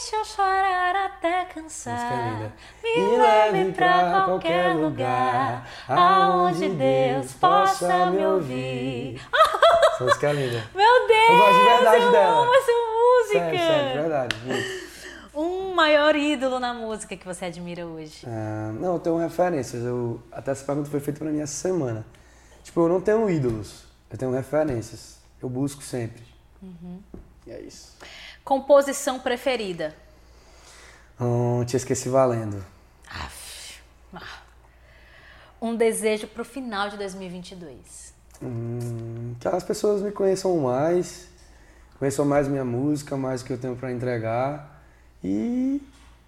Deixa 0.00 0.16
eu 0.16 0.24
chorar 0.24 0.96
até 0.96 1.44
cansar. 1.44 2.50
É. 2.82 2.98
Me 2.98 3.18
leve 3.18 3.72
pra 3.72 4.24
qualquer 4.24 4.74
lugar, 4.74 5.68
aonde 5.86 6.70
Deus 6.70 7.34
possa 7.34 8.06
me 8.06 8.24
ouvir. 8.24 9.20
Essa 9.92 10.04
música 10.04 10.30
é 10.30 10.32
linda. 10.32 10.64
Meu 10.74 11.06
Deus! 11.06 11.28
Eu 11.28 11.36
gosto 11.36 11.58
de 11.58 11.64
verdade 11.64 12.04
eu 12.04 12.12
dela. 12.12 12.42
amo 12.42 12.54
essa 12.54 12.72
música! 12.72 13.40
Sério, 13.40 13.58
sério, 13.58 14.00
verdade. 14.00 14.36
muito. 14.46 14.90
Um 15.34 15.74
maior 15.74 16.16
ídolo 16.16 16.58
na 16.58 16.72
música 16.72 17.14
que 17.14 17.26
você 17.26 17.44
admira 17.44 17.86
hoje. 17.86 18.24
Ah, 18.26 18.72
não, 18.80 18.94
eu 18.94 19.00
tenho 19.00 19.18
referências. 19.18 19.84
Eu, 19.84 20.18
até 20.32 20.52
essa 20.52 20.64
pergunta 20.64 20.88
foi 20.88 21.00
feita 21.00 21.18
pra 21.18 21.30
mim 21.30 21.40
essa 21.42 21.52
semana. 21.52 22.06
Tipo, 22.64 22.80
eu 22.80 22.88
não 22.88 23.02
tenho 23.02 23.28
ídolos, 23.28 23.84
eu 24.10 24.16
tenho 24.16 24.32
referências. 24.32 25.18
Eu 25.42 25.50
busco 25.50 25.82
sempre. 25.82 26.24
Uhum. 26.62 27.02
E 27.46 27.50
é 27.50 27.60
isso. 27.60 27.96
Composição 28.44 29.20
preferida? 29.20 29.94
Hum, 31.20 31.64
te 31.64 31.76
esqueci 31.76 32.08
valendo. 32.08 32.64
Aff. 33.08 33.80
Ah. 34.14 34.42
Um 35.60 35.76
desejo 35.76 36.26
pro 36.26 36.44
final 36.44 36.88
de 36.88 36.96
2022. 36.96 38.14
Hum, 38.42 39.34
que 39.38 39.46
as 39.46 39.62
pessoas 39.62 40.00
me 40.00 40.10
conheçam 40.10 40.56
mais, 40.58 41.28
conheçam 41.98 42.24
mais 42.24 42.48
minha 42.48 42.64
música, 42.64 43.16
mais 43.16 43.42
o 43.42 43.44
que 43.44 43.52
eu 43.52 43.58
tenho 43.58 43.76
pra 43.76 43.92
entregar. 43.92 44.82
E 45.22 45.82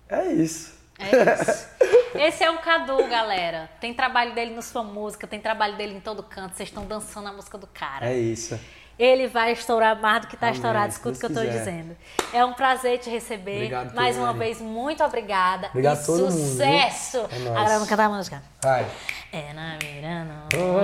é 0.09 0.33
isso. 0.33 0.75
É 0.99 1.33
isso. 1.43 1.69
Esse 2.15 2.45
é 2.45 2.51
o 2.51 2.59
Cadu, 2.59 3.09
galera. 3.09 3.71
Tem 3.81 3.95
trabalho 3.95 4.35
dele 4.35 4.55
na 4.55 4.61
sua 4.61 4.83
música, 4.83 5.27
tem 5.27 5.41
trabalho 5.41 5.77
dele 5.79 5.95
em 5.95 6.01
todo 6.01 6.23
canto. 6.23 6.55
Vocês 6.55 6.69
estão 6.69 6.85
dançando 6.85 7.29
a 7.29 7.33
música 7.33 7.57
do 7.57 7.67
cara. 7.67 8.07
É 8.07 8.19
isso. 8.19 8.59
Ele 9.03 9.27
vai 9.27 9.51
estourar 9.53 10.01
mais 10.01 10.21
do 10.23 10.29
que 10.29 10.37
tá 10.37 10.47
Amém, 10.47 10.57
estourado. 10.57 10.89
Escuta 10.91 11.17
o 11.17 11.19
que 11.19 11.27
eu 11.27 11.31
quiser. 11.31 11.51
dizendo. 11.59 11.97
É 12.33 12.45
um 12.45 12.53
prazer 12.53 12.99
te 12.99 13.11
receber. 13.11 13.57
Obrigado, 13.57 13.95
mais 13.95 14.17
uma 14.17 14.33
vez, 14.33 14.61
muito 14.61 15.03
obrigada. 15.03 15.67
Obrigado 15.69 15.99
e 15.99 16.03
a 16.03 16.07
todo 16.07 16.21
mundo, 16.21 16.31
sucesso! 16.31 17.19
É 17.33 17.39
nóis. 17.41 17.57
Agora 17.57 17.75
vamos 17.75 17.89
cantar 17.89 18.05
a 18.05 18.09
música. 18.11 18.43
Vai. 18.63 18.87
É 19.33 19.53
na 19.55 19.77
mirando. 19.83 20.33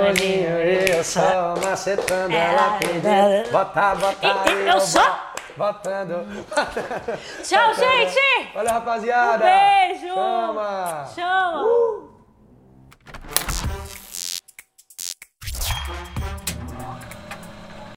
Olhinho, 0.09 0.48
eu 0.48 1.04
só 1.04 1.54
macetando 1.64 2.35
É, 2.35 2.38
ela 2.52 2.78
pedindo. 2.78 3.52
Bota, 3.52 3.94
bota, 3.94 4.26
E- 4.26 4.64
e 4.64 4.68
eu 4.68 4.81
só- 4.81 5.26
Botando. 5.57 6.24
Tchau, 7.42 7.74
gente! 7.74 8.50
Olha, 8.54 8.72
rapaziada. 8.72 9.44
Um 9.44 9.48
beijo! 9.48 10.14
Chama. 10.14 11.09
Chama! 11.14 11.64
Uh! 11.64 12.07